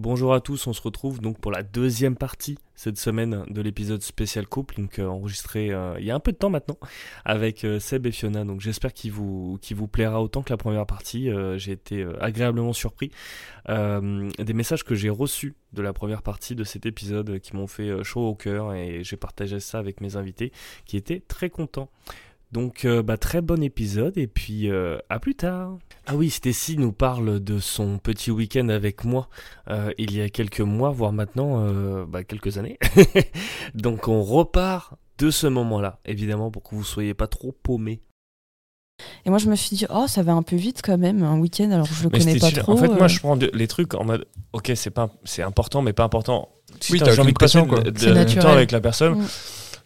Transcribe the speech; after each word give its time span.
Bonjour 0.00 0.32
à 0.32 0.40
tous, 0.40 0.68
on 0.68 0.72
se 0.72 0.80
retrouve 0.80 1.20
donc 1.20 1.40
pour 1.40 1.50
la 1.50 1.64
deuxième 1.64 2.14
partie 2.14 2.56
cette 2.76 2.98
semaine 2.98 3.42
de 3.48 3.60
l'épisode 3.60 4.00
spécial 4.00 4.46
couple, 4.46 4.76
donc 4.76 5.00
euh, 5.00 5.08
enregistré 5.08 5.72
euh, 5.72 5.96
il 5.98 6.04
y 6.04 6.12
a 6.12 6.14
un 6.14 6.20
peu 6.20 6.30
de 6.30 6.36
temps 6.36 6.50
maintenant 6.50 6.78
avec 7.24 7.64
euh, 7.64 7.80
Seb 7.80 8.06
et 8.06 8.12
Fiona. 8.12 8.44
Donc 8.44 8.60
j'espère 8.60 8.92
qu'il 8.92 9.10
vous, 9.10 9.58
qu'il 9.60 9.76
vous 9.76 9.88
plaira 9.88 10.22
autant 10.22 10.42
que 10.42 10.52
la 10.52 10.56
première 10.56 10.86
partie. 10.86 11.30
j'ai 11.56 11.72
été 11.72 12.06
agréablement 12.20 12.72
surpris 12.72 13.10
des 13.66 14.52
messages 14.54 14.84
que 14.84 14.94
j'ai 14.94 15.10
reçus 15.10 15.56
de 15.72 15.82
la 15.82 15.92
première 15.92 16.22
partie 16.22 16.54
de 16.54 16.62
cet 16.62 16.86
épisode 16.86 17.40
qui 17.40 17.56
m'ont 17.56 17.66
fait 17.66 18.04
chaud 18.04 18.28
au 18.28 18.36
cœur 18.36 18.74
et 18.74 19.02
j'ai 19.02 19.16
partagé 19.16 19.58
ça 19.58 19.80
avec 19.80 20.00
mes 20.00 20.14
invités 20.14 20.52
qui 20.86 20.96
étaient 20.96 21.24
très 21.26 21.50
contents. 21.50 21.90
Donc 22.50 22.86
euh, 22.86 23.02
bah, 23.02 23.18
très 23.18 23.42
bon 23.42 23.62
épisode 23.62 24.16
et 24.16 24.26
puis 24.26 24.70
euh, 24.70 24.98
à 25.10 25.18
plus 25.18 25.34
tard. 25.34 25.76
Ah 26.06 26.16
oui, 26.16 26.30
Stacy 26.30 26.78
nous 26.78 26.92
parle 26.92 27.40
de 27.40 27.58
son 27.58 27.98
petit 27.98 28.30
week-end 28.30 28.70
avec 28.70 29.04
moi 29.04 29.28
euh, 29.68 29.92
il 29.98 30.16
y 30.16 30.22
a 30.22 30.30
quelques 30.30 30.60
mois, 30.60 30.90
voire 30.90 31.12
maintenant 31.12 31.70
bah, 32.06 32.24
quelques 32.24 32.56
années. 32.56 32.78
Donc 33.74 34.08
on 34.08 34.22
repart 34.22 34.94
de 35.18 35.30
ce 35.30 35.46
moment-là, 35.46 35.98
évidemment, 36.06 36.50
pour 36.50 36.62
que 36.62 36.74
vous 36.74 36.84
soyez 36.84 37.12
pas 37.12 37.26
trop 37.26 37.52
paumés. 37.52 38.00
Et 39.26 39.30
moi 39.30 39.38
je 39.38 39.48
me 39.48 39.54
suis 39.54 39.76
dit 39.76 39.86
oh 39.90 40.06
ça 40.08 40.22
va 40.22 40.32
un 40.32 40.42
peu 40.42 40.56
vite 40.56 40.80
quand 40.82 40.98
même 40.98 41.22
un 41.22 41.38
week-end 41.38 41.70
alors 41.70 41.86
je 41.86 42.02
le 42.02 42.10
connais 42.10 42.36
pas 42.36 42.50
trop. 42.50 42.72
En 42.72 42.76
fait 42.76 42.88
moi 42.88 43.06
je 43.06 43.20
prends 43.20 43.36
les 43.36 43.68
trucs 43.68 43.94
en 43.94 44.04
mode 44.04 44.26
ok 44.52 44.72
c'est 44.74 44.90
pas 44.90 45.08
c'est 45.22 45.42
important 45.42 45.82
mais 45.82 45.92
pas 45.92 46.02
important. 46.02 46.48
Si 46.80 46.94
oui, 46.94 47.02
j'ai 47.04 47.20
envie 47.20 47.32
de 47.32 47.38
passer 47.38 47.64
quoi. 47.64 47.80
De, 47.80 48.40
temps 48.40 48.48
avec 48.48 48.72
la 48.72 48.80
personne. 48.80 49.20
Mm 49.20 49.26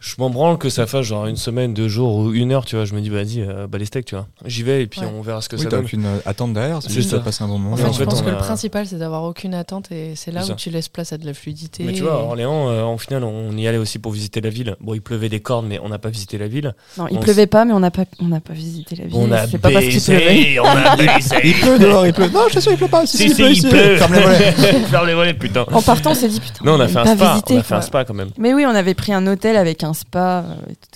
je 0.02 0.16
m'en 0.18 0.30
branle 0.30 0.58
que 0.58 0.68
ça 0.68 0.88
fasse 0.88 1.06
genre 1.06 1.26
une 1.26 1.36
semaine, 1.36 1.74
deux 1.74 1.86
jours 1.86 2.16
ou 2.16 2.32
une 2.32 2.50
heure, 2.50 2.64
tu 2.64 2.74
vois. 2.74 2.84
Je 2.84 2.92
me 2.92 3.00
dis, 3.00 3.08
vas-y, 3.08 3.40
euh, 3.40 3.68
bah 3.68 3.78
les 3.78 3.84
steaks, 3.84 4.04
tu 4.04 4.16
vois. 4.16 4.26
J'y 4.44 4.64
vais 4.64 4.82
et 4.82 4.88
puis 4.88 5.00
on 5.02 5.22
verra 5.22 5.40
ce 5.40 5.48
que 5.48 5.54
oui, 5.54 5.62
ça 5.62 5.68
donne. 5.68 5.84
aucune 5.84 6.04
euh, 6.04 6.18
attente 6.26 6.52
derrière, 6.52 6.82
c'est 6.82 6.90
juste 6.90 7.10
ça. 7.10 7.20
passer 7.20 7.44
un 7.44 7.46
bon 7.46 7.58
moment. 7.58 7.74
En 7.74 7.76
fait, 7.76 7.92
je 7.92 8.02
pense 8.02 8.20
que 8.20 8.30
le 8.30 8.36
principal, 8.36 8.84
c'est 8.84 8.98
d'avoir 8.98 9.22
aucune 9.22 9.54
attente 9.54 9.92
et 9.92 10.14
c'est 10.16 10.32
là 10.32 10.44
où 10.44 10.54
tu 10.54 10.70
laisses 10.70 10.88
place 10.88 11.12
à 11.12 11.18
de 11.18 11.24
la 11.24 11.34
fluidité. 11.34 11.84
Mais 11.84 11.92
tu 11.92 12.02
vois, 12.02 12.20
Orléans, 12.20 12.68
euh, 12.68 12.82
en 12.82 12.98
final, 12.98 13.22
on 13.22 13.56
y 13.56 13.68
allait 13.68 13.78
aussi 13.78 14.00
pour 14.00 14.10
visiter 14.10 14.40
la 14.40 14.50
ville. 14.50 14.76
Bon, 14.80 14.94
il 14.94 15.02
pleuvait 15.02 15.28
des 15.28 15.38
cordes, 15.38 15.66
mais 15.68 15.78
on 15.80 15.88
n'a 15.88 16.00
pas 16.00 16.10
visité 16.10 16.36
la 16.36 16.48
ville. 16.48 16.74
Non, 16.98 17.06
il 17.08 17.20
pleuvait 17.20 17.46
pas, 17.46 17.64
mais 17.64 17.72
on 17.72 17.80
n'a 17.80 17.92
pas, 17.92 18.04
on 18.20 18.26
n'a 18.26 18.40
pas 18.40 18.54
visité 18.54 18.96
la 18.96 19.04
ville. 19.04 19.14
On 19.14 19.30
a 19.30 19.42
baisé, 19.42 19.58
pas 19.58 19.70
parce 19.70 19.86
qu'il 19.86 20.02
pleuvait. 20.02 20.58
on 20.58 20.64
a 20.64 20.96
baisé. 21.16 21.36
il 21.44 21.54
pleut 21.54 21.78
dehors, 21.78 22.06
il 22.06 22.12
pleut. 22.12 22.28
Non, 22.28 22.40
je 22.46 22.54
suis 22.54 22.62
sûr, 22.62 22.72
il 22.72 22.78
pleut 22.78 22.88
pas. 22.88 23.06
Si, 23.06 23.18
si, 23.18 23.40
il 23.40 23.62
pleut. 23.62 23.96
Ferme 23.98 24.14
les 24.14 24.20
volets. 24.20 24.52
Ferme 24.90 25.06
les 25.06 25.14
volets, 25.14 25.34
putain. 25.34 25.64
En 25.72 25.80
partant, 25.80 26.10
on 26.10 26.14
s'est 26.14 26.28
dit, 26.28 26.40
putain. 26.40 26.64
Non, 26.64 26.74
on 26.74 26.80
a 26.80 26.88
fait 26.88 26.98
un 26.98 27.14
spa. 27.14 27.40
On 27.48 27.58
a 27.58 27.62
fait 27.62 27.74
un 27.74 27.80
spa 27.80 28.04
quand 28.04 28.14
même. 28.14 28.30
Mais 28.36 28.52
oui, 28.52 28.64
on 28.66 28.74
avait 28.74 28.94
pris 28.94 29.12
un 29.12 29.24
hôtel 29.28 29.56
avec 29.56 29.84
un 29.84 29.91
spa. 29.92 30.44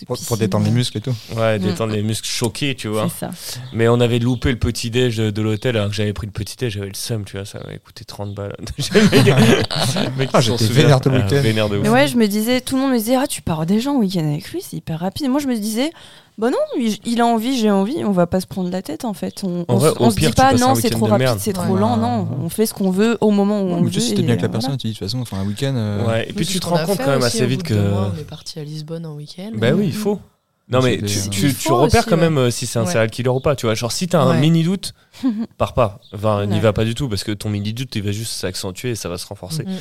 Pour, 0.06 0.36
détendre 0.36 0.64
les 0.64 0.70
muscles 0.70 0.98
et 0.98 1.00
tout. 1.00 1.14
Ouais, 1.36 1.58
détendre 1.58 1.92
les 1.92 2.02
muscles 2.02 2.28
choqués, 2.28 2.74
tu 2.74 2.88
vois. 2.88 3.08
Ça. 3.08 3.30
Mais 3.72 3.88
on 3.88 4.00
avait 4.00 4.18
loupé 4.18 4.50
le 4.50 4.58
petit 4.58 4.90
déj 4.90 5.16
de, 5.16 5.42
l'hôtel 5.42 5.76
alors 5.76 5.90
que 5.90 5.94
j'avais 5.94 6.12
pris 6.12 6.26
le 6.26 6.32
petit 6.32 6.56
déj, 6.56 6.74
j'avais 6.74 6.88
le 6.88 6.94
seum, 6.94 7.24
tu 7.24 7.36
vois, 7.36 7.46
ça 7.46 7.58
m'avait 7.60 7.78
coûté 7.78 8.04
30 8.04 8.34
balles. 8.34 8.56
ah, 10.32 10.40
j'étais 10.40 10.64
vénère 10.66 11.00
tout 11.00 11.10
le 11.10 11.18
week-end. 11.18 11.42
Mais 11.82 11.88
ouais, 11.88 12.08
je 12.08 12.16
me 12.16 12.26
disais, 12.26 12.60
tout 12.60 12.76
le 12.76 12.82
monde 12.82 12.92
me 12.92 12.98
disait, 12.98 13.16
ah, 13.16 13.26
tu 13.26 13.42
pars 13.42 13.66
déjà 13.66 13.90
en 13.90 13.96
week-end 13.96 14.26
avec 14.26 14.50
lui, 14.50 14.60
c'est 14.62 14.76
hyper 14.76 15.00
rapide. 15.00 15.26
Et 15.26 15.28
moi, 15.28 15.40
je 15.40 15.46
me 15.46 15.56
disais, 15.56 15.90
bah 16.38 16.50
non, 16.50 16.58
il 16.76 17.20
a 17.22 17.26
envie, 17.26 17.58
j'ai 17.58 17.70
envie, 17.70 18.04
on 18.04 18.12
va 18.12 18.26
pas 18.26 18.40
se 18.40 18.46
prendre 18.46 18.70
la 18.70 18.82
tête 18.82 19.06
en 19.06 19.14
fait. 19.14 19.42
On, 19.42 19.64
on, 19.68 20.10
se 20.10 20.16
dit 20.16 20.30
pas 20.32 20.52
non, 20.52 20.74
c'est 20.74 20.90
trop 20.90 21.06
rapide, 21.06 21.36
c'est 21.38 21.54
trop 21.54 21.76
lent, 21.76 21.96
non, 21.96 22.28
on 22.42 22.50
fait 22.50 22.66
ce 22.66 22.74
qu'on 22.74 22.90
veut 22.90 23.16
au 23.22 23.30
moment 23.30 23.62
où 23.62 23.68
on 23.68 23.82
veut. 23.82 23.90
Si 23.90 24.14
t'es 24.14 24.20
bien 24.20 24.32
avec 24.32 24.42
la 24.42 24.50
personne, 24.50 24.76
tu 24.76 24.86
dis 24.86 24.92
de 24.92 24.98
toute 24.98 25.06
façon, 25.06 25.20
on 25.20 25.24
fait 25.24 25.36
un 25.36 25.46
week-end. 25.46 25.74
Euh, 25.74 26.06
ouais, 26.06 26.28
et 26.28 26.34
puis 26.34 26.44
tu 26.44 26.60
te 26.60 26.66
rends 26.66 26.84
compte 26.84 26.98
quand 26.98 27.10
même 27.10 27.22
assez 27.22 27.46
vite 27.46 27.62
que. 27.62 27.74
On 27.74 28.18
est 28.18 28.28
parti 28.28 28.58
à 28.58 28.64
Lisbonne 28.64 29.06
en 29.06 29.14
week-end. 29.14 29.52
Bah 29.54 29.72
oui, 29.72 29.86
il 29.86 29.94
faut. 29.94 30.20
Non 30.68 30.82
mais 30.82 30.98
tu, 30.98 31.54
tu, 31.54 31.72
repères 31.72 32.06
quand 32.06 32.16
même 32.16 32.38
euh, 32.38 32.50
si 32.50 32.66
c'est 32.66 32.80
un 32.80 32.86
serial 32.86 33.08
killer 33.08 33.28
ou 33.28 33.38
pas, 33.38 33.54
tu 33.54 33.66
vois. 33.66 33.76
Genre 33.76 33.92
si 33.92 34.08
t'as 34.08 34.20
un 34.20 34.34
mini 34.34 34.64
doute, 34.64 34.94
pars 35.58 35.74
pas. 35.74 36.00
Enfin, 36.12 36.44
n'y 36.44 36.58
va 36.58 36.72
pas 36.72 36.84
du 36.84 36.96
tout 36.96 37.08
parce 37.08 37.22
que 37.22 37.30
ton 37.30 37.48
mini 37.48 37.72
doute 37.72 37.94
il 37.94 38.02
va 38.02 38.10
juste 38.10 38.32
s'accentuer 38.32 38.90
et 38.90 38.94
ça 38.96 39.08
va 39.08 39.16
se 39.16 39.26
renforcer. 39.26 39.62
Mm-hmm. 39.62 39.80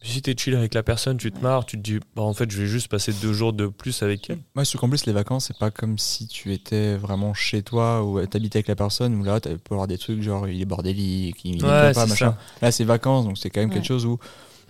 Si 0.00 0.22
t'es 0.22 0.34
chill 0.36 0.54
avec 0.54 0.74
la 0.74 0.84
personne, 0.84 1.16
tu 1.16 1.32
te 1.32 1.40
marres, 1.40 1.66
tu 1.66 1.76
te 1.76 1.82
dis, 1.82 1.98
bah, 2.14 2.22
en 2.22 2.32
fait, 2.32 2.50
je 2.50 2.60
vais 2.60 2.68
juste 2.68 2.88
passer 2.88 3.12
deux 3.12 3.32
jours 3.32 3.52
de 3.52 3.66
plus 3.66 4.02
avec 4.02 4.30
elle. 4.30 4.38
Moi, 4.54 4.64
ce 4.64 4.76
qu'en 4.76 4.88
plus, 4.88 5.06
les 5.06 5.12
vacances, 5.12 5.46
c'est 5.46 5.58
pas 5.58 5.72
comme 5.72 5.98
si 5.98 6.28
tu 6.28 6.52
étais 6.52 6.96
vraiment 6.96 7.34
chez 7.34 7.62
toi 7.62 8.04
ou 8.04 8.24
t'habitais 8.24 8.58
avec 8.58 8.68
la 8.68 8.76
personne 8.76 9.14
où 9.16 9.24
là, 9.24 9.40
tu 9.40 9.48
peux 9.48 9.74
avoir 9.74 9.88
des 9.88 9.98
trucs 9.98 10.22
genre 10.22 10.46
il 10.48 10.60
est 10.60 10.66
bordélique, 10.66 11.44
il 11.44 11.64
ouais, 11.64 11.92
pas, 11.92 12.06
machin. 12.06 12.36
Là, 12.62 12.70
c'est 12.70 12.84
vacances, 12.84 13.24
donc 13.24 13.38
c'est 13.38 13.50
quand 13.50 13.60
même 13.60 13.70
quelque 13.70 13.86
chose 13.86 14.06
où 14.06 14.18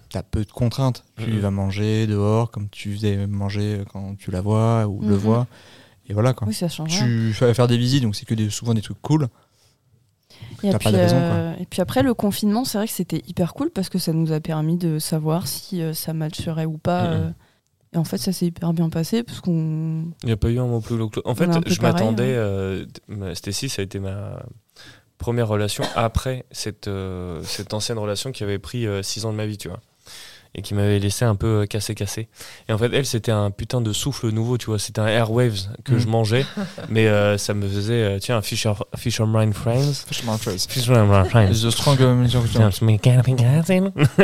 t'as 0.09 0.23
peu 0.23 0.45
de 0.45 0.51
contraintes. 0.51 1.05
Tu 1.19 1.39
vas 1.39 1.51
manger 1.51 2.07
dehors 2.07 2.51
comme 2.51 2.69
tu 2.71 2.95
faisais 2.95 3.27
manger 3.27 3.83
quand 3.93 4.17
tu 4.19 4.31
la 4.31 4.41
vois 4.41 4.87
ou 4.87 5.03
le 5.03 5.15
vois. 5.15 5.47
Et 6.09 6.15
voilà 6.15 6.33
quoi. 6.33 6.49
Oui, 6.49 6.55
ça 6.55 6.69
change. 6.69 6.99
Tu 6.99 7.33
vas 7.33 7.53
faire 7.53 7.69
des 7.69 7.77
visites, 7.77 8.03
donc 8.03 8.17
c'est 8.17 8.25
que 8.25 8.49
souvent 8.49 8.73
des 8.73 8.81
trucs 8.81 9.01
cool. 9.03 9.29
Et 10.63 10.73
puis, 10.73 10.91
euh, 10.93 11.55
et 11.61 11.67
puis, 11.67 11.81
après 11.81 12.03
le 12.03 12.15
confinement, 12.15 12.65
c'est 12.65 12.79
vrai 12.79 12.87
que 12.87 12.93
c'était 12.93 13.23
hyper 13.27 13.55
cool 13.55 13.71
parce 13.71 13.89
que 13.89 13.99
ça 13.99 14.13
nous 14.13 14.33
a 14.33 14.41
permis 14.41 14.77
de 14.77 14.99
savoir 14.99 15.47
si 15.47 15.83
euh, 15.83 15.95
ça 15.95 16.13
matcherait 16.13 16.65
ou 16.65 16.79
pas. 16.79 17.05
Euh. 17.07 17.31
et 17.93 17.97
en 17.97 18.05
fait, 18.05 18.19
ça 18.19 18.33
s'est 18.33 18.47
hyper 18.47 18.73
bien 18.73 18.91
passé 18.91 19.23
parce 19.23 19.41
qu'on. 19.41 20.07
Il 20.23 20.27
n'y 20.27 20.33
a 20.33 20.37
pas 20.37 20.51
eu 20.51 20.59
un 20.59 20.67
mot 20.67 20.81
plus 20.81 20.97
En 21.25 21.35
fait, 21.35 21.49
je 21.67 21.81
m'attendais. 21.81 22.37
Hein. 22.37 23.35
Stacy, 23.35 23.69
ça 23.69 23.83
a 23.83 23.85
été 23.85 23.99
ma 23.99 24.43
première 25.19 25.49
relation 25.49 25.85
après 25.97 26.45
cette, 26.51 26.89
cette 27.43 27.75
ancienne 27.75 27.99
relation 27.99 28.33
qui 28.33 28.43
avait 28.43 28.59
pris 28.59 28.87
6 29.03 29.25
ans 29.25 29.33
de 29.33 29.37
ma 29.37 29.47
vie, 29.47 29.59
tu 29.59 29.69
vois 29.69 29.81
et 30.55 30.63
qui 30.63 30.75
m'avait 30.75 30.99
laissé 30.99 31.25
un 31.25 31.35
peu 31.35 31.67
cassé 31.67 31.95
cassé. 31.95 32.29
Et 32.69 32.73
en 32.73 32.79
fait, 32.79 32.91
elle, 32.93 33.07
c'était 33.07 33.33
un 33.33 33.51
putain 33.51 33.81
de 33.81 33.93
souffle 33.93 34.31
nouveau, 34.31 34.59
tu 34.59 34.67
vois. 34.67 34.79
C'était 34.79 35.01
un 35.01 35.07
Airwaves 35.07 35.69
que 35.85 35.95
mm. 35.95 35.99
je 35.99 36.07
mangeais, 36.09 36.47
mais 36.89 37.07
euh, 37.07 37.39
ça 37.39 37.55
me 37.55 37.69
faisait, 37.69 38.03
euh, 38.03 38.19
tiens, 38.19 38.41
Fisher, 38.43 38.73
Fisherman 38.97 39.53
Friends. 39.53 40.05
Fisherman 40.07 40.39
Friends. 40.39 40.67
Fisherman 40.69 41.25
Friends. 41.27 41.63
The 41.63 41.71
strong 41.71 41.99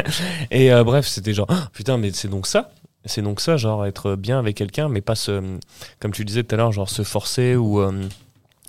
Et 0.50 0.72
euh, 0.72 0.84
bref, 0.84 1.06
c'était 1.06 1.34
genre, 1.34 1.46
oh, 1.48 1.54
putain, 1.72 1.98
mais 1.98 2.10
c'est 2.12 2.28
donc 2.28 2.46
ça 2.46 2.70
c'est 3.06 3.20
donc 3.20 3.42
ça, 3.42 3.58
genre 3.58 3.84
être 3.84 4.16
bien 4.16 4.38
avec 4.38 4.56
quelqu'un, 4.56 4.88
mais 4.88 5.02
pas 5.02 5.14
se, 5.14 5.58
comme 6.00 6.12
tu 6.12 6.24
disais 6.24 6.42
tout 6.42 6.54
à 6.54 6.56
l'heure, 6.56 6.72
genre 6.72 6.88
se 6.88 7.02
forcer 7.02 7.54
ou 7.54 7.82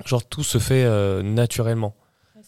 genre 0.06 0.26
tout 0.26 0.44
se 0.44 0.58
fait 0.58 0.84
naturellement. 1.24 1.96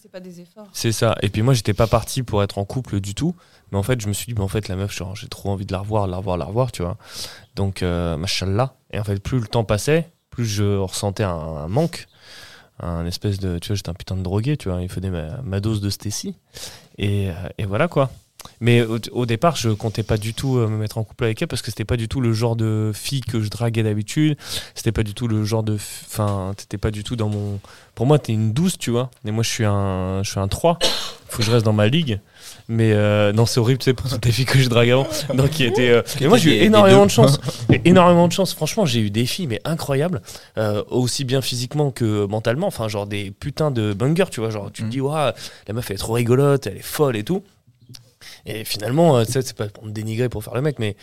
C'est 0.08 0.12
pas 0.14 0.20
des 0.22 0.40
efforts. 0.40 0.70
C'est 0.72 0.94
ça. 0.94 1.18
Et 1.22 1.28
puis 1.28 1.42
moi, 1.42 1.54
j'étais 1.54 1.74
pas 1.74 1.86
parti 1.86 2.24
pour 2.24 2.42
être 2.42 2.60
en 2.60 2.64
couple 2.64 3.02
du 3.02 3.14
tout. 3.14 3.36
Mais 3.70 3.78
en 3.78 3.84
fait, 3.84 4.00
je 4.00 4.08
me 4.08 4.14
suis 4.14 4.28
dit, 4.28 4.36
mais 4.36 4.40
en 4.40 4.48
fait, 4.48 4.70
la 4.70 4.78
meuf, 4.78 4.98
j'ai 5.16 5.28
trop 5.28 5.50
envie 5.50 5.66
de 5.66 5.74
la 5.74 5.80
revoir, 5.80 6.08
la 6.08 6.16
revoir, 6.16 6.38
la 6.38 6.46
revoir, 6.46 6.72
tu 6.72 6.82
vois. 6.82 6.96
Donc, 7.56 7.84
euh, 7.84 8.16
machallah. 8.16 8.74
Et 8.92 9.00
en 9.02 9.04
fait, 9.04 9.22
plus 9.22 9.42
le 9.42 9.48
temps 9.48 9.66
passait, 9.66 10.10
plus 10.30 10.46
je 10.46 10.78
ressentais 10.78 11.24
un, 11.24 11.68
manque. 11.68 12.08
Un 12.80 13.06
espèce 13.06 13.38
de. 13.38 13.60
Tu 13.60 13.68
vois, 13.68 13.76
j'étais 13.76 13.90
un 13.90 13.96
putain 13.96 14.16
de 14.16 14.22
drogué, 14.22 14.56
tu 14.56 14.70
vois. 14.70 14.82
Il 14.82 14.88
faisait 14.88 15.10
ma, 15.10 15.60
dose 15.60 15.82
de 15.82 15.90
Stacy. 15.90 16.36
Euh, 17.02 17.34
et, 17.58 17.66
voilà, 17.66 17.90
quoi. 17.90 18.10
Mais 18.60 18.82
au, 18.84 19.26
départ, 19.26 19.56
je 19.56 19.70
comptais 19.70 20.04
pas 20.04 20.18
du 20.18 20.34
tout 20.34 20.58
euh, 20.58 20.68
me 20.68 20.78
mettre 20.78 20.98
en 20.98 21.04
couple 21.04 21.26
avec 21.26 21.42
elle 21.42 21.48
parce 21.48 21.62
que 21.62 21.70
c'était 21.70 21.86
pas 21.86 21.98
du 21.98 22.08
tout 22.08 22.22
le 22.22 22.34
genre 22.34 22.56
de 22.56 22.92
fille 22.94 23.22
que 23.22 23.42
je 23.42 23.50
draguais 23.50 23.84
d'habitude. 23.84 24.38
C'était 24.74 24.92
pas 24.92 25.04
du 25.04 25.14
tout 25.14 25.28
le 25.28 25.44
genre 25.44 25.64
de. 25.64 25.76
Enfin, 25.76 26.54
t'étais 26.58 26.78
pas 26.78 26.92
du 26.92 27.04
tout 27.04 27.16
dans 27.16 27.30
mon. 27.30 27.60
Pour 27.94 28.06
moi, 28.06 28.20
t'es 28.20 28.34
une 28.34 28.54
douce, 28.54 28.78
tu 28.78 28.92
vois. 28.92 29.10
Et 29.26 29.32
moi, 29.32 29.44
je 29.44 29.50
suis 29.50 29.66
un, 29.66 30.22
je 30.24 30.30
suis 30.30 30.40
un 30.40 30.48
3. 30.48 30.80
Faut 31.30 31.40
que 31.40 31.44
je 31.44 31.52
reste 31.52 31.66
dans 31.66 31.74
ma 31.74 31.88
ligue. 31.88 32.20
Mais 32.68 32.94
euh, 32.94 33.34
non, 33.34 33.46
c'est 33.46 33.60
horrible, 33.60 33.80
tu 33.80 33.86
sais, 33.86 33.94
pour 33.94 34.10
toutes 34.10 34.26
les 34.26 34.32
filles 34.32 34.46
que 34.46 34.60
je 34.60 34.70
drague 34.70 34.90
avant. 34.90 35.08
Donc, 35.34 35.50
qui 35.50 35.64
était. 35.64 35.90
Euh, 35.90 36.02
mais 36.22 36.28
moi, 36.28 36.38
j'ai 36.38 36.58
eu 36.58 36.64
énormément 36.64 37.06
de 37.06 37.12
chance. 37.12 37.40
énormément 37.86 38.28
de 38.28 38.34
chance. 38.34 38.54
Franchement, 38.54 38.86
j'ai 38.86 39.02
eu 39.02 39.10
des 39.10 39.26
filles, 39.26 39.48
mais 39.48 39.62
incroyables. 39.66 40.22
Euh, 40.58 40.84
aussi 40.90 41.26
bien 41.26 41.42
physiquement 41.42 41.92
que 41.92 42.26
mentalement. 42.26 42.68
Enfin, 42.68 42.88
genre 42.88 43.08
des 43.08 43.32
putains 43.32 43.72
de 43.72 43.94
bungers, 43.94 44.30
tu 44.30 44.40
vois. 44.40 44.50
Genre, 44.50 44.72
tu 44.72 44.84
te 44.84 44.88
mm. 44.88 44.92
dis, 44.92 45.02
waouh, 45.02 45.32
la 45.68 45.74
meuf, 45.74 45.90
elle 45.90 45.96
est 45.96 46.00
trop 46.00 46.14
rigolote, 46.14 46.68
elle 46.68 46.78
est 46.78 46.82
folle 46.82 47.18
et 47.18 47.24
tout. 47.24 47.44
Et 48.48 48.64
finalement, 48.64 49.24
tu 49.26 49.34
sais, 49.34 49.42
c'est 49.42 49.56
pas 49.56 49.68
pour 49.68 49.86
me 49.86 49.92
dénigrer 49.92 50.30
pour 50.30 50.44
faire 50.44 50.56
le 50.56 50.62
mec, 50.62 50.80
mais 50.80 50.96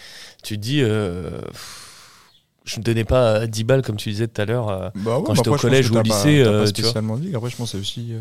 tu 0.43 0.56
te 0.56 0.60
dis. 0.60 0.81
je 0.81 2.78
ne 2.78 2.82
donnais 2.82 3.05
pas 3.05 3.47
10 3.47 3.65
balles 3.65 3.82
comme 3.82 3.97
tu 3.97 4.09
disais 4.10 4.27
tout 4.27 4.41
à 4.41 4.47
l'heure 4.47 4.93
bah 4.94 5.21
quand 5.25 5.34
j'étais 5.34 5.50
au 5.50 5.56
collège 5.56 5.91
ou 5.91 5.99
au 5.99 6.03
lycée. 6.03 6.43
Pas, 6.43 6.66
spécialement 6.66 7.16
dit. 7.19 7.37
Après, 7.37 7.50
je 7.50 7.56
pense 7.56 7.75
aussi 7.75 8.15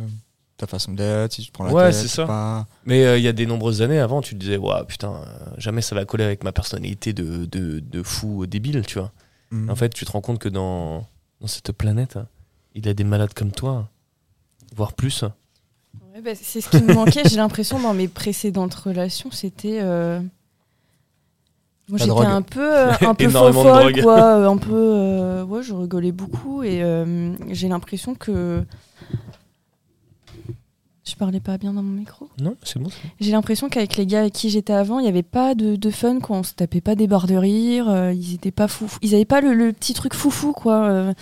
ta 0.57 0.67
façon 0.67 0.93
d'être, 0.93 1.33
si 1.33 1.43
tu 1.43 1.51
prends 1.51 1.65
la 1.65 1.73
ouais, 1.73 1.91
c'est 1.91 2.07
ça. 2.07 2.65
Mais 2.85 3.05
euh, 3.05 3.17
il 3.17 3.23
y 3.23 3.27
a 3.27 3.33
des 3.33 3.45
nombreuses 3.45 3.81
années 3.81 3.99
avant, 3.99 4.21
tu 4.21 4.35
te 4.35 4.39
disais, 4.39 4.57
ouais, 4.57 4.83
putain, 4.87 5.13
euh, 5.13 5.49
jamais 5.57 5.81
ça 5.81 5.95
va 5.95 6.05
coller 6.05 6.23
avec 6.23 6.43
ma 6.43 6.51
personnalité 6.51 7.13
de, 7.13 7.45
de, 7.45 7.79
de 7.79 8.03
fou 8.03 8.45
débile, 8.45 8.85
tu 8.85 8.99
vois. 8.99 9.11
Mhm. 9.51 9.69
En 9.69 9.75
fait, 9.75 9.89
tu 9.89 10.05
te 10.05 10.11
rends 10.11 10.21
compte 10.21 10.39
que 10.39 10.49
dans, 10.49 11.05
dans 11.41 11.47
cette 11.47 11.71
planète, 11.71 12.19
il 12.75 12.85
y 12.85 12.89
a 12.89 12.93
des 12.93 13.03
malades 13.03 13.33
comme 13.33 13.51
toi, 13.51 13.89
voire 14.75 14.93
plus. 14.93 15.23
Ouais, 16.13 16.21
bah, 16.21 16.31
c'est 16.35 16.61
ce 16.61 16.69
qui 16.69 16.83
me 16.83 16.93
manquait, 16.93 17.23
j'ai 17.27 17.37
l'impression, 17.37 17.79
dans 17.79 17.93
mes 17.93 18.07
précédentes 18.07 18.75
relations, 18.75 19.31
c'était. 19.31 19.79
Euh... 19.81 20.19
Moi, 21.89 21.97
j'étais 21.97 22.11
un 22.11 22.41
peu, 22.41 22.89
un 23.01 23.15
peu 23.15 23.29
folle, 23.29 24.01
quoi. 24.01 24.47
Un 24.47 24.57
peu. 24.57 25.41
ouais, 25.41 25.63
je 25.63 25.73
rigolais 25.73 26.11
beaucoup 26.11 26.63
et 26.63 26.83
j'ai 27.49 27.67
l'impression 27.67 28.15
que 28.15 28.63
je 31.13 31.17
parlais 31.19 31.39
pas 31.39 31.59
bien 31.59 31.73
dans 31.73 31.83
mon 31.83 31.91
micro 31.91 32.27
Non, 32.41 32.55
c'est 32.63 32.79
bon. 32.79 32.89
J'ai 33.19 33.31
l'impression 33.33 33.69
qu'avec 33.69 33.97
les 33.97 34.07
gars 34.07 34.21
avec 34.21 34.33
qui 34.33 34.49
j'étais 34.49 34.73
avant, 34.73 34.97
il 34.97 35.03
n'y 35.03 35.09
avait 35.09 35.21
pas 35.21 35.53
de, 35.53 35.75
de, 35.75 35.89
fun, 35.91 36.19
quoi. 36.19 36.37
On 36.37 36.43
se 36.43 36.55
tapait 36.55 36.81
pas 36.81 36.95
des 36.95 37.05
barres 37.05 37.27
de 37.27 37.35
rire, 37.35 37.87
euh, 37.87 38.11
ils 38.11 38.33
étaient 38.33 38.49
pas 38.49 38.67
fou, 38.67 38.87
ils 39.03 39.13
avaient 39.13 39.23
pas 39.23 39.39
le, 39.39 39.71
petit 39.73 39.93
truc 39.93 40.15
foufou, 40.15 40.53
quoi. 40.53 40.85
Euh. 40.85 41.13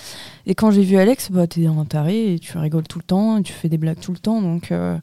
et 0.46 0.56
quand 0.56 0.72
j'ai 0.72 0.84
vu 0.84 0.96
Alex, 0.96 1.30
bah 1.30 1.46
t'es 1.46 1.66
un 1.66 1.84
taré 1.84 2.34
et 2.34 2.40
tu 2.40 2.58
rigoles 2.58 2.88
tout 2.88 3.00
le 3.00 3.04
temps, 3.04 3.38
et 3.38 3.44
tu 3.44 3.52
fais 3.52 3.68
des 3.68 3.78
blagues 3.78 4.00
tout 4.00 4.14
le 4.14 4.18
temps, 4.18 4.42
donc 4.42 4.72
euh, 4.72 4.98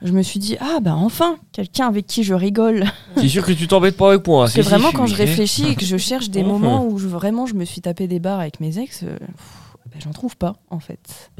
je 0.00 0.12
me 0.12 0.22
suis 0.22 0.40
dit 0.40 0.56
ah 0.60 0.78
bah 0.80 0.94
enfin 0.96 1.36
quelqu'un 1.52 1.88
avec 1.88 2.06
qui 2.06 2.22
je 2.22 2.32
rigole. 2.32 2.84
C'est 3.18 3.28
sûr 3.28 3.44
que 3.44 3.52
tu 3.52 3.68
t'embêtes 3.68 3.98
pas 3.98 4.08
avec 4.08 4.26
moi. 4.26 4.48
C'est 4.48 4.62
vraiment 4.62 4.92
quand 4.92 5.06
je 5.06 5.14
réfléchis 5.14 5.68
et 5.68 5.74
que 5.74 5.84
je 5.84 5.98
cherche 5.98 6.30
des 6.30 6.42
moments 6.52 6.86
où 6.86 6.98
je, 6.98 7.06
vraiment 7.06 7.44
je 7.44 7.54
me 7.54 7.66
suis 7.66 7.82
tapé 7.82 8.06
des 8.06 8.18
barres 8.18 8.40
avec 8.40 8.60
mes 8.60 8.78
ex, 8.78 9.04
bah, 9.04 9.98
j'en 9.98 10.12
trouve 10.12 10.38
pas 10.38 10.56
en 10.70 10.80
fait. 10.80 11.30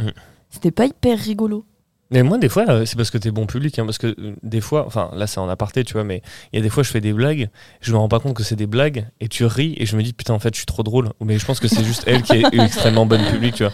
C'était 0.50 0.72
pas 0.72 0.84
hyper 0.84 1.18
rigolo. 1.18 1.64
Mais 2.12 2.22
moi, 2.22 2.36
des 2.36 2.50
fois, 2.50 2.66
euh, 2.68 2.84
c'est 2.84 2.96
parce 2.96 3.10
que 3.10 3.16
t'es 3.16 3.30
bon 3.30 3.46
public. 3.46 3.78
Hein, 3.78 3.86
parce 3.86 3.96
que 3.96 4.08
euh, 4.18 4.36
des 4.42 4.60
fois, 4.60 4.86
enfin, 4.86 5.10
là, 5.14 5.26
c'est 5.26 5.40
en 5.40 5.48
aparté, 5.48 5.82
tu 5.82 5.94
vois, 5.94 6.04
mais 6.04 6.22
il 6.52 6.56
y 6.56 6.58
a 6.58 6.62
des 6.62 6.68
fois, 6.68 6.82
je 6.82 6.90
fais 6.90 7.00
des 7.00 7.14
blagues, 7.14 7.48
je 7.80 7.90
me 7.92 7.96
rends 7.96 8.08
pas 8.08 8.20
compte 8.20 8.34
que 8.34 8.42
c'est 8.42 8.54
des 8.54 8.66
blagues, 8.66 9.06
et 9.20 9.28
tu 9.28 9.46
ris, 9.46 9.74
et 9.78 9.86
je 9.86 9.96
me 9.96 10.02
dis, 10.02 10.12
putain, 10.12 10.34
en 10.34 10.38
fait, 10.38 10.52
je 10.54 10.58
suis 10.58 10.66
trop 10.66 10.82
drôle. 10.82 11.10
Mais 11.24 11.38
je 11.38 11.46
pense 11.46 11.58
que 11.58 11.68
c'est 11.68 11.84
juste 11.84 12.04
elle 12.06 12.22
qui 12.22 12.34
est 12.34 12.44
extrêmement 12.52 13.06
bonne 13.06 13.24
public, 13.24 13.54
tu 13.54 13.64
vois. 13.64 13.72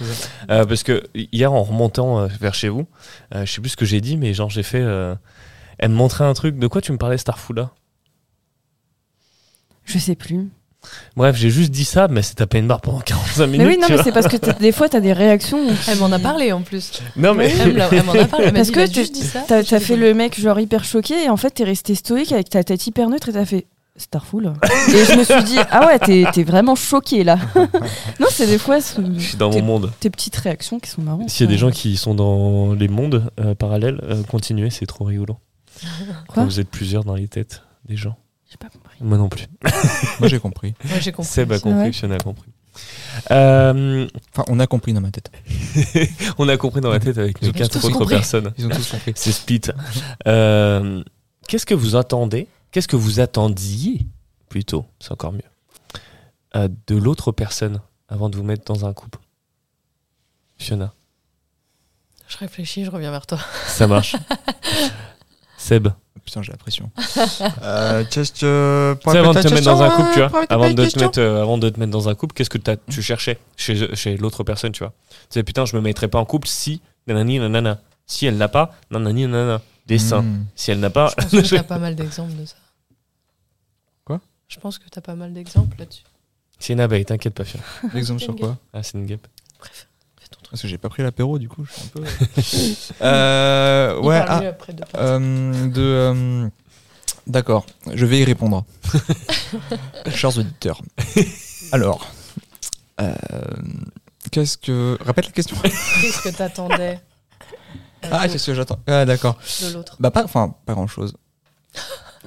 Euh, 0.51 0.65
parce 0.65 0.85
que 0.85 1.03
hier, 1.15 1.53
en 1.53 1.65
remontant 1.65 2.27
vers 2.27 2.55
chez 2.55 2.69
vous, 2.69 2.87
je 3.35 3.45
sais 3.45 3.61
plus 3.61 3.71
ce 3.71 3.77
que 3.77 3.85
j'ai 3.85 4.01
dit, 4.01 4.17
mais 4.17 4.33
genre, 4.33 4.51
j'ai 4.51 4.63
fait. 4.63 4.85
elle 5.79 5.91
me 5.91 5.97
montrait 5.97 6.25
un 6.25 6.35
truc. 6.35 6.59
De 6.59 6.67
quoi 6.69 6.81
tu 6.81 6.93
me 6.93 6.99
parlais, 6.99 7.19
Starfooda 7.19 7.73
Je 9.85 9.99
sais 9.99 10.15
plus. 10.15 10.49
Bref, 11.17 11.37
j'ai 11.37 11.51
juste 11.51 11.71
dit 11.71 11.85
ça, 11.85 12.09
mais 12.09 12.23
c'est 12.23 12.37
tapé 12.37 12.59
une 12.59 12.69
barre 12.69 12.81
pendant 12.81 13.01
45 13.01 13.47
minutes. 13.47 13.67
Mais 13.67 13.75
oui, 13.75 13.79
non, 13.81 13.89
mais 13.91 14.03
c'est 14.03 14.13
parce 14.13 14.29
que 14.29 14.59
des 14.59 14.73
fois, 14.73 14.89
t'as 14.89 15.01
des 15.01 15.13
réactions. 15.13 15.59
Elle 15.89 15.99
m'en 15.99 16.13
a 16.13 16.19
parlé 16.19 16.53
en 16.53 16.63
plus. 16.63 17.03
Non, 17.17 17.35
mais. 17.35 17.53
Elle, 17.61 18.05
m'en 18.05 18.13
a 18.15 18.25
parlé. 18.27 18.53
parce 18.53 18.71
que 18.71 18.87
t'as 19.47 19.77
as 19.77 19.81
fait 19.81 19.97
le 19.97 20.15
mec 20.15 20.41
genre 20.41 20.59
hyper 20.61 20.85
choqué 20.85 21.25
et 21.25 21.29
en 21.29 21.37
fait, 21.37 21.51
t'es 21.51 21.65
resté 21.65 21.95
stoïque 21.95 22.33
avec 22.33 22.51
ta 22.51 22.63
tête 22.63 22.87
hyper 22.87 23.09
neutre 23.09 23.29
et 23.29 23.33
t'as 23.33 23.45
fait. 23.45 23.67
Starful. 23.97 24.47
et 24.63 25.05
je 25.05 25.19
me 25.19 25.25
suis 25.25 25.43
dit, 25.43 25.59
ah 25.73 25.89
ouais, 25.89 25.99
t'es 25.99 26.45
vraiment 26.45 26.77
choqué 26.77 27.25
là. 27.25 27.37
non, 28.21 28.29
c'est 28.31 28.47
des 28.47 28.59
fois. 28.59 28.79
Je 28.79 29.19
suis 29.19 29.37
dans 29.37 29.51
mon 29.51 29.63
monde. 29.63 29.93
Tes 29.99 30.09
petites 30.09 30.37
réactions 30.37 30.79
qui 30.79 30.89
sont 30.89 31.03
marrantes. 31.03 31.29
S'il 31.29 31.47
y 31.47 31.49
a 31.49 31.53
des 31.53 31.59
gens 31.59 31.73
qui 31.73 31.97
sont 31.97 32.15
dans 32.15 32.75
les 32.75 32.87
mondes 32.87 33.29
euh, 33.41 33.57
parallèles, 33.57 34.01
euh, 34.05 34.23
continuez, 34.23 34.71
c'est 34.71 34.87
trop 34.87 35.05
rigolo. 35.05 35.37
Quoi 36.29 36.45
vous 36.45 36.61
êtes 36.61 36.71
plusieurs 36.71 37.03
dans 37.03 37.17
les 37.17 37.27
têtes 37.27 37.63
des 37.87 37.97
gens. 37.97 38.17
J'ai 38.49 38.57
pas 38.57 38.69
compris. 38.69 38.88
Moi 39.01 39.19
non 39.19 39.29
plus. 39.29 39.47
Moi 40.21 40.29
j'ai 40.29 40.39
compris. 40.39 40.75
Moi 40.85 40.99
j'ai 41.01 41.13
compris. 41.13 41.31
Seb 41.31 41.53
a 41.53 41.59
compris, 41.59 41.93
Fiona 41.93 42.17
a 42.17 42.19
compris. 42.19 42.51
Euh, 43.31 44.09
enfin, 44.33 44.45
on 44.49 44.61
a 44.61 44.67
compris 44.67 44.93
dans 44.93 45.01
ma 45.01 45.11
tête. 45.11 45.31
on 46.39 46.49
a 46.49 46.57
compris 46.57 46.81
dans 46.81 46.91
ma 46.91 47.01
tête 47.01 47.19
avec 47.19 47.43
nos 47.43 47.53
quatre 47.53 47.85
autres 47.85 48.05
personnes. 48.07 48.53
Ils 48.59 48.67
ont 48.67 48.71
tous 48.71 48.91
compris. 48.91 49.13
C'est 49.17 49.33
split. 49.33 49.63
Euh, 50.27 51.03
Qu'est-ce 51.49 51.67
que 51.67 51.75
vous 51.75 51.97
attendez? 51.97 52.47
Qu'est-ce 52.71 52.89
que 52.89 52.97
vous 52.97 53.21
attendiez 53.21 54.07
plutôt? 54.49 54.85
C'est 55.01 55.13
encore 55.13 55.33
mieux. 55.33 55.41
Euh, 56.57 56.69
de 56.87 56.97
l'autre 56.97 57.33
personne 57.33 57.81
avant 58.09 58.29
de 58.29 58.37
vous 58.37 58.43
mettre 58.43 58.65
dans 58.65 58.87
un 58.87 58.93
couple. 58.93 59.19
Fiona. 60.59 60.93
Je 62.29 62.37
réfléchis, 62.37 62.85
je 62.85 62.91
reviens 62.91 63.11
vers 63.11 63.27
toi. 63.27 63.39
Ça 63.67 63.87
marche. 63.87 64.17
Seb. 65.59 65.89
Putain, 66.25 66.43
j'ai 66.43 66.53
la 66.53 66.59
pression. 66.59 66.91
euh, 67.63 68.05
euh, 68.43 68.95
avant 69.07 69.33
de 69.33 69.43
te 69.43 69.53
mettre 69.53 69.65
dans 69.65 69.83
un 69.83 69.91
couple, 69.91 70.13
tu 70.13 70.19
vois, 70.21 70.45
avant 70.49 70.71
de, 70.73 70.85
te 70.87 70.99
mettre, 70.99 71.21
euh, 71.21 71.43
avant 71.43 71.59
de 71.59 71.69
te 71.69 71.81
mettre 71.81 71.93
dans 71.93 72.09
un 72.09 72.15
couple, 72.15 72.35
qu'est-ce 72.35 72.51
que 72.51 72.59
tu 72.91 73.03
cherchais 73.03 73.39
chez, 73.57 73.95
chez 73.95 74.17
l'autre 74.17 74.45
personne, 74.45 74.73
tu 74.73 74.81
vois 74.81 74.93
Tu 75.09 75.17
sais, 75.31 75.43
putain, 75.43 75.65
je 75.65 75.75
me 75.75 75.81
mettrais 75.81 76.09
pas 76.09 76.19
en 76.19 76.25
couple 76.25 76.47
si 76.47 76.81
nanani 77.07 77.39
nanana. 77.39 77.81
Si 78.07 78.27
elle 78.27 78.37
n'a 78.37 78.49
pas, 78.49 78.75
nanani 78.91 79.27
nanana. 79.27 79.61
Dessin. 79.87 80.23
Hmm. 80.23 80.45
Si 80.55 80.71
elle 80.71 80.81
n'a 80.81 80.91
pas. 80.91 81.15
Je 81.19 81.39
pense 81.39 81.51
que 81.51 81.57
t'as 81.57 81.63
pas 81.63 81.79
mal 81.79 81.97
d'exemples 81.97 82.37
de 82.37 82.45
ça. 82.45 82.57
Quoi? 84.05 84.21
Je 84.49 84.61
pense 84.61 84.79
que 84.79 84.89
t'as 84.91 85.01
pas 85.01 85.15
mal 85.15 85.33
d'exemples 85.33 85.77
là-dessus. 85.79 86.05
C'est 86.59 86.75
une 86.75 86.81
abeille, 86.81 87.05
t'inquiète 87.05 87.35
pas, 87.35 87.45
Fiona. 87.45 87.65
L'exemple 87.95 88.21
sur 88.21 88.37
quoi? 88.37 88.59
Ah, 88.73 88.83
c'est 88.83 88.99
une 88.99 89.07
guêpe. 89.07 89.27
Bref. 89.59 89.88
Parce 90.51 90.63
que 90.63 90.69
j'ai 90.69 90.79
pas 90.79 90.89
pris 90.89 91.03
l'apéro, 91.03 91.39
du 91.39 91.49
coup, 91.49 91.65
je 91.65 91.73
suis 91.73 91.83
un 91.83 91.89
peu. 91.89 92.05
euh, 93.05 94.01
ouais, 94.01 94.25
ah, 94.27 94.41
de, 94.41 94.55
euh, 94.97 95.69
de 95.69 95.83
euh, 95.83 96.49
D'accord, 97.27 97.67
je 97.93 98.07
vais 98.07 98.21
y 98.21 98.25
répondre. 98.25 98.65
Chers 100.15 100.39
auditeurs. 100.39 100.81
Alors, 101.73 102.07
euh, 103.01 103.13
qu'est-ce 104.31 104.57
que. 104.57 104.97
Répète 105.05 105.27
la 105.27 105.33
question. 105.33 105.57
Qu'est-ce 105.63 106.23
que 106.23 106.35
t'attendais? 106.35 107.01
Ah, 108.11 108.29
c'est 108.29 108.39
ce 108.39 108.47
que 108.47 108.55
j'attends. 108.55 108.79
Ah, 108.87 109.05
d'accord. 109.05 109.39
De 109.63 109.75
l'autre. 109.75 109.97
Bah, 110.01 110.11
pas, 110.11 110.25
enfin, 110.25 110.55
pas 110.65 110.73
grand 110.73 110.87
chose. 110.87 111.13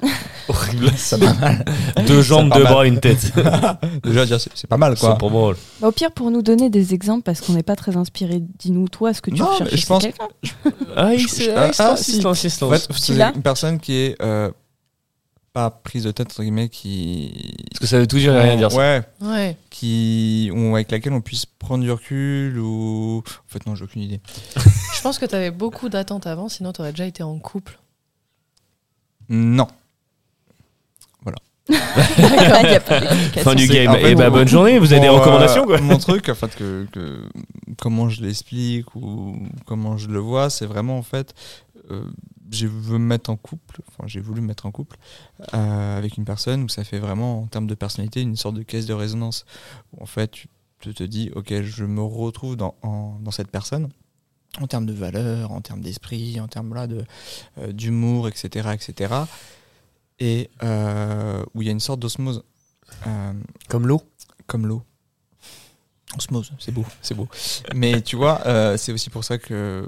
Horrible. 0.48 0.92
Ça 0.98 1.18
pas 1.18 1.34
mal. 1.34 1.66
Deux 2.08 2.22
jambes, 2.22 2.52
deux 2.54 2.64
bras, 2.64 2.86
une 2.86 3.00
tête. 3.00 3.32
Déjà, 4.04 4.40
c'est 4.40 4.68
pas 4.68 4.78
mal, 4.78 4.98
quoi. 4.98 5.18
Pour 5.18 5.32
moi. 5.32 5.54
Bah, 5.80 5.88
au 5.88 5.92
pire, 5.92 6.12
pour 6.12 6.32
nous 6.32 6.42
donner 6.42 6.70
des 6.70 6.94
exemples, 6.94 7.24
parce 7.24 7.42
qu'on 7.42 7.54
n'est 7.54 7.64
pas 7.64 7.76
très 7.76 7.96
inspiré, 7.98 8.42
dis-nous, 8.60 8.88
toi, 8.90 9.14
ce 9.14 9.22
que 9.22 9.32
tu 9.32 9.42
non, 9.42 9.48
recherches 9.48 9.76
je 9.76 9.86
pense... 9.86 10.04
quelqu'un 10.04 10.28
Ah, 10.96 11.14
il 11.14 11.24
insiste, 11.24 12.64
En 12.64 12.70
fait, 12.70 12.88
c'est 12.92 13.14
une 13.14 13.42
personne 13.42 13.80
qui 13.80 13.94
est 13.94 14.22
euh, 14.22 14.52
pas 15.54 15.70
prise 15.70 16.04
de 16.04 16.12
tête, 16.12 16.28
entre 16.28 16.42
guillemets, 16.42 16.70
qui... 16.70 17.54
Parce 17.72 17.80
que 17.80 17.88
ça 17.88 18.00
veut 18.00 18.08
tout 18.08 18.18
dire 18.18 18.36
et 18.36 18.42
rien 18.42 18.58
dire. 18.58 18.74
Ouais. 18.74 19.02
ouais. 19.22 19.58
Qui, 19.70 20.52
avec 20.74 20.92
laquelle 20.92 21.14
on 21.14 21.22
puisse 21.22 21.46
prendre 21.46 21.84
du 21.84 21.92
recul, 21.92 22.60
ou... 22.60 23.24
En 23.26 23.52
fait, 23.52 23.66
non, 23.66 23.76
j'ai 23.76 23.84
aucune 23.84 24.02
idée. 24.02 24.20
je 24.56 25.02
pense 25.02 25.20
que 25.20 25.26
tu 25.26 25.36
avais 25.36 25.52
beaucoup 25.52 25.90
d'attentes 25.90 26.28
avant, 26.28 26.50
sinon 26.50 26.74
tu 26.74 26.82
aurais 26.82 26.92
déjà 26.92 27.06
été 27.06 27.24
en 27.24 27.38
couple. 27.40 27.80
Non. 29.30 29.68
fin 33.44 33.56
du 33.56 33.68
game. 33.68 33.96
et 33.96 34.12
eh 34.12 34.16
bah, 34.16 34.30
ben, 34.30 34.30
bonne 34.32 34.48
journée, 34.48 34.80
vous 34.80 34.92
avez 34.94 35.02
des 35.02 35.10
recommandations 35.10 35.66
quoi. 35.66 35.80
Mon 35.82 35.98
truc, 35.98 36.30
en 36.30 36.36
fait, 36.36 36.56
que, 36.56 36.86
que 36.92 37.24
comment 37.78 38.10
je 38.10 38.22
l'explique 38.22 38.96
ou 38.96 39.36
comment 39.66 39.98
je 39.98 40.08
le 40.08 40.20
vois, 40.20 40.50
c'est 40.50 40.66
vraiment 40.66 40.98
en 40.98 41.04
fait, 41.04 41.34
euh, 41.92 42.04
j'ai 42.52 42.68
voulu 42.68 43.00
me 43.00 43.06
mettre 43.06 43.30
en 43.30 43.38
couple, 43.38 43.82
enfin 43.88 44.08
j'ai 44.08 44.20
voulu 44.20 44.42
me 44.42 44.48
mettre 44.48 44.66
en 44.66 44.72
couple 44.72 44.98
euh, 45.54 45.98
avec 45.98 46.18
une 46.18 46.26
personne 46.26 46.64
où 46.64 46.70
ça 46.70 46.84
fait 46.84 47.00
vraiment 47.00 47.42
en 47.42 47.48
termes 47.48 47.68
de 47.68 47.76
personnalité 47.76 48.22
une 48.22 48.36
sorte 48.36 48.56
de 48.56 48.64
caisse 48.64 48.86
de 48.86 48.94
résonance. 48.94 49.46
Où, 49.94 50.04
en 50.04 50.08
fait, 50.08 50.32
tu 50.80 50.94
te 50.94 51.04
dis, 51.04 51.32
ok, 51.36 51.62
je 51.62 51.86
me 51.86 52.02
retrouve 52.02 52.56
dans, 52.58 52.76
dans 52.84 53.32
cette 53.32 53.52
personne 53.52 53.90
en 54.60 54.68
termes 54.68 54.86
de 54.86 54.94
valeur, 54.94 55.52
en 55.52 55.62
termes 55.62 55.82
d'esprit, 55.82 56.40
en 56.42 56.48
termes 56.48 56.74
là 56.74 56.86
de 56.88 57.06
euh, 57.60 57.72
d'humour, 57.72 58.28
etc., 58.28 58.70
etc 58.74 59.24
et 60.22 60.52
euh, 60.62 61.44
où 61.56 61.64
il 61.64 61.66
y 61.66 61.70
a 61.70 61.72
une 61.72 61.82
sorte 61.82 62.00
d'osmose. 62.00 62.44
Euh, 63.08 63.34
comme 63.68 63.88
l'eau 63.88 64.02
Comme 64.46 64.68
l'eau. 64.68 64.84
Osmose, 66.18 66.52
c'est 66.60 66.74
beau, 66.74 66.86
c'est 67.02 67.16
beau. 67.16 67.28
Mais 67.74 68.02
tu 68.02 68.18
vois, 68.18 68.46
euh, 68.46 68.76
c'est 68.78 68.92
aussi 68.92 69.10
pour 69.10 69.24
ça 69.24 69.38
que 69.38 69.88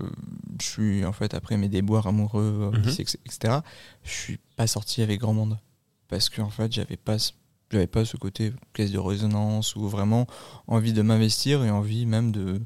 je 0.60 0.66
suis, 0.66 1.06
en 1.06 1.12
fait, 1.12 1.34
après 1.34 1.58
mes 1.58 1.68
déboires 1.68 2.08
amoureux, 2.08 2.72
mhm. 2.74 2.90
etc., 3.26 3.60
je 4.04 4.12
suis 4.12 4.40
pas 4.56 4.66
sorti 4.66 5.02
avec 5.02 5.20
grand 5.20 5.34
monde. 5.34 5.60
Parce 6.08 6.30
qu'en 6.30 6.50
fait, 6.50 6.72
j'avais 6.72 6.96
pas, 6.96 7.18
j'avais 7.70 7.88
pas 7.88 8.06
ce 8.06 8.16
côté 8.16 8.54
caisse 8.74 8.92
de 8.92 9.00
résonance 9.00 9.76
ou 9.76 9.88
vraiment 9.90 10.26
envie 10.68 10.94
de 10.94 11.02
m'investir 11.02 11.64
et 11.66 11.70
envie 11.70 12.06
même 12.06 12.32
de 12.32 12.62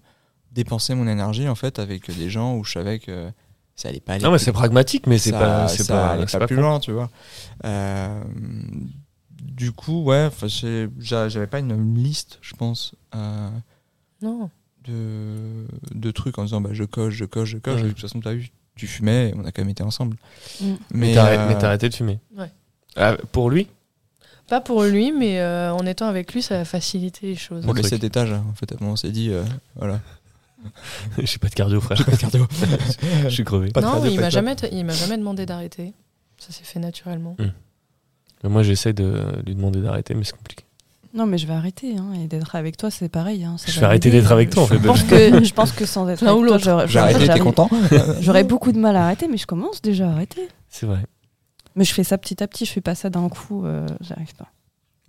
dépenser 0.52 0.94
mon 0.94 1.08
énergie, 1.08 1.50
en 1.50 1.56
fait, 1.56 1.80
avec 1.80 2.16
des 2.16 2.30
gens 2.30 2.56
où 2.56 2.64
je 2.64 2.74
savais 2.74 3.00
que 3.00 3.32
ça 3.78 3.90
allait 3.90 4.00
pas 4.00 4.14
aller. 4.14 4.24
Non, 4.24 4.32
mais 4.32 4.40
c'est 4.40 4.52
pragmatique, 4.52 5.06
mais 5.06 5.20
c'est 5.20 5.32
pas, 5.32 5.68
c'est 5.68 5.88
pas, 5.88 6.18
pas, 6.26 6.48
plus 6.48 6.56
loin, 6.56 6.80
tu 6.80 6.92
vois. 6.92 7.10
Euh, 7.64 8.24
du 9.40 9.72
coup, 9.72 10.04
ouais, 10.04 10.30
j'avais 11.00 11.48
pas 11.48 11.60
une 11.60 11.96
liste, 11.96 12.40
je 12.42 12.56
pense. 12.56 12.96
Euh, 13.16 13.50
non. 14.22 14.50
De, 14.84 15.68
de 15.94 16.12
trucs 16.12 16.40
en 16.40 16.44
disant 16.44 16.60
bah, 16.60 16.72
je 16.74 16.86
coche, 16.86 17.14
je 17.14 17.26
coche, 17.26 17.50
je 17.50 17.58
coche. 17.60 17.84
De 17.84 17.90
toute 17.90 18.02
façon, 18.02 18.20
tu 18.20 18.28
as 18.28 18.34
vu, 18.34 18.50
tu 18.76 18.88
fumais, 18.88 19.32
on 19.38 19.46
a 19.46 19.52
quand 19.52 19.62
même 19.62 19.70
été 19.70 19.84
ensemble. 19.84 20.18
Mm. 20.60 20.74
Mais, 20.92 21.14
t'as 21.14 21.28
euh, 21.28 21.62
arrêté 21.62 21.88
de 21.90 21.94
fumer. 21.94 22.20
Ouais. 22.36 22.52
Ah, 22.96 23.16
pour 23.32 23.52
lui? 23.52 23.68
Pas 24.48 24.62
pour 24.62 24.84
lui, 24.84 25.12
mais 25.12 25.44
en 25.44 25.86
étant 25.86 26.08
avec 26.08 26.34
lui, 26.34 26.42
ça 26.42 26.62
a 26.62 26.66
facilité 26.66 27.28
les 27.28 27.36
choses. 27.36 27.64
Pour 27.64 27.76
les 27.76 27.84
7 27.84 28.04
étages, 28.04 28.32
en 28.32 28.54
fait, 28.56 28.74
on 28.82 28.96
s'est 28.96 29.12
dit, 29.12 29.30
voilà. 29.76 30.00
J'ai 31.24 31.38
pas 31.38 31.50
de 31.50 31.56
cardio, 31.56 31.82
frère. 31.82 32.04
pas 32.06 32.12
de 32.12 32.18
cardio. 32.18 32.48
je 33.24 33.30
suis 33.30 33.44
crevé. 33.44 33.72
non, 33.82 34.04
il 34.06 34.20
m'a 34.20 34.30
jamais, 34.30 34.56
il 34.72 34.86
m'a 34.86 34.94
jamais 34.94 35.18
demandé 35.18 35.46
d'arrêter. 35.46 35.94
Ça 36.38 36.52
s'est 36.52 36.64
fait 36.64 36.80
naturellement. 36.80 37.36
Hmm. 37.40 38.50
Moi, 38.50 38.64
j'essaie 38.64 38.94
de 38.94 39.24
lui 39.46 39.56
demander 39.56 39.82
d'arrêter, 39.82 40.14
mais 40.14 40.24
c'est 40.24 40.36
compliqué. 40.36 40.64
Non, 41.14 41.26
mais 41.26 41.38
je 41.38 41.48
vais 41.48 41.54
arrêter. 41.54 41.98
Hein, 41.98 42.14
et 42.14 42.28
d'être 42.28 42.56
avec 42.56 42.78
toi, 42.78 42.92
c'est 42.92 43.10
pareil. 43.10 43.44
Hein, 43.44 43.56
je 43.66 43.80
vais 43.80 43.86
arrêter 43.86 44.12
d'être 44.12 44.32
avec 44.32 44.52
toi, 44.52 44.64
en 44.64 44.68
fait. 44.68 44.78
Je 44.78 44.88
pense 44.88 45.04
que, 45.04 45.44
je 45.44 45.54
pense 45.54 45.72
que 45.72 45.86
sans 45.86 46.08
être 46.10 46.26
avec 46.26 46.62
toi, 46.62 46.86
j'aurais 46.86 47.40
content 47.40 47.70
J'aurais 48.22 48.44
beaucoup 48.44 48.72
de 48.72 48.80
mal 48.80 48.96
à 48.96 49.06
arrêter, 49.06 49.28
mais 49.28 49.38
je 49.38 49.48
commence 49.48 49.82
déjà 49.82 50.08
à 50.08 50.12
arrêter. 50.12 50.48
C'est 50.70 50.86
vrai. 50.86 51.00
Mais 51.76 51.84
je 51.84 51.94
fais 51.94 52.04
ça 52.04 52.18
petit 52.18 52.44
à 52.44 52.48
petit, 52.48 52.66
je 52.66 52.72
fais 52.72 52.82
pas 52.82 52.96
ça 52.96 53.10
d'un 53.10 53.30
coup, 53.30 53.66
euh, 53.66 53.88
j'arrive 54.02 54.34
pas. 54.36 54.48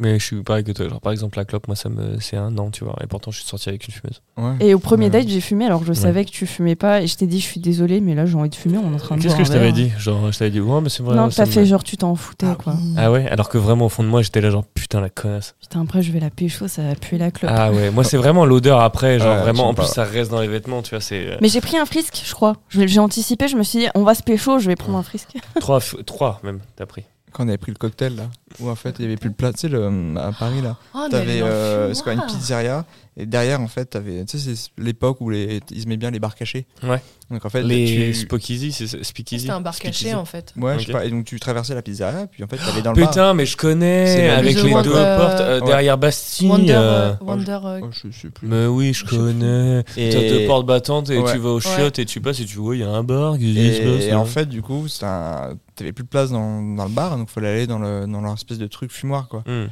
Mais 0.00 0.18
je 0.18 0.24
suis 0.24 0.42
pareil 0.42 0.62
que 0.62 0.70
toi. 0.70 0.88
Genre, 0.88 1.00
par 1.00 1.10
exemple, 1.10 1.36
la 1.36 1.44
clope, 1.44 1.66
moi, 1.66 1.74
ça 1.74 1.88
me... 1.88 2.20
c'est 2.20 2.36
un 2.36 2.56
an, 2.58 2.70
tu 2.70 2.84
vois. 2.84 2.96
Et 3.02 3.06
pourtant, 3.08 3.32
je 3.32 3.38
suis 3.40 3.48
sorti 3.48 3.68
avec 3.68 3.86
une 3.88 3.94
fumeuse. 3.94 4.22
Et 4.60 4.72
au 4.72 4.78
premier 4.78 5.10
date, 5.10 5.26
j'ai 5.28 5.40
fumé, 5.40 5.66
alors 5.66 5.82
je 5.84 5.92
savais 5.92 6.24
que 6.24 6.30
tu 6.30 6.46
fumais 6.46 6.76
pas. 6.76 7.02
Et 7.02 7.08
je 7.08 7.16
t'ai 7.16 7.26
dit, 7.26 7.40
je 7.40 7.46
suis 7.46 7.60
désolé, 7.60 8.00
mais 8.00 8.14
là, 8.14 8.24
j'ai 8.24 8.36
envie 8.36 8.48
de 8.48 8.54
fumer. 8.54 8.78
On 8.78 8.92
est 8.92 8.94
en 8.94 8.98
train 8.98 9.16
de 9.16 9.22
Qu'est-ce 9.22 9.36
que 9.36 9.44
je 9.44 9.50
t'avais 9.50 9.72
dit? 9.72 9.90
Genre, 9.98 10.30
je 10.30 10.38
t'avais 10.38 10.50
dit, 10.52 10.60
ouais, 10.60 10.80
mais 10.80 10.88
c'est 10.88 11.02
vrai. 11.02 11.16
Non, 11.16 11.28
t'as 11.28 11.46
fait 11.46 11.66
genre, 11.66 11.82
tu 11.82 11.96
t'en 11.96 12.14
foutais, 12.14 12.46
ah, 12.48 12.56
quoi. 12.56 12.74
Ah 12.96 13.10
ouais? 13.10 13.28
Alors 13.28 13.48
que 13.48 13.58
vraiment, 13.58 13.86
au 13.86 13.88
fond 13.88 14.04
de 14.04 14.08
moi, 14.08 14.22
j'étais 14.22 14.40
là, 14.40 14.50
genre, 14.50 14.64
putain, 14.64 15.00
la 15.00 15.10
connasse. 15.10 15.56
Putain, 15.60 15.82
après, 15.82 16.02
je 16.02 16.12
vais 16.12 16.20
la 16.20 16.30
pécho, 16.30 16.68
ça 16.68 16.82
va 16.82 16.94
puer 16.94 17.18
la 17.18 17.32
clope. 17.32 17.50
Ah 17.52 17.72
ouais, 17.72 17.90
moi, 17.90 18.04
c'est 18.04 18.16
vraiment 18.16 18.46
l'odeur 18.46 18.80
après. 18.80 19.18
Genre, 19.18 19.38
vraiment, 19.38 19.68
en 19.68 19.74
plus, 19.74 19.86
ça 19.86 20.04
reste 20.04 20.30
dans 20.30 20.40
les 20.40 20.48
vêtements, 20.48 20.82
tu 20.82 20.90
vois. 20.90 21.00
c'est. 21.00 21.26
Euh, 21.26 21.36
mais 21.40 21.48
j'ai 21.48 21.60
pris 21.60 21.76
un 21.76 21.86
frisque, 21.86 22.22
je 22.24 22.34
crois. 22.34 22.56
J'ai 22.70 23.00
anticipé, 23.00 23.48
je 23.48 23.56
me 23.56 23.64
suis 23.64 23.80
dit, 23.80 23.88
on 23.96 24.04
va 24.04 24.14
se 24.14 24.22
pécho, 24.22 24.58
je 24.60 24.68
vais 24.68 24.76
prendre 24.76 24.98
un 24.98 25.02
frisque. 25.02 25.36
trois, 25.60 25.80
trois 26.06 26.40
même, 26.44 26.60
t'as 26.76 26.86
pris 26.86 27.04
quand 27.32 27.44
on 27.44 27.48
avait 27.48 27.58
pris 27.58 27.72
le 27.72 27.78
cocktail 27.78 28.16
là, 28.16 28.30
où 28.60 28.68
en 28.68 28.74
fait 28.74 28.96
il 28.98 29.02
y 29.02 29.04
avait 29.06 29.16
plus 29.16 29.30
de 29.30 29.34
place, 29.34 29.54
tu 29.54 29.60
sais, 29.62 29.68
le, 29.68 30.14
à 30.16 30.32
Paris 30.32 30.60
là, 30.62 30.76
oh, 30.94 31.06
t'avais 31.10 31.42
euh, 31.42 31.92
c'est 31.94 32.02
quoi 32.02 32.12
une 32.12 32.26
pizzeria 32.26 32.84
et 33.16 33.26
derrière 33.26 33.60
en 33.60 33.66
fait 33.66 33.86
t'avais, 33.86 34.24
tu 34.24 34.38
sais, 34.38 34.54
c'est 34.54 34.70
l'époque 34.78 35.20
où 35.20 35.28
les, 35.28 35.60
ils 35.70 35.82
se 35.82 35.88
mettent 35.88 35.98
bien 35.98 36.10
les 36.10 36.20
bars 36.20 36.36
cachés. 36.36 36.66
Ouais. 36.84 37.02
Donc 37.30 37.44
en 37.44 37.50
fait 37.50 37.62
les 37.62 38.12
tu... 38.12 38.14
Speakeasy, 38.14 38.72
c'est 38.72 38.86
C'était 39.04 39.50
un 39.50 39.60
bar 39.60 39.78
caché 39.78 40.14
en 40.14 40.24
fait. 40.24 40.54
Ouais, 40.56 40.78
je 40.78 40.86
sais 40.86 40.92
pas. 40.92 41.04
Et 41.04 41.10
donc 41.10 41.24
tu 41.24 41.38
traversais 41.38 41.74
la 41.74 41.82
pizzeria, 41.82 42.26
puis 42.26 42.42
en 42.42 42.46
fait 42.46 42.56
t'allais 42.56 42.80
dans 42.80 42.92
le 42.92 43.00
bar. 43.00 43.10
Putain, 43.10 43.34
mais 43.34 43.44
je 43.44 43.56
connais 43.56 44.30
avec 44.30 44.56
les 44.62 44.72
deux 44.72 44.92
portes 44.92 45.40
euh, 45.40 45.60
derrière 45.60 45.98
Bastille. 45.98 46.48
Wonder, 46.48 46.72
euh, 46.74 47.12
Wonder 47.20 47.58
oh, 47.82 47.88
je 47.90 48.10
sais 48.10 48.30
plus. 48.30 48.46
Mais 48.46 48.66
oui, 48.66 48.94
je, 48.94 49.04
connais. 49.04 49.84
Et... 49.96 50.10
T'as 50.10 50.20
deux 50.20 50.46
portes 50.46 50.64
battantes 50.64 51.10
et 51.10 51.22
tu 51.32 51.38
vas 51.38 51.50
au 51.50 51.60
chiottes 51.60 51.98
et 51.98 52.06
tu 52.06 52.20
passes 52.20 52.40
et 52.40 52.44
tu 52.44 52.56
vois 52.56 52.76
il 52.76 52.80
y 52.80 52.84
a 52.84 52.88
un 52.88 53.02
bar. 53.02 53.36
Et, 53.40 54.14
en 54.14 54.24
fait 54.24 54.46
du 54.46 54.62
coup 54.62 54.88
c'est 54.88 55.04
un 55.04 55.56
t'avais 55.78 55.92
plus 55.92 56.04
de 56.04 56.08
place 56.08 56.30
dans, 56.30 56.62
dans, 56.62 56.84
le 56.84 56.90
bar, 56.90 57.16
donc 57.16 57.28
il 57.30 57.32
fallait 57.32 57.48
aller 57.48 57.66
dans, 57.66 57.78
le, 57.78 58.06
dans 58.06 58.20
leur 58.20 58.34
espèce 58.34 58.58
de 58.58 58.66
truc 58.66 58.92
fumoir, 58.92 59.28
quoi. 59.28 59.42
Hmm. 59.46 59.68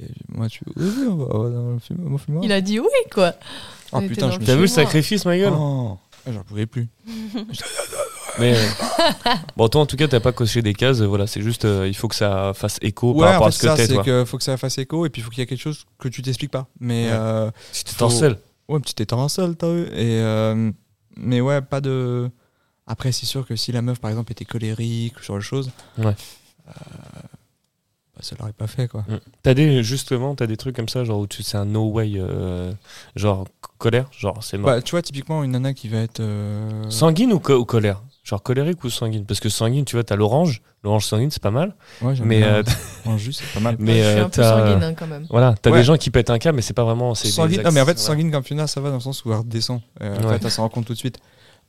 Et 0.00 0.06
moi, 0.28 0.48
tu 0.48 0.62
oui, 0.76 0.86
oui, 0.98 1.06
on 1.08 1.16
va, 1.16 1.26
dans 1.50 1.72
le 1.72 2.18
fumoir. 2.18 2.44
Il 2.44 2.52
a 2.52 2.60
dit 2.60 2.78
oui, 2.78 2.86
quoi. 3.12 3.34
Oh 3.92 4.00
putain, 4.00 4.30
T'as 4.44 4.54
vu 4.54 4.62
le 4.62 4.66
sacrifice, 4.66 5.24
ma 5.24 5.36
gueule 5.36 5.52
oh, 5.56 5.98
J'en 6.26 6.42
pouvais 6.42 6.66
plus. 6.66 6.88
Mais 8.38 8.54
bon, 9.56 9.68
toi 9.68 9.80
en 9.80 9.86
tout 9.86 9.96
cas, 9.96 10.06
t'as 10.06 10.20
pas 10.20 10.32
coché 10.32 10.62
des 10.62 10.74
cases. 10.74 11.00
Voilà, 11.00 11.26
c'est 11.26 11.42
juste, 11.42 11.64
euh, 11.64 11.88
il 11.88 11.96
faut 11.96 12.06
que 12.06 12.14
ça 12.14 12.52
fasse 12.54 12.78
écho 12.82 13.14
par 13.14 13.32
rapport 13.32 13.48
à 13.48 13.50
ce 13.50 13.66
que 13.66 13.76
t'es. 13.76 13.86
c'est 13.86 14.02
qu'il 14.02 14.26
faut 14.26 14.38
que 14.38 14.44
ça 14.44 14.56
fasse 14.56 14.78
écho 14.78 15.06
et 15.06 15.10
puis 15.10 15.20
il 15.20 15.24
faut 15.24 15.30
qu'il 15.30 15.40
y 15.40 15.42
ait 15.42 15.46
quelque 15.46 15.60
chose 15.60 15.86
que 15.98 16.08
tu 16.08 16.22
t'expliques 16.22 16.52
pas. 16.52 16.68
Mais 16.78 17.06
ouais. 17.06 17.12
euh, 17.12 17.50
petite 17.72 17.92
étincelle. 17.92 18.38
Ouais, 18.68 18.78
petite 18.80 19.00
étincelle, 19.00 19.56
t'as 19.56 19.72
vu. 19.72 19.82
Et 19.86 20.20
euh, 20.20 20.70
mais 21.16 21.40
ouais, 21.40 21.60
pas 21.60 21.80
de. 21.80 22.30
Après, 22.88 23.12
c'est 23.12 23.26
sûr 23.26 23.46
que 23.46 23.54
si 23.54 23.70
la 23.70 23.82
meuf, 23.82 24.00
par 24.00 24.10
exemple, 24.10 24.32
était 24.32 24.46
colérique 24.46 25.18
ou 25.20 25.22
sur 25.22 25.36
les 25.36 25.42
choses, 25.42 25.70
ouais. 25.98 26.14
Euh, 26.66 26.72
bah, 28.18 28.24
ça 28.24 28.34
l'aurait 28.40 28.52
pas 28.52 28.66
fait, 28.66 28.88
quoi. 28.88 29.02
Mm. 29.02 29.18
T'as 29.44 29.54
des, 29.54 29.82
justement, 29.84 30.34
t'as 30.34 30.48
des 30.48 30.56
trucs 30.56 30.74
comme 30.74 30.88
ça, 30.88 31.04
genre 31.04 31.20
où 31.20 31.28
tu 31.28 31.44
c'est 31.44 31.56
un 31.56 31.66
no 31.66 31.88
way, 31.88 32.14
euh, 32.16 32.72
genre 33.14 33.46
colère, 33.78 34.08
genre 34.10 34.42
c'est 34.42 34.58
mort. 34.58 34.70
Bah, 34.70 34.82
tu 34.82 34.90
vois, 34.90 35.02
typiquement, 35.02 35.44
une 35.44 35.52
nana 35.52 35.72
qui 35.72 35.88
va 35.88 35.98
être. 35.98 36.18
Euh, 36.18 36.90
sanguine 36.90 37.32
ou, 37.32 37.38
colère? 37.38 38.02
Genre 38.24 38.42
colérique 38.42 38.82
ou 38.82 38.90
sanguine? 38.90 39.24
Parce 39.24 39.38
que 39.38 39.48
sanguine, 39.48 39.84
tu 39.84 39.94
vois, 39.94 40.02
t'as 40.02 40.16
l'orange. 40.16 40.62
L'orange 40.82 41.06
sanguine, 41.06 41.30
c'est 41.30 41.42
pas 41.42 41.52
mal. 41.52 41.76
Ouais, 42.02 42.14
mais 42.24 42.42
euh, 42.42 42.62
juste, 43.18 43.40
c'est 43.40 43.54
pas 43.54 43.60
mal. 43.60 43.76
Mais 43.78 44.02
je 44.02 44.10
suis 44.10 44.20
un 44.20 44.28
peu 44.30 44.42
sanguine 44.42 44.82
hein, 44.82 44.94
quand 44.94 45.06
même. 45.06 45.26
Voilà, 45.30 45.54
t'as 45.60 45.70
des 45.70 45.84
gens 45.84 45.96
qui 45.96 46.10
pètent 46.10 46.30
un 46.30 46.38
câble, 46.38 46.56
mais 46.56 46.62
c'est 46.62 46.74
pas 46.74 46.84
vraiment. 46.84 47.14
Sanguine, 47.14 47.62
non, 47.62 47.70
mais 47.70 47.80
en 47.80 47.86
fait, 47.86 47.98
sanguine 48.00 48.32
comme 48.32 48.42
tu 48.42 48.56
ça 48.66 48.80
va 48.80 48.88
dans 48.88 48.96
le 48.96 49.00
sens 49.00 49.24
où 49.24 49.30
elle 49.30 49.38
redescend. 49.38 49.80
en 50.00 50.28
fait, 50.28 50.40
elle 50.42 50.50
s'en 50.50 50.62
rend 50.62 50.70
compte 50.70 50.86
tout 50.86 50.94
de 50.94 50.98
suite. 50.98 51.18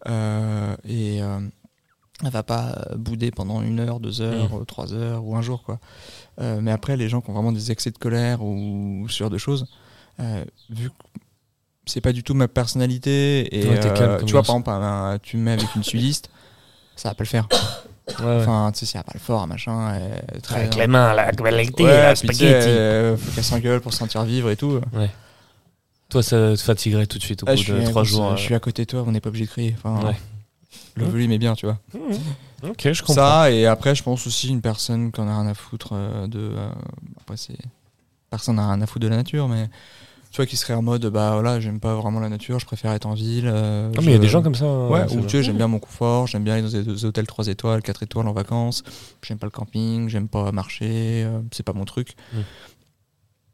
Euh, 0.08 0.75
et 0.88 1.22
euh, 1.22 1.39
elle 2.24 2.32
va 2.32 2.44
pas 2.44 2.88
bouder 2.96 3.32
pendant 3.32 3.62
une 3.62 3.79
heure, 3.79 4.00
deux 4.00 4.22
heures, 4.22 4.53
mmh. 4.53 4.65
trois 4.65 4.94
heures 4.94 5.25
ou 5.25 5.36
un 5.36 5.41
jour 5.41 5.63
quoi. 5.63 5.79
Euh, 6.41 6.60
mais 6.62 6.72
après, 6.72 6.98
les 6.98 7.10
gens 7.10 7.22
qui 7.22 7.29
ont 7.29 7.34
vraiment 7.34 7.51
des 7.51 7.72
excès 7.72 7.91
de 7.91 7.98
colère 7.98 8.41
ou, 8.41 9.06
ce 9.10 9.18
genre 9.18 9.29
de 9.29 9.38
choses, 9.38 9.68
vu 10.70 10.89
que 10.89 10.96
c'est 11.86 12.01
pas 12.01 12.12
du 12.12 12.24
tout 12.24 12.34
ma 12.34 12.48
personnalité 12.48 13.58
et 13.58 13.79
tu 14.25 14.34
vois 14.34 14.44
par 14.44 14.58
exemple 14.58 15.20
tu 15.24 15.38
me 15.38 15.44
mets 15.44 15.53
avec 15.53 15.75
une 15.75 15.84
sudiste, 15.84 16.29
ça 16.96 17.10
va 17.10 17.15
pas 17.15 17.24
le 17.24 17.29
faire. 17.29 17.48
Enfin, 18.22 18.72
tu 18.74 18.79
sais, 18.79 18.86
si 18.88 18.98
elle 18.98 19.01
a 19.01 19.03
pas 19.03 19.12
le 19.13 19.20
fort, 19.20 19.46
machin. 19.46 20.00
Très, 20.41 20.62
avec 20.62 20.75
les 20.75 20.88
mains, 20.88 21.13
la 21.13 21.32
qualité, 21.32 21.84
la 21.84 22.15
spaghetti. 22.15 23.24
faut 23.24 23.32
qu'elle 23.36 23.44
s'engueule 23.44 23.82
pour 23.82 23.94
se 23.94 24.00
sentir 24.00 24.24
vivre 24.24 24.50
et 24.50 24.56
tout. 24.56 24.82
Ouais. 24.94 25.12
Toi, 26.10 26.24
ça 26.24 26.56
te 26.56 26.62
fatiguerait 26.62 27.06
tout 27.06 27.20
de 27.20 27.24
suite 27.24 27.44
au 27.44 27.46
ah, 27.48 27.56
bout 27.56 27.63
de 27.63 27.86
trois 27.89 28.04
jours. 28.04 28.36
Je 28.36 28.42
suis 28.42 28.56
à 28.56 28.60
côté 28.60 28.84
de 28.84 28.88
toi, 28.88 29.04
on 29.06 29.12
n'est 29.12 29.22
pas 29.22 29.30
obligé 29.30 29.46
de 29.46 29.51
crier. 29.51 29.75
Enfin, 29.78 30.13
Le 30.96 31.06
volume 31.06 31.32
est 31.32 31.38
bien, 31.38 31.54
tu 31.54 31.66
vois. 31.66 31.78
Mmh. 31.94 32.68
Ok, 32.70 32.92
je 32.92 33.01
comprends. 33.01 33.13
Ça, 33.13 33.51
et 33.51 33.66
après, 33.66 33.96
je 33.96 34.04
pense 34.04 34.25
aussi 34.28 34.50
une 34.50 34.62
personne 34.62 35.12
qui 35.12 35.22
en 35.22 35.28
a 35.28 35.39
rien 35.39 35.48
à 35.48 35.54
foutre 35.54 35.92
euh, 35.94 36.28
de. 36.28 36.39
Euh, 36.39 36.70
après, 37.22 37.38
c'est. 37.38 37.58
Personne 38.30 38.58
n'a 38.58 38.68
rien 38.68 38.82
à 38.82 38.86
foutre 38.86 39.04
de 39.04 39.08
la 39.08 39.16
nature, 39.16 39.48
mais 39.48 39.70
tu 40.32 40.38
vois, 40.38 40.46
qui 40.46 40.58
serait 40.58 40.75
en 40.75 40.84
mode 40.84 41.04
bah 41.08 41.32
voilà, 41.34 41.60
j'aime 41.60 41.80
pas 41.80 41.96
vraiment 41.96 42.20
la 42.20 42.30
nature, 42.30 42.60
je 42.60 42.66
préfère 42.66 42.92
être 42.92 43.08
en 43.08 43.16
ville. 43.16 43.48
Euh, 43.48 43.89
mais 43.98 44.04
il 44.04 44.12
y 44.12 44.16
a 44.16 44.20
des 44.20 44.28
gens 44.28 44.44
comme 44.44 44.56
ça. 44.56 44.66
Ouais, 44.66 45.12
ou 45.13 45.22
tu 45.22 45.30
sais, 45.30 45.44
j'aime 45.44 45.58
bien 45.58 45.68
mon 45.68 45.80
confort, 45.80 46.28
j'aime 46.28 46.44
bien 46.44 46.54
aller 46.54 46.62
dans 46.62 46.94
des 46.94 47.06
hôtels 47.06 47.25
3 47.25 47.48
étoiles, 47.48 47.82
4 47.82 48.04
étoiles 48.04 48.28
en 48.28 48.34
vacances, 48.34 48.84
j'aime 49.24 49.39
pas 49.39 49.48
le 49.48 49.51
camping, 49.51 50.10
j'aime 50.10 50.28
pas 50.28 50.51
marcher, 50.51 51.28
c'est 51.51 51.63
pas 51.63 51.74
mon 51.74 51.86
truc. 51.86 52.16
Mmh. 52.34 52.39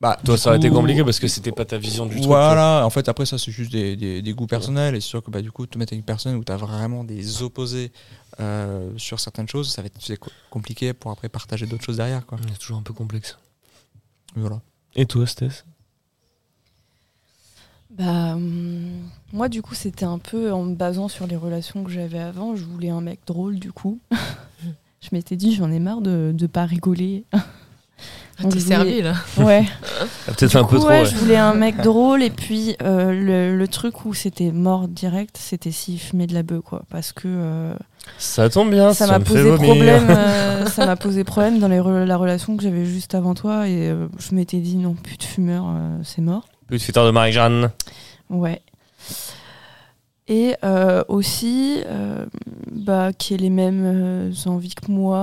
Bah, 0.02 0.18
Toi, 0.24 0.38
ça 0.38 0.50
aurait 0.50 0.58
été 0.58 0.70
compliqué 0.70 1.04
parce 1.04 1.20
que 1.20 1.28
c'était 1.28 1.52
pas 1.52 1.66
ta 1.66 1.78
vision 1.78 2.06
du 2.06 2.16
truc. 2.16 2.26
Voilà, 2.26 2.86
en 2.86 2.90
fait, 2.90 3.08
après, 3.08 3.26
ça, 3.26 3.38
c'est 3.38 3.52
juste 3.52 3.72
des, 3.72 3.96
des, 3.96 4.34
goûts 4.34 4.48
personnels. 4.48 4.96
Et 4.96 5.02
c'est 5.02 5.08
sûr 5.08 5.24
que 5.24 5.32
bah, 5.32 5.42
du 5.42 5.52
coup, 5.52 5.66
te 5.66 5.78
mettre 5.78 5.94
avec 5.94 6.02
une 6.02 6.06
personne 6.06 6.36
où 6.36 6.44
tu 6.44 6.52
as 6.52 6.58
vraiment 6.58 7.04
des 7.04 7.42
opposés 7.42 7.92
euh, 8.40 8.92
sur 8.98 9.20
certaines 9.20 9.48
choses, 9.48 9.72
ça 9.72 9.82
va 9.82 9.88
être 9.88 10.20
compliqué 10.50 10.94
pour 10.94 11.12
après 11.12 11.30
partager 11.30 11.66
d'autres 11.66 11.84
choses 11.84 11.98
derrière. 11.98 12.24
C'est 12.52 12.60
toujours 12.60 12.78
un 12.78 12.84
peu 12.84 12.94
complexe. 12.94 13.38
Voilà. 14.36 14.60
Et 14.96 15.06
toi, 15.06 15.26
Steph 15.26 15.64
bah, 17.92 18.34
hum, 18.34 19.10
moi, 19.32 19.48
du 19.48 19.62
coup, 19.62 19.74
c'était 19.74 20.06
un 20.06 20.20
peu 20.20 20.52
en 20.52 20.64
me 20.64 20.76
basant 20.76 21.08
sur 21.08 21.28
les 21.28 21.38
relations 21.38 21.84
que 21.86 21.92
j'avais 21.92 22.20
avant. 22.20 22.56
Je 22.58 22.66
voulais 22.66 22.90
un 22.90 23.00
mec 23.00 23.22
drôle, 23.26 23.58
du 23.58 23.72
coup. 23.72 24.00
je 25.02 25.10
m'étais 25.14 25.38
dit, 25.38 25.56
j'en 25.56 25.72
ai 25.72 25.80
marre 25.80 26.02
de 26.02 26.36
ne 26.38 26.48
pas 26.48 26.66
rigoler. 26.66 27.24
Ah, 28.38 28.44
t'es 28.50 28.60
servi 28.60 29.02
là. 29.02 29.14
Ouais. 29.38 29.64
Ah, 30.28 30.32
peut-être 30.34 30.56
un 30.58 30.66
peu 30.66 30.78
trop. 30.78 30.90
Ouais, 30.90 31.06
je 31.06 31.16
voulais 31.16 31.38
un 31.38 31.54
mec 31.54 31.78
drôle 31.78 32.22
et 32.22 32.30
puis 32.30 32.76
euh, 32.82 33.12
le, 33.14 33.58
le, 33.58 33.68
truc 33.68 34.06
où 34.06 34.14
c'était 34.14 34.52
mort 34.52 34.90
direct, 34.90 35.38
c'était 35.40 35.72
s'il 35.72 36.00
fumait 36.00 36.28
de 36.28 36.34
la 36.34 36.44
bœuf 36.44 36.62
quoi, 36.62 36.84
parce 36.90 37.14
que. 37.14 37.28
Euh, 37.28 37.74
ça 38.18 38.50
tombe 38.50 38.72
bien. 38.72 38.94
Ça 38.94 39.08
m'a 39.08 39.20
posé 39.20 39.56
problème. 39.56 40.08
Euh, 40.16 40.66
ça 40.68 40.86
m'a 40.86 40.96
posé 40.96 41.24
problème 41.24 41.60
dans 41.60 41.68
les 41.68 42.06
la 42.06 42.18
relation 42.18 42.58
que 42.58 42.64
j'avais 42.64 42.86
juste 42.86 43.16
avant 43.16 43.34
toi 43.36 43.68
et 43.68 43.94
je 44.18 44.36
m'étais 44.36 44.58
dit 44.58 44.76
non 44.76 44.94
plus 44.94 45.18
de 45.18 45.24
fumeur, 45.24 45.66
c'est 46.04 46.22
mort. 46.22 46.46
Plus 46.68 46.78
de 46.78 46.84
futur 46.84 47.06
de 47.06 47.12
Marie-Jeanne. 47.12 47.72
Ouais. 48.30 48.62
Et 50.28 50.56
aussi, 51.08 51.84
bah, 52.72 53.12
qui 53.14 53.34
ait 53.34 53.38
les 53.38 53.50
mêmes 53.50 54.34
envies 54.46 54.76
que 54.76 54.92
moi. 54.92 55.18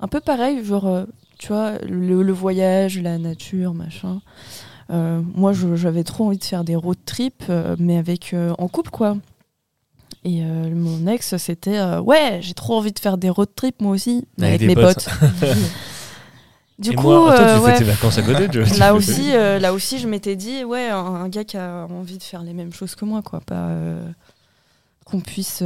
un 0.00 0.08
peu 0.08 0.20
pareil, 0.20 0.64
genre 0.64 1.06
tu 1.40 1.48
vois, 1.48 1.78
le, 1.88 2.32
voyage, 2.32 3.00
la 3.00 3.16
nature, 3.16 3.72
machin. 3.72 4.20
Euh, 4.90 5.22
moi, 5.34 5.52
j'avais 5.54 6.04
trop 6.04 6.26
envie 6.26 6.36
de 6.36 6.44
faire 6.44 6.64
des 6.64 6.76
road 6.76 6.98
trips, 7.06 7.44
euh, 7.48 7.76
mais 7.78 7.96
avec 7.96 8.34
euh, 8.34 8.52
en 8.58 8.68
couple, 8.68 8.90
quoi. 8.90 9.16
Et 10.22 10.42
mon 10.42 11.06
ex, 11.06 11.38
c'était 11.38 11.80
ouais, 11.96 12.40
j'ai 12.42 12.52
trop 12.52 12.76
envie 12.76 12.92
de 12.92 12.98
faire 12.98 13.16
des 13.16 13.30
road 13.30 13.48
trips, 13.56 13.80
moi 13.80 13.92
aussi, 13.92 14.26
avec, 14.38 14.60
mes 14.60 14.74
potes. 14.74 15.08
du 16.78 16.94
coup, 16.94 17.08
moi, 17.08 17.34
toi, 17.34 17.72
tu 17.72 17.78
tes 17.78 17.84
vacances 17.84 18.18
à 18.18 18.22
côté, 18.22 18.46
là 18.78 18.92
aussi, 18.94 19.30
là 19.32 19.72
aussi, 19.72 19.98
je 19.98 20.06
m'étais 20.06 20.36
dit 20.36 20.62
ouais, 20.62 20.90
un, 20.90 21.26
gars 21.30 21.44
qui 21.44 21.56
a 21.56 21.86
envie 21.90 22.18
de 22.18 22.22
faire 22.22 22.42
les 22.42 22.52
mêmes 22.52 22.74
choses 22.74 22.94
que 22.94 23.06
moi, 23.06 23.22
quoi, 23.22 23.40
pas 23.40 23.70
qu'on 25.10 25.20
puisse 25.20 25.62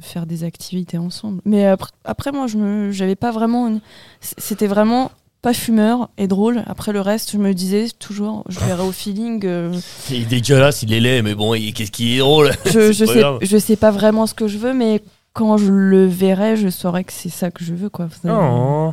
faire 0.00 0.26
des 0.26 0.44
activités 0.44 0.98
ensemble. 0.98 1.40
Mais 1.44 1.66
après, 1.66 1.90
après 2.04 2.32
moi, 2.32 2.46
je 2.46 2.56
me, 2.58 2.90
j'avais 2.90 3.16
pas 3.16 3.30
vraiment, 3.30 3.78
c'était 4.20 4.66
vraiment 4.66 5.10
pas 5.42 5.54
fumeur 5.54 6.10
et 6.18 6.26
drôle. 6.26 6.62
Après 6.66 6.92
le 6.92 7.00
reste, 7.00 7.32
je 7.32 7.38
me 7.38 7.54
disais 7.54 7.88
toujours, 7.98 8.44
je 8.48 8.58
verrai 8.60 8.82
au 8.82 8.92
feeling. 8.92 9.44
Euh, 9.44 9.78
il 10.10 10.22
est 10.22 10.26
dégueulasse, 10.26 10.82
il 10.82 10.92
est 10.92 11.00
laid, 11.00 11.22
mais 11.22 11.34
bon, 11.34 11.52
qu'est-ce 11.52 11.90
qui 11.90 12.16
est 12.16 12.18
drôle 12.18 12.52
Je, 12.66 12.92
je 12.92 13.04
sais, 13.04 13.22
je 13.40 13.58
sais 13.58 13.76
pas 13.76 13.90
vraiment 13.90 14.26
ce 14.26 14.34
que 14.34 14.48
je 14.48 14.58
veux, 14.58 14.74
mais 14.74 15.02
quand 15.32 15.56
je 15.56 15.70
le 15.70 16.06
verrai, 16.06 16.56
je 16.56 16.68
saurai 16.68 17.04
que 17.04 17.12
c'est 17.12 17.28
ça 17.28 17.50
que 17.50 17.64
je 17.64 17.74
veux, 17.74 17.88
quoi. 17.88 18.08
Oh. 18.24 18.92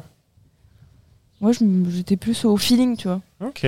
Moi, 1.42 1.52
j'étais 1.90 2.18
plus 2.18 2.46
au 2.46 2.58
feeling, 2.58 2.96
tu 2.96 3.08
vois. 3.08 3.22
Ok. 3.44 3.66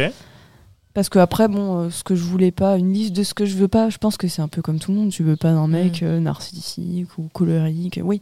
Parce 0.98 1.10
que 1.10 1.20
après, 1.20 1.48
bon, 1.48 1.78
euh, 1.78 1.90
ce 1.92 2.04
que 2.04 2.16
je 2.16 2.24
voulais 2.24 2.50
pas, 2.50 2.76
une 2.76 2.92
liste 2.92 3.16
de 3.16 3.22
ce 3.22 3.36
que 3.36 3.46
je 3.46 3.56
veux 3.56 3.68
pas, 3.68 3.92
je 3.92 4.00
pense 4.00 4.18
que 4.18 4.28
c'est 4.28 4.42
un 4.42 4.48
peu 4.48 4.64
comme 4.64 4.80
tout 4.80 4.92
le 4.92 4.98
monde. 4.98 5.12
Tu 5.12 5.22
veux 5.22 5.36
pas 5.36 5.52
d'un 5.52 5.68
mec 5.68 6.02
mm. 6.02 6.06
euh, 6.06 6.20
narcissique 6.20 7.20
ou 7.20 7.30
colérique. 7.32 8.00
Oui. 8.04 8.20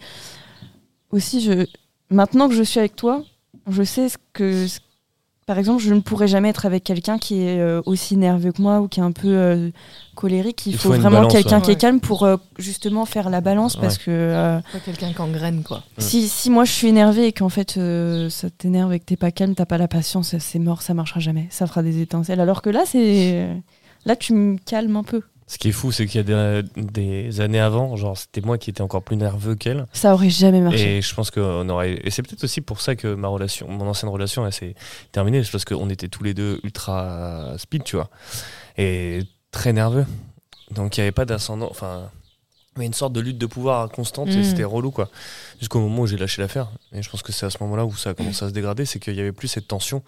Aussi, 1.10 1.39
je, 1.39 1.67
maintenant 2.10 2.50
que 2.50 2.53
je 2.53 2.63
suis 2.63 2.79
avec 2.79 2.98
toi, 2.98 3.24
je 3.70 3.82
sais 3.82 4.10
ce 4.10 4.17
que, 4.34 4.65
par 5.46 5.60
exemple, 5.60 5.84
je 5.84 5.94
ne 5.94 6.00
pourrais 6.00 6.28
jamais 6.28 6.50
être 6.50 6.66
avec 6.66 6.84
quelqu'un 6.84 7.20
qui 7.20 7.42
est 7.42 7.60
euh, 7.60 7.82
aussi 7.86 8.18
nerveux 8.18 8.52
que 8.52 8.62
moi 8.62 8.82
ou 8.82 8.88
qui 8.88 9.00
est 9.00 9.04
un 9.04 9.12
peu 9.12 9.28
euh, 9.28 9.70
colérique. 10.16 10.66
Il, 10.66 10.75
faut, 10.75 10.90
vraiment 10.90 11.28
quelqu'un 11.28 11.62
qui 11.62 11.70
est 11.70 11.75
calme 11.75 12.00
pour 12.00 12.24
euh, 12.24 12.38
justement 12.58 13.06
faire 13.06 13.30
la 13.30 13.42
balance 13.42 13.75
parce 13.75 14.00
que. 14.00 14.60
pas 14.74 14.80
quelqu'un 14.80 15.14
qui 15.14 15.22
engraine 15.22 15.64
quoi. 15.64 15.84
Si, 16.00 16.28
si 16.28 16.50
moi 16.50 16.66
je 16.66 16.72
suis 16.72 16.88
énervée 16.88 17.28
et 17.28 17.32
qu'en 17.32 17.50
fait 17.50 17.80
ça 18.30 18.50
t'énerve 18.50 18.94
et 18.94 19.00
que 19.00 19.06
t'es 19.06 19.18
pas 19.18 19.32
calme, 19.32 19.54
t'as 19.54 19.68
pas 19.68 19.78
la 19.78 19.88
patience, 19.88 20.36
c'est 20.40 20.60
mort, 20.60 20.82
ça 20.82 20.96
marchera 20.96 21.20
jamais. 21.20 21.48
Ça 21.52 21.68
fera 21.68 21.84
des 21.84 22.02
étincelles. 22.02 22.40
Alors 22.40 22.62
que 22.62 22.72
là, 22.72 22.84
c'est. 22.86 23.48
Là, 24.06 24.16
tu 24.16 24.34
me 24.34 24.58
calmes 24.58 24.96
un 24.98 25.04
peu. 25.04 25.22
Ce 25.48 25.60
qui 25.60 25.70
est 25.70 25.72
fou, 25.72 25.92
c'est 25.92 26.08
qu'il 26.08 26.28
y 26.28 26.34
a 26.34 26.62
des, 26.64 27.40
années 27.40 27.60
avant, 27.60 27.96
genre 27.96 28.18
c'était 28.18 28.42
moi 28.42 28.58
qui 28.58 28.72
étais 28.72 28.82
encore 28.82 29.04
plus 29.04 29.16
nerveux 29.16 29.54
qu'elle. 29.54 29.86
Ça 29.94 30.14
aurait 30.14 30.32
jamais 30.32 30.60
marché. 30.60 30.98
Et 30.98 31.02
je 31.04 31.14
pense 31.14 31.30
qu'on 31.30 31.70
aurait. 31.70 32.00
Et 32.04 32.10
c'est 32.10 32.24
peut-être 32.24 32.44
aussi 32.44 32.62
pour 32.62 32.82
ça 32.82 32.96
que 32.96 33.14
ma 33.14 33.28
relation, 33.28 33.68
mon 33.68 33.88
ancienne 33.88 34.10
relation, 34.10 34.46
elle 34.46 34.54
s'est 34.54 34.74
terminée. 35.12 35.44
C'est 35.44 35.52
parce 35.52 35.66
qu'on 35.66 35.90
était 35.92 36.08
tous 36.08 36.24
les 36.24 36.34
deux 36.34 36.60
ultra 36.64 37.54
speed, 37.60 37.84
tu 37.84 37.96
vois, 37.96 38.10
et 38.78 39.20
très 39.52 39.72
nerveux. 39.72 40.06
Donc 40.72 40.98
il 40.98 41.02
n'y 41.02 41.04
avait 41.04 41.12
pas 41.12 41.25
d'ascendant. 41.25 41.68
Enfin, 41.70 42.10
il 42.75 42.80
y 42.80 42.82
avait 42.82 42.88
une 42.88 42.94
sorte 42.94 43.14
de 43.14 43.22
lutte 43.22 43.38
de 43.38 43.46
pouvoir 43.46 43.90
constante 43.90 44.30
et 44.30 44.38
mm. 44.38 44.44
c'était 44.44 44.64
relou, 44.64 44.90
quoi. 44.90 45.10
Jusqu'au 45.60 45.80
moment 45.80 46.02
où 46.02 46.08
j'ai 46.08 46.18
lâché 46.18 46.42
l'affaire. 46.42 46.70
Et 46.92 47.04
je 47.04 47.10
pense 47.10 47.22
que 47.22 47.32
c'est 47.32 47.46
à 47.46 47.52
ce 47.52 47.58
moment-là 47.62 47.86
où 47.86 47.96
ça 47.96 48.10
a 48.10 48.14
commencé 48.16 48.44
à 48.44 48.50
se 48.50 48.54
dégrader, 48.54 48.86
c'est 48.86 49.00
qu'il 49.00 49.14
n'y 49.14 49.22
avait 49.22 49.32
plus 49.32 49.48
cette 49.48 49.68
tension. 49.68 50.02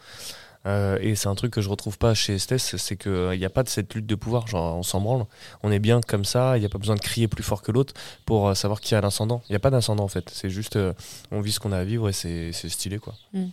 Euh, 0.68 0.98
et 1.02 1.16
c'est 1.16 1.30
un 1.30 1.36
truc 1.36 1.54
que 1.54 1.62
je 1.62 1.70
retrouve 1.70 1.98
pas 1.98 2.14
chez 2.14 2.36
Estes, 2.36 2.58
c'est 2.78 2.98
qu'il 2.98 3.40
n'y 3.40 3.46
a 3.46 3.50
pas 3.50 3.64
de 3.64 3.70
cette 3.70 3.94
lutte 3.94 4.06
de 4.06 4.16
pouvoir. 4.16 4.48
Genre, 4.48 4.76
on 4.76 4.84
s'en 4.84 5.00
branle, 5.00 5.26
on 5.64 5.72
est 5.72 5.80
bien 5.80 6.02
comme 6.02 6.26
ça, 6.26 6.58
il 6.58 6.60
n'y 6.60 6.66
a 6.66 6.70
pas 6.70 6.78
besoin 6.78 6.96
de 6.96 7.00
crier 7.00 7.28
plus 7.28 7.44
fort 7.44 7.62
que 7.62 7.72
l'autre 7.72 7.94
pour 8.26 8.50
euh, 8.50 8.54
savoir 8.54 8.82
qui 8.82 8.94
a 8.94 9.02
l'ascendant. 9.02 9.42
Il 9.48 9.54
n'y 9.54 9.56
a 9.56 9.60
pas 9.60 9.70
d'ascendant 9.70 10.04
en 10.04 10.10
fait, 10.10 10.30
c'est 10.30 10.50
juste 10.50 10.76
euh, 10.76 10.94
on 11.32 11.40
vit 11.40 11.54
ce 11.54 11.60
qu'on 11.60 11.72
a 11.72 11.78
à 11.78 11.84
vivre 11.86 12.10
et 12.10 12.14
c'est 12.14 12.52
stylé 12.52 13.00
quoi. 13.00 13.16
Mm. 13.34 13.46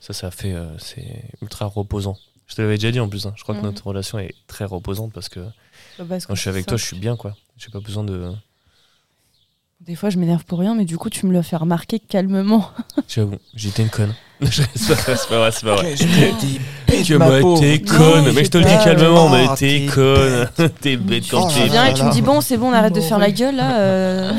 Ça, 0.00 0.12
ça 0.12 0.30
fait. 0.30 0.54
c'est 0.78 1.24
ultra 1.40 1.66
reposant. 1.66 2.16
Je 2.46 2.54
te 2.54 2.62
l'avais 2.62 2.76
déjà 2.76 2.90
dit 2.90 3.00
en 3.00 3.08
plus, 3.08 3.26
hein. 3.26 3.34
je 3.36 3.42
crois 3.42 3.54
que 3.54 3.60
mm. 3.60 3.64
notre 3.64 3.86
relation 3.86 4.18
est 4.18 4.34
très 4.46 4.64
reposante 4.64 5.12
parce 5.12 5.28
que 5.28 5.40
bah, 5.98 6.18
quand 6.26 6.34
je 6.34 6.40
suis 6.40 6.50
avec 6.50 6.66
toi, 6.66 6.76
je 6.76 6.84
suis 6.84 6.98
bien 6.98 7.16
quoi. 7.16 7.36
J'ai 7.56 7.70
pas 7.70 7.80
besoin 7.80 8.04
de. 8.04 8.32
Des 9.80 9.94
fois, 9.94 10.08
je 10.08 10.18
m'énerve 10.18 10.44
pour 10.44 10.58
rien, 10.58 10.74
mais 10.74 10.86
du 10.86 10.96
coup, 10.96 11.10
tu 11.10 11.26
me 11.26 11.32
le 11.32 11.42
fais 11.42 11.56
remarquer 11.56 11.98
calmement. 11.98 12.70
J'avoue, 13.08 13.36
j'étais 13.54 13.82
une 13.82 13.90
conne. 13.90 14.14
c'est 14.42 14.96
pas 15.28 15.38
vrai, 15.38 15.50
c'est 15.52 15.64
pas 15.64 15.76
vrai. 15.76 15.94
Que 15.94 17.14
moi, 17.16 17.60
t'es 17.60 17.80
conne. 17.80 18.32
Mais 18.32 18.44
je 18.44 18.50
te 18.50 18.58
le 18.58 18.64
dis 18.64 18.84
calmement, 18.84 19.28
mais 19.28 19.46
t'es 19.54 19.86
conne. 19.86 20.48
T'es 20.80 20.96
bête 20.96 21.24
quand 21.30 21.48
tu 21.48 21.62
viens 21.64 21.86
et 21.86 21.94
tu 21.94 22.02
me 22.02 22.10
dis, 22.10 22.22
bon, 22.22 22.40
c'est 22.40 22.56
bon, 22.56 22.70
on 22.70 22.72
arrête 22.72 22.94
de 22.94 23.00
faire 23.00 23.18
la 23.18 23.30
gueule 23.30 23.56
là. 23.56 23.78
Euh. 23.80 24.32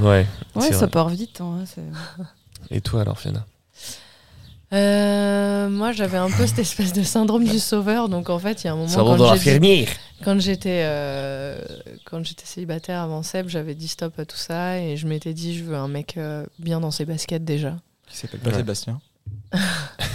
Ouais. 0.00 0.26
Ouais, 0.56 0.72
ça 0.72 0.88
part 0.88 1.08
vite. 1.08 1.40
Hein, 1.40 1.64
et 2.70 2.80
toi 2.80 3.02
alors, 3.02 3.18
Fiona? 3.18 3.46
Euh, 4.72 5.68
moi, 5.68 5.92
j'avais 5.92 6.18
un 6.18 6.30
peu 6.30 6.46
cette 6.46 6.60
espèce 6.60 6.92
de 6.92 7.02
syndrome 7.02 7.44
du 7.44 7.58
sauveur. 7.58 8.08
Donc, 8.08 8.30
en 8.30 8.38
fait, 8.38 8.62
il 8.62 8.66
y 8.66 8.70
a 8.70 8.72
un 8.72 8.76
moment. 8.76 8.88
quand 8.92 9.34
j'étais, 9.36 9.86
quand 10.22 10.40
j'étais, 10.40 10.82
euh, 10.84 11.64
quand 12.04 12.24
j'étais 12.24 12.46
célibataire 12.46 13.00
avant 13.00 13.22
Seb, 13.22 13.48
j'avais 13.48 13.74
dit 13.74 13.88
stop 13.88 14.18
à 14.18 14.24
tout 14.24 14.36
ça 14.36 14.78
et 14.78 14.96
je 14.96 15.06
m'étais 15.06 15.34
dit, 15.34 15.56
je 15.56 15.64
veux 15.64 15.76
un 15.76 15.88
mec 15.88 16.18
bien 16.58 16.80
dans 16.80 16.90
ses 16.90 17.04
baskets 17.04 17.44
déjà. 17.44 17.76
Qui 18.08 18.16
s'appelle 18.16 18.40
pas 18.40 18.52
Sébastien 18.52 19.00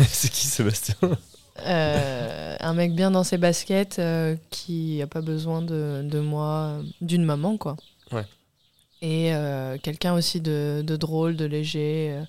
c'est 0.10 0.32
qui 0.32 0.48
Sébastien? 0.48 0.96
Euh, 1.66 2.56
un 2.60 2.74
mec 2.74 2.94
bien 2.94 3.12
dans 3.12 3.24
ses 3.24 3.38
baskets 3.38 4.00
euh, 4.00 4.36
qui 4.50 5.02
a 5.02 5.08
pas 5.08 5.22
besoin 5.22 5.62
de, 5.62 6.20
moi, 6.20 6.82
d'une 7.02 7.24
maman, 7.24 7.58
quoi. 7.58 7.78
Ouais. 8.12 8.26
Et 9.02 9.34
euh, 9.34 9.78
quelqu'un 9.82 10.14
aussi 10.14 10.42
de, 10.42 10.84
drôle, 10.84 11.36
de 11.36 11.46
léger. 11.46 12.20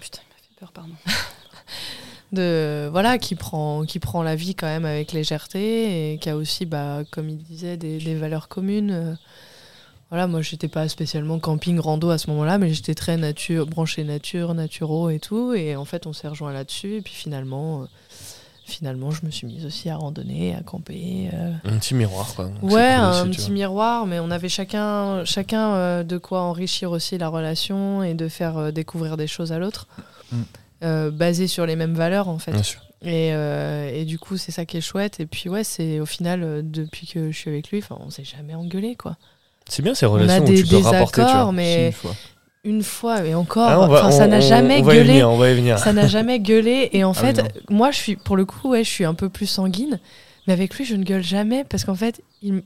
Putain, 0.00 0.20
il 0.22 0.28
m'a 0.28 0.36
fait 0.36 0.47
peur, 0.58 0.72
pardon. 0.72 0.94
de 2.32 2.88
voilà 2.90 3.16
qui 3.16 3.36
prend 3.36 3.84
qui 3.84 4.00
prend 4.00 4.22
la 4.22 4.36
vie 4.36 4.54
quand 4.54 4.66
même 4.66 4.84
avec 4.84 5.12
légèreté 5.12 6.12
et 6.12 6.18
qui 6.18 6.28
a 6.28 6.36
aussi 6.36 6.66
bah 6.66 6.98
comme 7.10 7.30
il 7.30 7.38
disait 7.38 7.78
des, 7.78 7.96
des 7.96 8.14
valeurs 8.16 8.48
communes 8.48 9.16
voilà, 10.10 10.26
moi 10.26 10.40
j'étais 10.40 10.68
pas 10.68 10.88
spécialement 10.88 11.38
camping 11.38 11.78
rando 11.78 12.08
à 12.08 12.16
ce 12.16 12.30
moment-là, 12.30 12.56
mais 12.56 12.72
j'étais 12.72 12.94
très 12.94 13.18
nature, 13.18 13.66
branché 13.66 14.04
nature, 14.04 14.54
naturaux 14.54 15.10
et 15.10 15.18
tout. 15.18 15.52
Et 15.52 15.76
en 15.76 15.84
fait, 15.84 16.06
on 16.06 16.14
s'est 16.14 16.28
rejoint 16.28 16.52
là-dessus. 16.52 16.94
Et 16.94 17.02
puis 17.02 17.12
finalement, 17.12 17.82
euh, 17.82 17.86
finalement, 18.64 19.10
je 19.10 19.26
me 19.26 19.30
suis 19.30 19.46
mise 19.46 19.66
aussi 19.66 19.90
à 19.90 19.96
randonner, 19.96 20.54
à 20.54 20.62
camper. 20.62 21.28
Euh. 21.34 21.52
Un 21.64 21.76
petit 21.76 21.94
miroir, 21.94 22.34
quoi. 22.34 22.50
ouais, 22.62 22.90
un 22.90 23.28
petit 23.28 23.50
miroir, 23.50 24.06
mais 24.06 24.18
on 24.18 24.30
avait 24.30 24.48
chacun, 24.48 25.26
chacun 25.26 25.74
euh, 25.74 26.04
de 26.04 26.16
quoi 26.16 26.40
enrichir 26.40 26.90
aussi 26.90 27.18
la 27.18 27.28
relation 27.28 28.02
et 28.02 28.14
de 28.14 28.28
faire 28.28 28.72
découvrir 28.72 29.18
des 29.18 29.26
choses 29.26 29.52
à 29.52 29.58
l'autre, 29.58 29.88
mm. 30.32 31.10
basées 31.10 31.46
sur 31.46 31.66
les 31.66 31.76
mêmes 31.76 31.94
valeurs 31.94 32.28
en 32.28 32.38
fait. 32.38 32.52
Bien 32.52 32.62
sûr. 32.62 32.80
Et, 33.02 33.28
et, 33.28 34.04
du 34.04 34.18
coup, 34.18 34.36
c'est 34.36 34.50
ça 34.50 34.64
qui 34.64 34.76
est 34.76 34.80
chouette. 34.80 35.20
Et 35.20 35.26
puis, 35.26 35.48
ouais, 35.48 35.62
c'est 35.62 36.00
au 36.00 36.06
final, 36.06 36.68
depuis 36.68 37.06
que 37.06 37.30
je 37.30 37.36
suis 37.36 37.48
avec 37.48 37.70
lui, 37.70 37.80
on 37.90 38.10
s'est 38.10 38.24
jamais 38.24 38.56
engueulé, 38.56 38.96
quoi. 38.96 39.16
C'est 39.68 39.82
bien 39.82 39.94
ces 39.94 40.06
relations 40.06 40.44
où 40.44 40.52
tu 40.52 40.64
peux 40.64 40.78
rapporter, 40.78 41.22
tu 41.24 41.30
vois. 41.30 41.52
Mais 41.52 41.86
une 41.86 41.92
fois. 41.92 42.14
Une 42.64 42.82
fois, 42.82 43.24
et 43.24 43.34
encore, 43.34 43.94
ah, 43.94 44.10
ça 44.10 44.26
n'a 44.26 44.40
jamais 44.40 44.82
gueulé. 44.82 45.22
on 45.22 45.36
va 45.36 45.50
y 45.52 45.54
venir. 45.54 45.78
Ça 45.78 45.92
n'a 45.92 46.08
jamais 46.08 46.40
gueulé. 46.40 46.90
Et 46.92 47.04
en 47.04 47.12
ah 47.12 47.14
fait, 47.14 47.62
moi, 47.70 47.92
je 47.92 47.96
suis, 47.96 48.16
pour 48.16 48.36
le 48.36 48.44
coup, 48.44 48.70
ouais, 48.70 48.82
je 48.82 48.90
suis 48.90 49.04
un 49.04 49.14
peu 49.14 49.28
plus 49.28 49.46
sanguine. 49.46 50.00
Mais 50.46 50.54
avec 50.54 50.74
lui, 50.74 50.84
je 50.84 50.96
ne 50.96 51.04
gueule 51.04 51.22
jamais 51.22 51.64
parce 51.64 51.84
qu'en 51.84 51.94
fait, 51.94 52.20
il, 52.42 52.62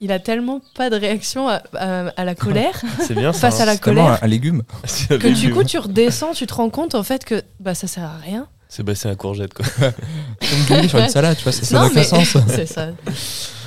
il 0.00 0.12
a 0.12 0.18
tellement 0.18 0.60
pas 0.74 0.90
de 0.90 0.96
réaction 0.96 1.48
à, 1.48 1.62
à, 1.74 2.24
la 2.24 2.34
colère 2.34 2.82
bien, 3.10 3.32
face 3.32 3.60
à 3.60 3.64
la 3.64 3.76
colère 3.76 4.18
un 4.22 4.26
légume 4.26 4.62
que 5.08 5.32
du 5.32 5.52
coup 5.52 5.64
tu 5.64 5.78
redescends 5.78 6.32
tu 6.32 6.46
te 6.46 6.54
rends 6.54 6.70
compte 6.70 6.94
en 6.94 7.02
fait 7.02 7.24
que 7.24 7.42
bah 7.60 7.74
ça 7.74 7.86
sert 7.86 8.04
à 8.04 8.18
rien 8.18 8.48
Sébastien 8.68 9.10
la 9.10 9.16
courgette, 9.16 9.54
quoi. 9.54 9.64
Comme 10.68 10.88
sur 10.88 10.98
une 10.98 11.08
salade, 11.08 11.36
tu 11.36 11.44
vois, 11.44 11.52
ça 11.52 11.88
n'a 11.88 12.02
sens. 12.02 12.36
C'est 12.48 12.66
ça. 12.66 12.88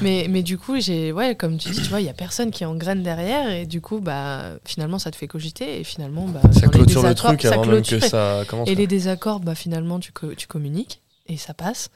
Mais, 0.02 0.28
mais 0.30 0.44
du 0.44 0.58
coup, 0.58 0.80
j'ai, 0.80 1.14
ouais, 1.14 1.36
comme 1.36 1.58
tu 1.58 1.70
dis, 1.70 1.82
tu 1.82 1.90
vois, 1.90 2.02
il 2.02 2.06
y 2.06 2.10
a 2.10 2.14
personne 2.14 2.52
qui 2.52 2.66
engraine 2.66 3.02
derrière, 3.02 3.50
et 3.50 3.66
du 3.66 3.80
coup, 3.80 4.02
bah, 4.02 4.58
finalement, 4.66 5.00
ça 5.00 5.10
te 5.10 5.16
fait 5.16 5.28
cogiter, 5.28 5.80
et 5.80 5.84
finalement, 5.86 6.26
bah, 6.28 6.42
ça 6.52 6.68
clôture 6.68 7.02
le 7.02 7.16
truc 7.16 7.46
avant 7.46 7.66
même 7.66 7.82
que 7.82 8.00
ça 8.00 8.44
commence. 8.48 8.68
Et 8.68 8.76
les 8.76 8.88
désaccords, 8.88 9.40
bah, 9.40 9.56
finalement, 9.56 10.00
tu, 10.00 10.12
tu 10.36 10.48
communiques, 10.48 11.02
et 11.28 11.38
ça 11.38 11.54
passe. 11.54 11.90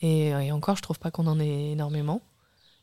Et, 0.00 0.28
et 0.28 0.52
encore, 0.52 0.76
je 0.76 0.82
trouve 0.82 1.00
pas 1.00 1.10
qu'on 1.10 1.26
en 1.26 1.40
ait 1.40 1.72
énormément. 1.72 2.20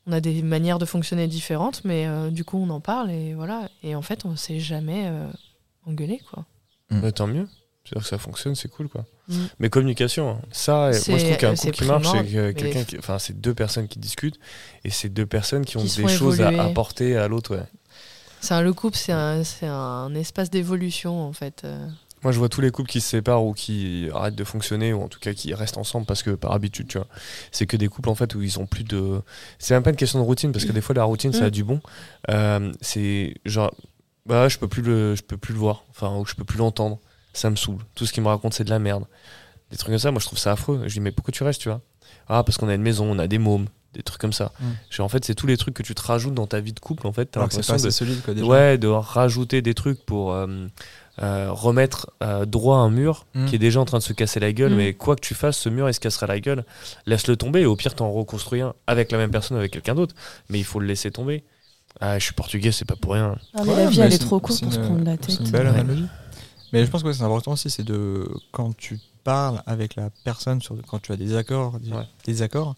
On 0.05 0.11
a 0.11 0.19
des 0.19 0.41
manières 0.41 0.79
de 0.79 0.85
fonctionner 0.85 1.27
différentes, 1.27 1.83
mais 1.85 2.07
euh, 2.07 2.29
du 2.29 2.43
coup, 2.43 2.57
on 2.57 2.69
en 2.69 2.81
parle, 2.81 3.09
et 3.11 3.33
voilà. 3.33 3.69
Et 3.83 3.95
en 3.95 4.01
fait, 4.01 4.25
on 4.25 4.35
s'est 4.35 4.59
jamais 4.59 5.07
euh, 5.07 5.27
engueulé, 5.85 6.21
quoi. 6.29 6.45
Bah, 6.89 7.11
tant 7.11 7.27
mieux. 7.27 7.47
C'est-à-dire 7.83 8.03
que 8.03 8.09
ça 8.09 8.17
fonctionne, 8.17 8.55
c'est 8.55 8.69
cool, 8.69 8.89
quoi. 8.89 9.05
Mm. 9.27 9.35
Mais 9.59 9.69
communication, 9.69 10.31
hein. 10.31 10.41
ça, 10.51 10.73
moi 10.73 10.91
je 10.91 10.99
trouve 10.99 11.37
qu'un 11.37 11.55
coup 11.55 11.71
qui 11.71 11.85
marche, 11.85 12.07
c'est 12.11 12.53
quelqu'un 12.53 12.83
qui, 12.83 12.97
enfin, 12.97 13.19
c'est 13.19 13.39
deux 13.39 13.53
personnes 13.53 13.87
qui 13.87 13.99
discutent 13.99 14.39
et 14.83 14.89
c'est 14.89 15.09
deux 15.09 15.25
personnes 15.25 15.65
qui 15.65 15.77
ont 15.77 15.83
des 15.83 16.07
choses 16.07 16.41
à 16.41 16.49
apporter 16.63 17.15
à 17.15 17.27
l'autre. 17.27 17.55
Ouais. 17.55 17.63
C'est 18.41 18.53
un, 18.53 18.61
le 18.61 18.73
couple, 18.73 18.97
c'est 18.97 19.13
un, 19.13 19.41
un, 19.61 20.15
espace 20.15 20.49
d'évolution 20.49 21.21
en 21.25 21.31
fait. 21.31 21.65
Moi, 22.23 22.31
je 22.31 22.39
vois 22.39 22.49
tous 22.49 22.61
les 22.61 22.71
couples 22.71 22.89
qui 22.89 23.01
se 23.01 23.09
séparent 23.09 23.43
ou 23.43 23.53
qui 23.53 24.07
arrêtent 24.13 24.35
de 24.35 24.43
fonctionner, 24.43 24.93
ou 24.93 25.01
en 25.01 25.07
tout 25.07 25.19
cas 25.19 25.33
qui 25.33 25.53
restent 25.53 25.77
ensemble 25.77 26.05
parce 26.05 26.23
que 26.23 26.31
par 26.31 26.53
habitude, 26.53 26.87
tu 26.87 26.97
vois. 26.97 27.07
C'est 27.51 27.65
que 27.65 27.77
des 27.77 27.87
couples 27.87 28.09
en 28.09 28.15
fait 28.15 28.33
où 28.35 28.41
ils 28.41 28.59
ont 28.59 28.65
plus 28.65 28.83
de. 28.83 29.21
C'est 29.59 29.73
même 29.73 29.83
pas 29.83 29.89
une 29.89 29.95
question 29.95 30.19
de 30.19 30.23
routine 30.23 30.51
parce 30.51 30.65
que 30.65 30.71
des 30.71 30.81
fois 30.81 30.95
la 30.95 31.03
routine 31.03 31.33
ça 31.33 31.45
a 31.45 31.47
mm. 31.47 31.51
du 31.51 31.63
bon. 31.63 31.81
Euh, 32.29 32.71
c'est 32.81 33.35
genre, 33.45 33.73
bah, 34.25 34.47
je 34.47 34.57
peux 34.57 34.67
plus 34.67 34.81
le, 34.81 35.15
je 35.15 35.23
peux 35.23 35.37
plus 35.37 35.53
le 35.53 35.59
voir, 35.59 35.83
enfin, 35.89 36.17
ou 36.17 36.25
je 36.25 36.35
peux 36.35 36.45
plus 36.45 36.57
l'entendre 36.57 36.99
ça 37.33 37.49
me 37.49 37.55
saoule. 37.55 37.79
Tout 37.95 38.05
ce 38.05 38.13
qu'il 38.13 38.23
me 38.23 38.27
raconte, 38.29 38.53
c'est 38.53 38.63
de 38.63 38.69
la 38.69 38.79
merde. 38.79 39.05
Des 39.71 39.77
trucs 39.77 39.89
comme 39.89 39.99
ça, 39.99 40.11
moi 40.11 40.19
je 40.19 40.27
trouve 40.27 40.39
ça 40.39 40.51
affreux. 40.51 40.83
Je 40.85 40.93
dis, 40.93 40.99
mais 40.99 41.11
pourquoi 41.11 41.31
tu 41.31 41.43
restes, 41.43 41.61
tu 41.61 41.69
vois? 41.69 41.81
Ah, 42.27 42.43
parce 42.43 42.57
qu'on 42.57 42.69
a 42.69 42.75
une 42.75 42.81
maison, 42.81 43.09
on 43.09 43.19
a 43.19 43.27
des 43.27 43.39
mômes, 43.39 43.67
des 43.93 44.03
trucs 44.03 44.21
comme 44.21 44.33
ça. 44.33 44.53
Mm. 44.59 45.01
en 45.01 45.09
fait, 45.09 45.25
c'est 45.25 45.35
tous 45.35 45.47
les 45.47 45.57
trucs 45.57 45.73
que 45.73 45.83
tu 45.83 45.95
te 45.95 46.01
rajoutes 46.01 46.35
dans 46.35 46.47
ta 46.47 46.59
vie 46.59 46.73
de 46.73 46.79
couple, 46.79 47.07
en 47.07 47.11
fait. 47.11 47.37
c'est 47.49 47.65
pas 47.65 47.77
de, 47.77 47.89
solide, 47.89 48.21
quoi, 48.23 48.33
déjà. 48.33 48.45
Ouais, 48.45 48.77
de 48.77 48.87
rajouter 48.87 49.61
des 49.61 49.73
trucs 49.73 50.05
pour 50.05 50.33
euh, 50.33 50.67
euh, 51.21 51.51
remettre 51.51 52.09
euh, 52.23 52.45
droit 52.45 52.77
un 52.77 52.89
mur 52.89 53.27
mm. 53.35 53.45
qui 53.45 53.55
est 53.55 53.59
déjà 53.59 53.79
en 53.79 53.85
train 53.85 53.99
de 53.99 54.03
se 54.03 54.13
casser 54.13 54.39
la 54.39 54.51
gueule. 54.51 54.73
Mm. 54.73 54.77
Mais 54.77 54.93
quoi 54.93 55.15
que 55.15 55.21
tu 55.21 55.35
fasses, 55.35 55.57
ce 55.57 55.69
mur, 55.69 55.87
il 55.87 55.93
se 55.93 55.99
cassera 55.99 56.25
la 56.25 56.39
gueule. 56.39 56.65
Laisse-le 57.05 57.35
tomber 57.35 57.61
et 57.61 57.65
au 57.65 57.75
pire, 57.75 57.93
t'en 57.93 58.11
reconstruis 58.11 58.61
un 58.61 58.73
avec 58.87 59.11
la 59.11 59.19
même 59.19 59.31
personne, 59.31 59.57
avec 59.57 59.71
quelqu'un 59.71 59.95
d'autre. 59.95 60.15
Mais 60.49 60.59
il 60.59 60.65
faut 60.65 60.79
le 60.79 60.87
laisser 60.87 61.11
tomber. 61.11 61.43
Ah, 61.99 62.17
je 62.17 62.23
suis 62.23 62.33
portugais, 62.33 62.71
c'est 62.71 62.85
pas 62.85 62.95
pour 62.95 63.13
rien. 63.13 63.37
Ah, 63.53 63.61
mais 63.65 63.75
la 63.75 63.85
vie, 63.87 63.99
elle 63.99 64.13
est, 64.13 64.17
trop 64.17 64.39
courte 64.39 64.63
pour 64.63 64.73
se 64.73 64.79
prendre 64.79 65.05
la 65.05 65.17
tête. 65.17 65.31
C'est 65.31 65.43
une 65.43 65.51
belle 65.51 65.67
analogie. 65.67 66.07
Mais 66.71 66.83
je 66.83 66.89
pense 66.89 67.03
que 67.03 67.13
c'est 67.13 67.23
important 67.23 67.51
aussi, 67.51 67.69
c'est 67.69 67.83
de 67.83 68.27
quand 68.51 68.75
tu 68.75 68.99
parles 69.23 69.61
avec 69.67 69.95
la 69.95 70.09
personne 70.23 70.59
sur 70.59 70.75
quand 70.87 70.99
tu 70.99 71.11
as 71.11 71.17
des 71.17 71.35
accords, 71.35 71.77
des 72.25 72.41
accords, 72.41 72.75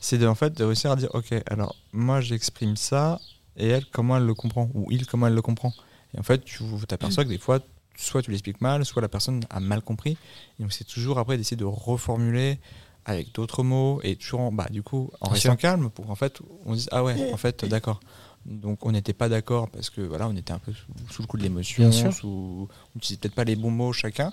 c'est 0.00 0.18
de 0.18 0.26
en 0.26 0.34
fait 0.34 0.56
de 0.56 0.64
réussir 0.64 0.90
à 0.90 0.96
dire 0.96 1.08
ok, 1.14 1.34
alors 1.46 1.74
moi 1.94 2.20
j'exprime 2.20 2.76
ça 2.76 3.18
et 3.56 3.68
elle 3.68 3.86
comment 3.86 4.18
elle 4.18 4.26
le 4.26 4.34
comprend 4.34 4.68
ou 4.74 4.86
il 4.92 5.06
comment 5.06 5.26
elle 5.26 5.34
le 5.34 5.42
comprend. 5.42 5.72
Et 6.14 6.20
en 6.20 6.22
fait, 6.22 6.44
tu 6.44 6.62
t'aperçois 6.86 7.24
que 7.24 7.30
des 7.30 7.38
fois 7.38 7.60
soit 7.98 8.22
tu 8.22 8.30
l'expliques 8.30 8.60
mal, 8.60 8.84
soit 8.84 9.02
la 9.02 9.08
personne 9.08 9.42
a 9.50 9.60
mal 9.60 9.82
compris. 9.82 10.16
Et 10.58 10.62
donc 10.62 10.72
c'est 10.72 10.84
toujours 10.84 11.18
après 11.18 11.36
d'essayer 11.36 11.56
de 11.56 11.64
reformuler 11.64 12.58
avec 13.04 13.34
d'autres 13.34 13.62
mots 13.62 14.00
et 14.02 14.16
toujours 14.16 14.40
en, 14.40 14.52
bah, 14.52 14.66
du 14.70 14.82
coup 14.82 15.10
en 15.20 15.30
restant 15.30 15.56
calme 15.56 15.88
pour 15.88 16.10
en 16.10 16.14
fait 16.14 16.40
on 16.66 16.74
dise 16.74 16.90
ah 16.92 17.02
ouais 17.02 17.32
en 17.32 17.38
fait 17.38 17.64
d'accord 17.64 18.00
donc 18.48 18.86
on 18.86 18.92
n'était 18.92 19.12
pas 19.12 19.28
d'accord 19.28 19.68
parce 19.68 19.90
que 19.90 20.00
voilà, 20.00 20.28
on 20.28 20.36
était 20.36 20.52
un 20.52 20.58
peu 20.58 20.72
sous, 21.10 21.22
le 21.22 21.26
coup 21.26 21.36
de 21.36 21.42
l'émotion, 21.42 21.90
sous, 22.12 22.68
on 22.68 22.68
n'utilisait 22.94 23.20
peut-être 23.20 23.34
pas 23.34 23.44
les 23.44 23.56
bons 23.56 23.70
mots 23.70 23.92
chacun. 23.92 24.32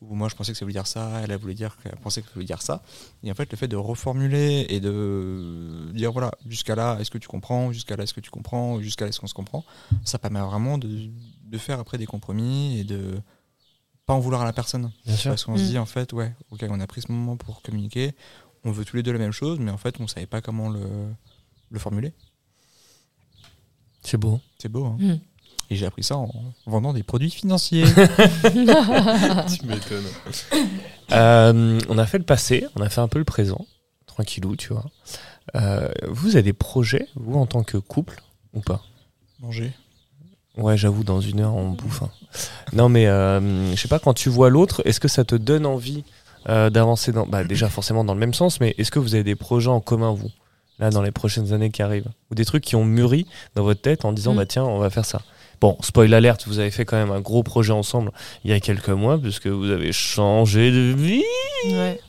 ou 0.00 0.14
moi 0.14 0.28
je 0.28 0.36
pensais 0.36 0.52
que 0.52 0.58
ça 0.58 0.64
voulait 0.64 0.74
dire 0.74 0.86
ça, 0.86 1.20
elle, 1.24 1.32
a 1.32 1.36
voulu 1.36 1.54
dire 1.54 1.76
qu'elle 1.82 1.96
pensait 1.96 2.22
que 2.22 2.28
ça 2.28 2.34
voulait 2.34 2.46
dire 2.46 2.62
ça. 2.62 2.82
Et 3.24 3.30
en 3.30 3.34
fait, 3.34 3.50
le 3.50 3.56
fait 3.56 3.66
de 3.68 3.76
reformuler 3.76 4.66
et 4.68 4.80
de 4.80 5.90
dire 5.92 6.12
voilà, 6.12 6.30
jusqu'à 6.46 6.76
là, 6.76 6.98
est-ce 7.00 7.10
que 7.10 7.18
tu 7.18 7.28
comprends, 7.28 7.72
jusqu'à 7.72 7.96
là, 7.96 8.04
est-ce 8.04 8.14
que 8.14 8.20
tu 8.20 8.30
comprends, 8.30 8.80
jusqu'à 8.80 9.06
là, 9.06 9.08
est-ce 9.08 9.20
qu'on 9.20 9.26
se 9.26 9.34
comprend, 9.34 9.64
ça 10.04 10.18
permet 10.18 10.40
vraiment 10.40 10.78
de, 10.78 11.10
de, 11.48 11.58
faire 11.58 11.80
après 11.80 11.98
des 11.98 12.06
compromis 12.06 12.78
et 12.78 12.84
de 12.84 13.20
pas 14.06 14.14
en 14.14 14.20
vouloir 14.20 14.42
à 14.42 14.44
la 14.44 14.52
personne. 14.52 14.90
Parce 15.06 15.44
qu'on 15.44 15.56
se 15.56 15.62
mm. 15.62 15.66
dit 15.66 15.78
en 15.78 15.86
fait, 15.86 16.12
ouais, 16.12 16.34
ok, 16.50 16.64
on 16.68 16.80
a 16.80 16.86
pris 16.86 17.02
ce 17.02 17.12
moment 17.12 17.36
pour 17.36 17.62
communiquer, 17.62 18.14
on 18.64 18.70
veut 18.70 18.84
tous 18.84 18.96
les 18.96 19.02
deux 19.02 19.12
la 19.12 19.18
même 19.18 19.32
chose, 19.32 19.58
mais 19.58 19.70
en 19.70 19.78
fait, 19.78 20.00
on 20.00 20.06
savait 20.06 20.26
pas 20.26 20.40
comment 20.40 20.68
le, 20.68 20.80
le 21.70 21.78
formuler. 21.78 22.12
C'est 24.02 24.16
beau. 24.16 24.40
C'est 24.58 24.68
beau. 24.68 24.86
Hein. 24.86 24.96
Mm. 24.98 25.18
Et 25.70 25.76
j'ai 25.76 25.84
appris 25.84 26.02
ça 26.02 26.16
en 26.16 26.30
vendant 26.66 26.94
des 26.94 27.02
produits 27.02 27.30
financiers. 27.30 27.84
tu 27.84 29.66
m'étonnes. 29.66 30.06
Euh, 31.12 31.78
on 31.88 31.98
a 31.98 32.06
fait 32.06 32.18
le 32.18 32.24
passé, 32.24 32.66
on 32.74 32.80
a 32.80 32.88
fait 32.88 33.02
un 33.02 33.08
peu 33.08 33.18
le 33.18 33.26
présent, 33.26 33.66
tranquillou, 34.06 34.56
tu 34.56 34.72
vois. 34.72 34.86
Euh, 35.56 35.90
vous 36.08 36.36
avez 36.36 36.42
des 36.42 36.52
projets, 36.52 37.06
vous, 37.16 37.38
en 37.38 37.46
tant 37.46 37.64
que 37.64 37.76
couple, 37.76 38.22
ou 38.54 38.60
pas? 38.60 38.82
Manger. 39.40 39.72
Ouais, 40.58 40.76
j'avoue, 40.76 41.04
dans 41.04 41.20
une 41.20 41.40
heure, 41.40 41.54
on 41.54 41.70
bouffe. 41.70 42.02
Hein. 42.02 42.10
Non, 42.72 42.88
mais 42.88 43.06
euh, 43.06 43.70
je 43.74 43.80
sais 43.80 43.88
pas, 43.88 43.98
quand 43.98 44.14
tu 44.14 44.28
vois 44.28 44.50
l'autre, 44.50 44.82
est-ce 44.84 45.00
que 45.00 45.08
ça 45.08 45.24
te 45.24 45.34
donne 45.34 45.66
envie 45.66 46.04
d'avancer 46.46 47.12
dans. 47.12 47.26
Bah, 47.26 47.44
déjà, 47.44 47.68
forcément, 47.68 48.04
dans 48.04 48.14
le 48.14 48.20
même 48.20 48.32
sens, 48.32 48.58
mais 48.60 48.74
est-ce 48.78 48.90
que 48.90 48.98
vous 48.98 49.14
avez 49.14 49.24
des 49.24 49.36
projets 49.36 49.68
en 49.68 49.80
commun, 49.80 50.12
vous, 50.12 50.30
là, 50.78 50.88
dans 50.90 51.02
les 51.02 51.10
prochaines 51.10 51.52
années 51.52 51.70
qui 51.70 51.82
arrivent? 51.82 52.08
Ou 52.30 52.34
des 52.34 52.46
trucs 52.46 52.64
qui 52.64 52.74
ont 52.74 52.84
mûri 52.84 53.26
dans 53.54 53.62
votre 53.62 53.82
tête 53.82 54.04
en 54.06 54.12
disant, 54.12 54.32
mm. 54.32 54.36
bah 54.36 54.46
tiens, 54.46 54.64
on 54.64 54.78
va 54.78 54.88
faire 54.88 55.04
ça 55.04 55.20
Bon, 55.60 55.76
spoil 55.80 56.14
alerte, 56.14 56.46
vous 56.46 56.60
avez 56.60 56.70
fait 56.70 56.84
quand 56.84 56.96
même 56.96 57.10
un 57.10 57.20
gros 57.20 57.42
projet 57.42 57.72
ensemble 57.72 58.12
il 58.44 58.50
y 58.50 58.54
a 58.54 58.60
quelques 58.60 58.90
mois, 58.90 59.18
puisque 59.18 59.48
vous 59.48 59.70
avez 59.70 59.92
changé 59.92 60.70
de 60.70 60.94
vie. 60.96 61.24
Ouais. 61.66 62.00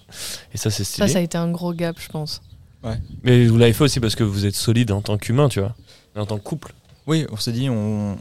Et 0.54 0.58
ça, 0.58 0.70
c'est 0.70 0.84
stylé. 0.84 1.08
Ça, 1.08 1.14
ça 1.14 1.20
a 1.20 1.22
été 1.22 1.38
un 1.38 1.50
gros 1.50 1.74
gap, 1.74 1.98
je 2.00 2.10
pense. 2.10 2.42
Ouais. 2.84 2.98
Mais 3.24 3.48
vous 3.48 3.58
l'avez 3.58 3.74
fait 3.74 3.84
aussi 3.84 4.00
parce 4.00 4.16
que 4.16 4.24
vous 4.24 4.46
êtes 4.46 4.56
solide 4.56 4.92
en 4.92 5.02
tant 5.02 5.18
qu'humain, 5.18 5.50
tu 5.50 5.60
vois, 5.60 5.76
en 6.16 6.28
tant 6.28 6.38
que 6.38 6.44
couple. 6.44 6.74
Oui, 7.10 7.26
on 7.32 7.38
s'est 7.38 7.52
dit, 7.52 7.72
on, 7.72 8.18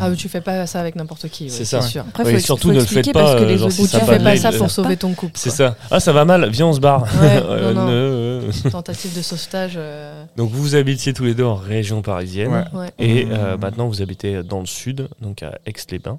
Ah, 0.00 0.10
mais 0.10 0.16
tu 0.16 0.28
fais 0.28 0.40
pas 0.40 0.66
ça 0.66 0.80
avec 0.80 0.96
n'importe 0.96 1.28
qui. 1.28 1.48
c'est 1.48 1.64
ça. 1.64 1.80
Sûr. 1.80 2.04
Après, 2.08 2.32
faut, 2.34 2.38
surtout 2.40 2.72
ne 2.72 2.80
le 2.80 2.84
faites 2.84 3.12
pas. 3.12 3.22
Parce 3.22 3.40
que 3.40 3.44
les 3.46 3.62
autres, 3.62 3.76
tu 3.76 3.86
fais 3.86 4.18
pas 4.18 4.36
ça 4.36 4.50
pour 4.50 4.68
sauver 4.68 4.96
ton 5.04 5.14
couple. 5.14 5.34
C'est 5.36 5.50
ça. 5.50 5.76
Ah, 5.92 6.00
ça 6.00 6.12
va 6.12 6.24
mal, 6.24 6.50
viens, 6.50 6.66
on 6.66 6.72
se 6.72 6.80
barre. 6.80 7.06
Ouais, 7.22 7.40
non, 7.74 8.40
Tentative 8.68 9.16
de 9.16 9.22
sauvetage. 9.22 9.74
Euh. 9.76 10.24
Donc, 10.36 10.50
vous 10.50 10.74
habitiez 10.74 11.14
tous 11.14 11.22
les 11.22 11.34
deux 11.34 11.44
en 11.44 11.54
région 11.54 12.02
parisienne. 12.02 12.68
Et 12.98 13.28
euh, 13.30 13.56
maintenant, 13.56 13.86
vous 13.86 14.02
habitez 14.02 14.42
dans 14.42 14.58
le 14.58 14.66
sud, 14.66 15.08
donc 15.20 15.44
à 15.44 15.60
Aix-les-Bains. 15.64 16.18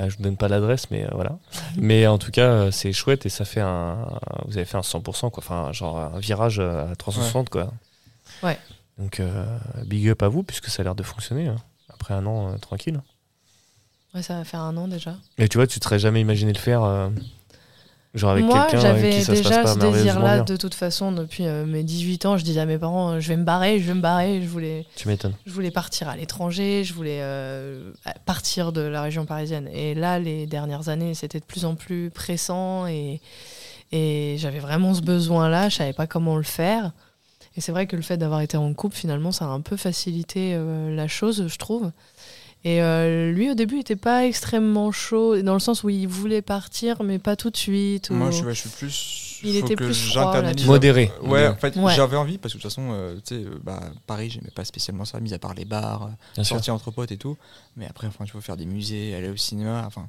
Euh, 0.00 0.08
je 0.08 0.16
ne 0.20 0.24
donne 0.24 0.38
pas 0.38 0.48
l'adresse, 0.48 0.90
mais 0.90 1.06
voilà. 1.12 1.32
mais 1.76 2.06
en 2.06 2.16
tout 2.16 2.30
cas, 2.30 2.70
c'est 2.70 2.94
chouette 2.94 3.26
et 3.26 3.28
ça 3.28 3.44
fait 3.44 3.60
un. 3.60 3.98
Vous 4.46 4.56
avez 4.56 4.64
fait 4.64 4.78
un 4.78 4.80
100%, 4.80 5.30
quoi. 5.30 5.30
Enfin, 5.36 5.72
genre 5.72 5.98
un 5.98 6.18
virage 6.18 6.58
à 6.58 6.88
360, 6.96 7.50
quoi. 7.50 7.70
Ouais. 8.42 8.58
Donc, 8.98 9.20
euh, 9.20 9.44
big 9.84 10.08
up 10.08 10.22
à 10.22 10.28
vous, 10.28 10.42
puisque 10.42 10.68
ça 10.68 10.82
a 10.82 10.84
l'air 10.84 10.94
de 10.94 11.02
fonctionner. 11.02 11.48
Hein. 11.48 11.56
Après 11.92 12.14
un 12.14 12.24
an, 12.26 12.52
euh, 12.52 12.58
tranquille. 12.58 13.00
Ouais, 14.14 14.22
ça 14.22 14.38
va 14.38 14.44
faire 14.44 14.60
un 14.60 14.76
an 14.76 14.86
déjà. 14.86 15.16
Et 15.38 15.48
tu 15.48 15.58
vois, 15.58 15.66
tu 15.66 15.80
te 15.80 15.84
serais 15.84 15.98
jamais 15.98 16.20
imaginé 16.20 16.52
le 16.52 16.58
faire 16.58 16.84
euh, 16.84 17.08
Genre 18.14 18.30
avec 18.30 18.44
Moi, 18.44 18.68
j'avais 18.70 19.24
déjà 19.24 19.66
ce 19.66 19.78
désir-là 19.80 20.42
de 20.42 20.56
toute 20.56 20.74
façon 20.74 21.10
depuis 21.10 21.42
mes 21.42 21.82
18 21.82 22.26
ans. 22.26 22.36
Je 22.36 22.44
disais 22.44 22.60
à 22.60 22.64
mes 22.64 22.78
parents, 22.78 23.18
je 23.18 23.28
vais 23.28 23.36
me 23.36 23.42
barrer, 23.42 23.80
je 23.80 23.88
vais 23.88 23.94
me 23.94 24.00
barrer. 24.00 24.40
Je 24.40 24.46
voulais, 24.46 24.86
tu 24.94 25.08
m'étonnes. 25.08 25.34
Je 25.44 25.50
voulais 25.50 25.72
partir 25.72 26.08
à 26.08 26.14
l'étranger, 26.14 26.84
je 26.84 26.94
voulais 26.94 27.20
partir 28.24 28.70
de 28.70 28.82
la 28.82 29.02
région 29.02 29.26
parisienne. 29.26 29.68
Et 29.72 29.96
là, 29.96 30.20
les 30.20 30.46
dernières 30.46 30.88
années, 30.88 31.14
c'était 31.14 31.40
de 31.40 31.44
plus 31.44 31.64
en 31.64 31.74
plus 31.74 32.10
pressant 32.10 32.86
et, 32.86 33.20
et 33.90 34.36
j'avais 34.38 34.60
vraiment 34.60 34.94
ce 34.94 35.00
besoin-là. 35.00 35.68
Je 35.68 35.74
savais 35.74 35.92
pas 35.92 36.06
comment 36.06 36.36
le 36.36 36.44
faire. 36.44 36.92
Et 37.56 37.60
c'est 37.60 37.72
vrai 37.72 37.86
que 37.86 37.96
le 37.96 38.02
fait 38.02 38.16
d'avoir 38.16 38.40
été 38.40 38.56
en 38.56 38.72
couple, 38.74 38.96
finalement, 38.96 39.32
ça 39.32 39.44
a 39.44 39.48
un 39.48 39.60
peu 39.60 39.76
facilité 39.76 40.52
euh, 40.54 40.94
la 40.94 41.06
chose, 41.06 41.46
je 41.48 41.56
trouve. 41.56 41.92
Et 42.64 42.82
euh, 42.82 43.30
lui, 43.30 43.50
au 43.50 43.54
début, 43.54 43.74
il 43.74 43.78
n'était 43.78 43.94
pas 43.94 44.24
extrêmement 44.24 44.90
chaud, 44.90 45.40
dans 45.42 45.52
le 45.52 45.60
sens 45.60 45.84
où 45.84 45.90
il 45.90 46.08
voulait 46.08 46.42
partir, 46.42 47.02
mais 47.02 47.18
pas 47.18 47.36
tout 47.36 47.50
de 47.50 47.56
suite. 47.56 48.10
Moi, 48.10 48.30
je, 48.30 48.50
suis 48.52 48.70
plus. 48.70 49.40
Il 49.44 49.56
était 49.56 49.76
plus 49.76 50.16
modéré. 50.66 51.12
Ouais, 51.22 51.46
en 51.46 51.56
fait, 51.56 51.78
j'avais 51.94 52.16
envie, 52.16 52.38
parce 52.38 52.54
que 52.54 52.58
de 52.58 52.62
toute 52.62 52.70
façon, 52.70 52.88
euh, 52.92 53.16
tu 53.16 53.36
sais, 53.36 53.44
bah, 53.62 53.80
Paris, 54.06 54.30
j'aimais 54.30 54.50
pas 54.54 54.64
spécialement 54.64 55.04
ça, 55.04 55.20
mis 55.20 55.34
à 55.34 55.38
part 55.38 55.54
les 55.54 55.66
bars, 55.66 56.10
sortir 56.42 56.74
entre 56.74 56.90
potes 56.90 57.12
et 57.12 57.18
tout. 57.18 57.36
Mais 57.76 57.86
après, 57.86 58.06
enfin, 58.06 58.24
tu 58.24 58.32
veux 58.32 58.40
faire 58.40 58.56
des 58.56 58.66
musées, 58.66 59.14
aller 59.14 59.28
au 59.28 59.36
cinéma, 59.36 59.84
enfin 59.86 60.08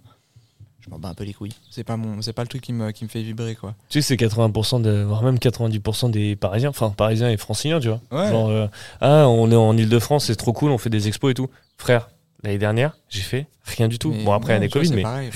je 0.85 0.91
m'en 0.91 0.99
bats 0.99 1.09
un 1.09 1.13
peu 1.13 1.23
les 1.23 1.33
couilles. 1.33 1.55
C'est 1.71 1.83
pas 1.83 1.97
mon, 1.97 2.21
c'est 2.21 2.33
pas 2.33 2.43
le 2.43 2.47
truc 2.47 2.61
qui 2.61 2.73
me, 2.73 2.91
qui 2.91 3.03
me 3.03 3.09
fait 3.09 3.21
vibrer 3.21 3.55
quoi. 3.55 3.75
Tu 3.89 4.01
sais, 4.01 4.15
c'est 4.17 4.23
80% 4.23 4.81
de, 4.81 5.03
voire 5.03 5.23
même 5.23 5.37
90% 5.37 6.11
des 6.11 6.35
Parisiens, 6.35 6.69
enfin 6.69 6.93
Parisiens 6.95 7.29
et 7.29 7.37
Franciliens, 7.37 7.79
tu 7.79 7.89
vois. 7.89 8.29
Genre, 8.29 8.49
euh, 8.49 8.67
ah, 9.01 9.27
on 9.27 9.49
est 9.51 9.55
en 9.55 9.75
Ile-de-France, 9.75 10.25
c'est 10.25 10.35
trop 10.35 10.53
cool, 10.53 10.71
on 10.71 10.77
fait 10.77 10.89
des 10.89 11.07
expos 11.07 11.31
et 11.31 11.33
tout. 11.33 11.49
Frère, 11.77 12.09
l'année 12.43 12.57
dernière, 12.57 12.97
j'ai 13.09 13.21
fait 13.21 13.47
rien 13.63 13.87
du 13.87 13.97
tout. 13.97 14.11
bon 14.11 14.31
après, 14.33 14.53
il 14.53 14.55
y 14.55 14.57
a 14.57 14.59
des 14.59 14.69
Covid, 14.69 14.93
mais 14.93 15.01
pareil, 15.01 15.31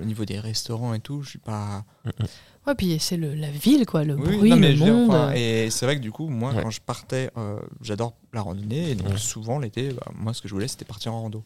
au 0.00 0.04
niveau 0.04 0.24
des 0.24 0.38
restaurants 0.38 0.94
et 0.94 1.00
tout, 1.00 1.22
je 1.22 1.30
suis 1.30 1.38
pas. 1.38 1.84
Mm, 2.04 2.08
mm. 2.08 2.26
Ouais, 2.66 2.74
puis 2.76 2.96
c'est 3.00 3.16
la 3.16 3.50
ville, 3.50 3.86
quoi, 3.86 4.04
le 4.04 4.14
bruit, 4.14 4.50
le 4.50 4.76
monde. 4.76 5.32
et 5.34 5.68
c'est 5.70 5.84
vrai 5.84 5.96
que 5.96 6.00
du 6.00 6.12
coup, 6.12 6.28
moi, 6.28 6.52
quand 6.54 6.70
je 6.70 6.80
partais, 6.80 7.30
euh, 7.36 7.58
j'adore 7.80 8.14
la 8.32 8.40
randonnée, 8.40 8.90
et 8.90 8.94
donc 8.94 9.18
souvent 9.18 9.58
l'été, 9.58 9.92
bah, 9.92 10.06
moi, 10.14 10.32
ce 10.32 10.40
que 10.40 10.48
je 10.48 10.54
voulais, 10.54 10.68
c'était 10.68 10.84
partir 10.84 11.12
en 11.14 11.22
rando. 11.22 11.42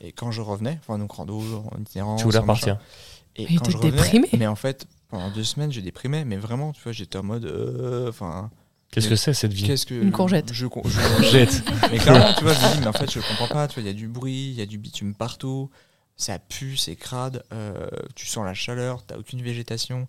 Et 0.00 0.12
quand 0.12 0.30
je 0.30 0.40
revenais, 0.40 0.78
enfin, 0.80 0.98
donc 0.98 1.12
rando, 1.12 1.40
en 1.70 1.80
itinérance. 1.80 2.20
Tu 2.20 2.24
voulais 2.24 2.38
repartir 2.38 2.78
Et 3.36 3.56
quand 3.56 3.70
je 3.70 3.76
revenais, 3.76 3.92
déprimé. 3.92 4.28
Mais 4.38 4.46
en 4.46 4.56
fait, 4.56 4.86
pendant 5.08 5.30
deux 5.30 5.44
semaines, 5.44 5.70
j'ai 5.70 5.82
déprimé, 5.82 6.24
mais 6.24 6.36
vraiment, 6.36 6.72
tu 6.72 6.82
vois, 6.82 6.92
j'étais 6.92 7.18
en 7.18 7.22
mode. 7.24 7.44
Euh, 7.44 8.08
enfin. 8.08 8.50
Qu'est-ce 8.90 9.08
que 9.08 9.16
c'est 9.16 9.34
cette 9.34 9.52
vie? 9.52 9.68
que 9.84 9.94
Une 9.94 10.12
courgette. 10.12 10.50
Je, 10.54 10.66
courgette. 10.66 11.62
mais 11.90 11.98
clairement, 11.98 12.32
tu 12.38 12.44
vois, 12.44 12.54
je 12.54 12.58
me 12.60 12.72
dis, 12.72 12.80
mais 12.80 12.86
en 12.86 12.92
fait, 12.94 13.10
je 13.10 13.20
comprends 13.20 13.48
pas. 13.48 13.68
Tu 13.68 13.74
vois, 13.74 13.82
il 13.82 13.86
y 13.86 13.90
a 13.90 13.92
du 13.92 14.08
bruit, 14.08 14.48
il 14.48 14.54
y 14.54 14.62
a 14.62 14.66
du 14.66 14.78
bitume 14.78 15.14
partout, 15.14 15.68
ça 16.18 16.38
pue, 16.40 16.76
c'est 16.76 16.96
crade, 16.96 17.44
euh, 17.52 17.86
tu 18.16 18.26
sens 18.26 18.44
la 18.44 18.52
chaleur, 18.52 19.04
t'as 19.06 19.16
aucune 19.16 19.40
végétation. 19.40 20.06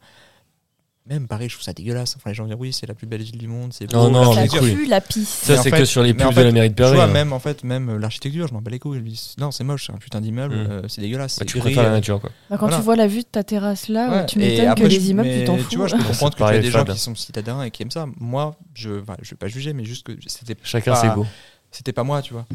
Même 1.06 1.28
Paris, 1.28 1.50
je 1.50 1.56
trouve 1.56 1.63
ça 1.63 1.74
dégueulasse. 1.74 2.15
Enfin, 2.17 2.30
les 2.30 2.36
gens 2.36 2.45
disent 2.45 2.56
oui, 2.60 2.74
c'est 2.74 2.86
la 2.86 2.93
plus 2.93 3.08
belle 3.08 3.22
ville 3.22 3.38
du 3.38 3.48
monde. 3.48 3.74
C'est 3.74 3.91
non, 3.91 4.12
non, 4.12 4.34
ça 4.34 4.45
pue 4.60 4.86
la 4.86 5.02
piste. 5.02 5.45
Ça, 5.45 5.58
c'est 5.58 5.72
que 5.72 5.86
sur 5.86 6.04
les 6.04 6.13
pubs 6.13 6.34
de 6.34 6.41
la 6.41 6.52
mairie 6.52 6.69
de 6.69 6.76
Paris. 6.76 6.95
vois, 6.95 7.06
hein. 7.06 7.08
même 7.08 7.34
en 7.34 7.39
fait, 7.39 7.63
même 7.63 7.98
l'architecture, 7.98 8.48
je 8.48 8.54
m'en 8.54 8.62
bats 8.62 8.69
les 8.69 8.78
couilles. 8.78 9.02
Non, 9.39 9.50
c'est 9.50 9.63
moche, 9.63 9.88
c'est 9.88 9.93
un 9.93 9.98
putain 9.98 10.22
d'immeuble, 10.22 10.56
mm. 10.56 10.72
euh, 10.72 10.82
c'est 10.88 11.02
dégueulasse. 11.02 11.39
Bah, 11.39 11.45
tu 11.45 11.58
préfères 11.58 11.84
la 11.84 11.91
nature, 11.91 12.19
quoi. 12.19 12.32
Bah, 12.50 12.58
quand 12.60 12.69
tu 12.69 12.82
vois 12.82 12.95
la 12.95 13.08
vue 13.08 13.22
de 13.22 13.28
ta 13.28 13.43
terrasse 13.43 13.88
là, 13.88 14.26
tu 14.26 14.39
m'étonnes 14.39 14.76
que 14.76 14.84
les 14.84 15.10
immeubles, 15.12 15.30
tu 15.30 15.45
t'en 15.45 15.58
fous. 15.58 15.69
Tu 15.69 15.78
vois, 15.78 15.88
je 15.88 15.95
peux 15.95 16.04
comprendre 16.08 16.36
qu'il 16.36 16.45
y 16.45 16.50
a 16.50 16.60
des 16.60 16.72
gens 16.72 16.86
qui 16.86 17.00
sont 17.00 17.15
citadins 17.15 17.63
et 17.63 17.72
qui 17.72 17.84
aiment 17.84 17.91
ça. 17.91 18.08
Moi, 18.19 18.56
je 18.74 18.89
ne 18.89 19.02
je 19.22 19.32
vais 19.32 19.38
pas 19.38 19.48
juger, 19.48 19.74
mais 19.74 19.86
juste 19.86 20.06
que 20.06 20.13
c'était. 20.28 20.58
Chacun 20.63 20.95
ses 20.95 21.10
goûts 21.10 21.28
c'était 21.71 21.93
pas 21.93 22.03
moi, 22.03 22.21
tu 22.21 22.34
vois. 22.34 22.45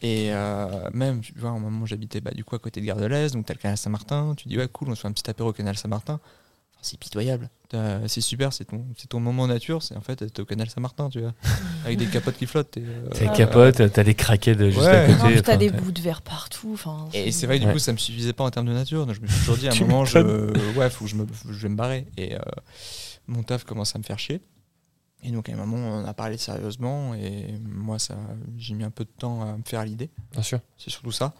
Et 0.00 0.32
euh, 0.32 0.90
même, 0.92 1.20
tu 1.20 1.32
vois, 1.36 1.50
au 1.50 1.58
moment 1.58 1.82
où 1.82 1.86
j'habitais 1.86 2.20
bah, 2.20 2.32
du 2.32 2.44
coup 2.44 2.54
à 2.56 2.58
côté 2.58 2.80
de 2.80 2.86
Gare 2.86 2.96
de 2.96 3.06
l'Est, 3.06 3.34
donc 3.34 3.46
t'as 3.46 3.54
le 3.54 3.58
canal 3.58 3.76
Saint-Martin, 3.76 4.34
tu 4.36 4.48
dis 4.48 4.56
ouais 4.56 4.68
cool, 4.68 4.90
on 4.90 4.94
se 4.94 5.00
fait 5.00 5.08
un 5.08 5.12
petit 5.12 5.28
apéro 5.28 5.50
au 5.50 5.52
canal 5.52 5.76
Saint-Martin 5.76 6.20
c'est 6.82 6.98
pitoyable. 6.98 7.48
C'est 8.06 8.20
super, 8.20 8.52
c'est 8.52 8.66
ton, 8.66 8.84
ton 9.08 9.20
moment 9.20 9.46
nature, 9.46 9.82
c'est 9.82 9.96
en 9.96 10.02
fait 10.02 10.20
être 10.20 10.40
au 10.40 10.44
canal 10.44 10.68
Saint-Martin, 10.68 11.08
tu 11.08 11.20
vois, 11.20 11.32
avec 11.86 11.96
des 11.96 12.04
capotes 12.04 12.36
qui 12.36 12.44
flottent. 12.44 12.76
Euh, 12.76 13.08
t'as 13.12 13.20
des 13.20 13.32
capotes, 13.32 13.92
t'as 13.92 14.04
des 14.04 14.14
craquettes 14.14 14.62
juste 14.68 14.82
à 14.82 15.06
côté. 15.06 15.40
t'as 15.40 15.56
des 15.56 15.70
bouts 15.70 15.92
de 15.92 16.00
verre 16.02 16.20
partout. 16.20 16.78
Et 17.14 17.32
c'est 17.32 17.46
vrai 17.46 17.58
que 17.58 17.64
du 17.64 17.72
coup, 17.72 17.78
ça 17.78 17.92
me 17.92 17.96
suffisait 17.96 18.34
pas 18.34 18.44
en 18.44 18.50
termes 18.50 18.66
de 18.66 18.74
nature. 18.74 19.06
Donc 19.06 19.14
je 19.14 19.22
me 19.22 19.26
suis 19.26 19.38
toujours 19.38 19.56
dit 19.56 19.68
à 19.68 19.72
un 19.72 19.80
moment, 19.80 20.04
je, 20.04 20.18
ouais, 20.76 20.90
faut 20.90 21.06
que 21.06 21.10
je, 21.10 21.16
me, 21.16 21.26
je 21.48 21.62
vais 21.62 21.68
me 21.70 21.76
barrer. 21.76 22.06
Et 22.18 22.34
euh, 22.34 22.40
mon 23.26 23.42
taf 23.42 23.64
commence 23.64 23.96
à 23.96 23.98
me 23.98 24.04
faire 24.04 24.18
chier. 24.18 24.42
Et 25.22 25.30
donc 25.30 25.48
à 25.48 25.52
un 25.52 25.56
moment, 25.56 25.76
on 25.76 26.04
a 26.04 26.14
parlé 26.14 26.36
sérieusement. 26.36 27.14
Et 27.14 27.58
moi, 27.64 27.98
ça, 27.98 28.16
j'ai 28.56 28.74
mis 28.74 28.84
un 28.84 28.90
peu 28.90 29.04
de 29.04 29.10
temps 29.10 29.42
à 29.42 29.56
me 29.56 29.62
faire 29.64 29.84
l'idée. 29.84 30.10
Bien 30.32 30.42
sûr. 30.42 30.60
C'est 30.76 30.90
surtout 30.90 31.12
ça. 31.12 31.32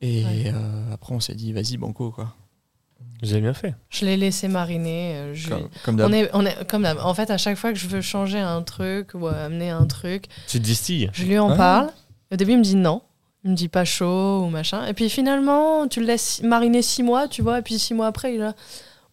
Et 0.00 0.24
euh, 0.46 0.92
après, 0.92 1.14
on 1.14 1.20
s'est 1.20 1.34
dit, 1.34 1.52
vas-y, 1.52 1.76
banco, 1.76 2.10
quoi. 2.10 2.34
Vous 3.22 3.32
avez 3.32 3.40
bien 3.40 3.54
fait. 3.54 3.74
Je 3.88 4.04
l'ai 4.04 4.16
laissé 4.16 4.48
mariner. 4.48 5.12
Euh, 5.14 5.60
comme, 5.84 6.00
on 6.00 6.12
est, 6.12 6.28
on 6.32 6.44
est, 6.44 6.66
comme 6.68 6.84
En 6.84 7.14
fait, 7.14 7.30
à 7.30 7.38
chaque 7.38 7.56
fois 7.56 7.72
que 7.72 7.78
je 7.78 7.86
veux 7.86 8.00
changer 8.00 8.40
un 8.40 8.62
truc 8.62 9.10
ou 9.14 9.28
amener 9.28 9.70
un 9.70 9.86
truc, 9.86 10.26
tu 10.48 10.58
distilles. 10.58 11.08
Je 11.12 11.24
lui 11.24 11.38
en 11.38 11.56
parle. 11.56 11.90
Au 12.32 12.36
début, 12.36 12.52
il 12.52 12.58
me 12.58 12.64
dit 12.64 12.74
non. 12.74 13.02
Il 13.44 13.52
me 13.52 13.56
dit 13.56 13.68
pas 13.68 13.84
chaud 13.84 14.44
ou 14.44 14.50
machin. 14.50 14.86
Et 14.86 14.94
puis 14.94 15.08
finalement, 15.08 15.86
tu 15.86 16.00
le 16.00 16.06
laisses 16.06 16.42
mariner 16.42 16.82
six 16.82 17.04
mois, 17.04 17.28
tu 17.28 17.42
vois. 17.42 17.60
Et 17.60 17.62
puis 17.62 17.78
six 17.78 17.94
mois 17.94 18.08
après, 18.08 18.34
il 18.34 18.42
a. 18.42 18.54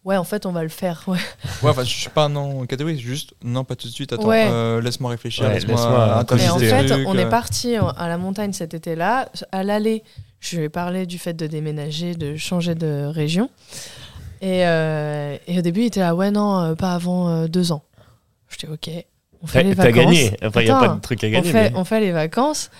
Ouais, 0.04 0.16
en 0.16 0.24
fait, 0.24 0.46
on 0.46 0.52
va 0.52 0.62
le 0.62 0.70
faire. 0.70 1.04
Ouais. 1.06 1.18
Ouais, 1.62 1.70
enfin, 1.70 1.84
je 1.84 1.90
suis 1.90 2.08
pas 2.08 2.28
non 2.28 2.64
catégorique, 2.64 3.00
juste 3.00 3.34
non, 3.44 3.64
pas 3.64 3.76
tout 3.76 3.86
de 3.86 3.92
suite. 3.92 4.12
Attends, 4.12 4.30
euh, 4.30 4.80
laisse-moi 4.80 5.10
réfléchir, 5.10 5.48
laisse-moi 5.48 6.24
laisse 6.30 6.50
En 6.50 6.58
fait, 6.58 6.92
on 7.06 7.18
est 7.18 7.28
parti 7.28 7.76
à 7.76 8.08
la 8.08 8.16
montagne 8.16 8.52
cet 8.52 8.72
été-là. 8.72 9.28
À 9.52 9.62
l'aller, 9.62 10.02
je 10.40 10.56
lui 10.56 10.64
ai 10.64 10.68
parlé 10.70 11.06
du 11.06 11.18
fait 11.18 11.34
de 11.34 11.46
déménager, 11.46 12.14
de 12.14 12.36
changer 12.36 12.74
de 12.74 13.04
région. 13.06 13.50
Et, 14.40 14.66
euh, 14.66 15.36
et 15.46 15.58
au 15.58 15.62
début, 15.62 15.80
il 15.80 15.86
était 15.86 16.00
là, 16.00 16.14
ouais, 16.14 16.30
non, 16.30 16.58
euh, 16.60 16.74
pas 16.74 16.94
avant 16.94 17.28
euh, 17.28 17.46
deux 17.46 17.72
ans. 17.72 17.82
Je 18.48 18.56
dis, 18.56 18.66
ok, 18.66 18.90
on 19.42 19.46
fait 19.46 19.62
les 19.62 19.74
vacances. 19.74 19.94
T'as 19.94 20.00
gagné, 20.00 20.36
enfin, 20.42 20.60
il 20.62 20.64
n'y 20.64 20.70
a 20.70 20.80
pas 20.80 20.88
de 20.88 21.00
truc 21.00 21.22
à 21.22 21.28
gagner. 21.30 21.48
On 21.48 21.52
fait, 21.52 21.72
on 21.76 21.84
fait 21.84 22.00
les 22.00 22.12
vacances. 22.12 22.70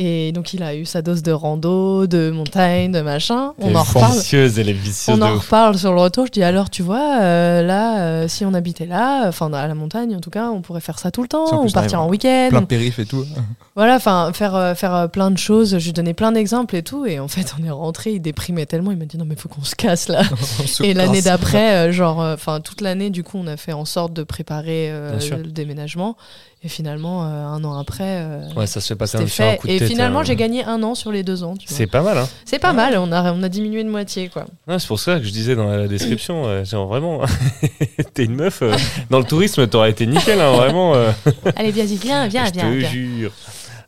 Et 0.00 0.30
donc 0.30 0.54
il 0.54 0.62
a 0.62 0.76
eu 0.76 0.86
sa 0.86 1.02
dose 1.02 1.24
de 1.24 1.32
rando, 1.32 2.06
de 2.06 2.30
montagne, 2.30 2.92
de 2.92 3.00
machin. 3.00 3.52
On 3.58 3.74
en 3.74 3.82
reparle. 3.82 4.16
Elle 4.32 4.68
est 4.68 4.72
vicieuse 4.72 5.18
on 5.18 5.20
en 5.20 5.34
reparle 5.38 5.76
sur 5.76 5.92
le 5.92 6.00
retour. 6.00 6.26
Je 6.26 6.30
dis 6.30 6.44
alors 6.44 6.70
tu 6.70 6.82
vois 6.82 7.20
euh, 7.20 7.62
là 7.62 7.98
euh, 7.98 8.28
si 8.28 8.44
on 8.44 8.54
habitait 8.54 8.86
là, 8.86 9.26
enfin 9.26 9.52
à 9.52 9.66
la 9.66 9.74
montagne 9.74 10.14
en 10.14 10.20
tout 10.20 10.30
cas, 10.30 10.50
on 10.50 10.62
pourrait 10.62 10.80
faire 10.80 11.00
ça 11.00 11.10
tout 11.10 11.22
le 11.22 11.26
temps, 11.28 11.64
ou 11.64 11.70
partir 11.70 12.00
en 12.00 12.08
week-end. 12.08 12.46
Plein 12.50 12.60
de 12.60 12.66
périph 12.66 13.00
et 13.00 13.06
tout. 13.06 13.24
Voilà, 13.74 13.94
enfin 13.94 14.32
faire 14.32 14.56
euh, 14.56 14.74
faire 14.74 15.08
plein 15.08 15.30
de 15.30 15.38
choses. 15.38 15.78
Je 15.78 15.84
lui 15.84 15.92
donnais 15.92 16.12
plein 16.12 16.32
d'exemples 16.32 16.74
et 16.74 16.82
tout. 16.82 17.06
Et 17.06 17.20
en 17.20 17.28
fait 17.28 17.54
on 17.60 17.64
est 17.64 17.70
rentré, 17.70 18.10
il 18.10 18.20
déprimait 18.20 18.66
tellement. 18.66 18.90
Il 18.90 18.98
m'a 18.98 19.04
dit 19.04 19.16
non 19.16 19.24
mais 19.24 19.36
faut 19.36 19.48
qu'on 19.48 19.62
se 19.62 19.76
casse 19.76 20.08
là. 20.08 20.22
et 20.82 20.94
l'année 20.94 21.22
d'après, 21.22 21.92
genre 21.92 22.18
enfin 22.18 22.60
toute 22.60 22.80
l'année 22.80 23.10
du 23.10 23.22
coup 23.22 23.38
on 23.38 23.46
a 23.46 23.56
fait 23.56 23.72
en 23.72 23.84
sorte 23.84 24.12
de 24.12 24.24
préparer 24.24 24.90
le 24.90 25.50
déménagement. 25.50 26.16
Et 26.64 26.68
finalement, 26.68 27.24
euh, 27.24 27.44
un 27.46 27.62
an 27.62 27.78
après, 27.78 28.20
euh, 28.20 28.52
ouais, 28.56 28.66
ça 28.66 28.80
se 28.80 28.88
fait 28.88 28.96
passer 28.96 29.16
un, 29.16 29.26
fait. 29.26 29.58
coup 29.60 29.68
de 29.68 29.72
Et 29.72 29.78
finalement, 29.78 30.20
hein. 30.20 30.24
j'ai 30.24 30.34
gagné 30.34 30.64
un 30.64 30.82
an 30.82 30.96
sur 30.96 31.12
les 31.12 31.22
deux 31.22 31.44
ans. 31.44 31.54
C'est 31.66 31.86
pas 31.86 32.02
mal, 32.02 32.18
hein 32.18 32.28
C'est 32.44 32.58
pas 32.58 32.72
mal. 32.72 32.98
On 32.98 33.12
a, 33.12 33.32
on 33.32 33.44
a 33.44 33.48
diminué 33.48 33.84
de 33.84 33.88
moitié, 33.88 34.28
quoi. 34.28 34.44
c'est 34.66 34.88
pour 34.88 34.98
ça 34.98 35.20
que 35.20 35.24
je 35.24 35.30
disais 35.30 35.54
dans 35.54 35.68
la 35.68 35.86
description, 35.86 36.46
euh, 36.46 36.64
genre 36.64 36.88
vraiment, 36.88 37.20
t'es 38.14 38.24
une 38.24 38.34
meuf. 38.34 38.64
dans 39.08 39.20
le 39.20 39.24
tourisme, 39.24 39.68
t'aurais 39.68 39.90
été 39.90 40.04
nickel, 40.06 40.40
hein, 40.40 40.50
vraiment. 40.56 40.94
Allez, 41.56 41.70
viens, 41.70 41.84
viens, 41.84 42.26
viens, 42.26 42.46
je 42.46 42.52
viens. 42.52 42.72
Je 42.72 42.86
te 42.86 42.90
jure. 42.90 43.32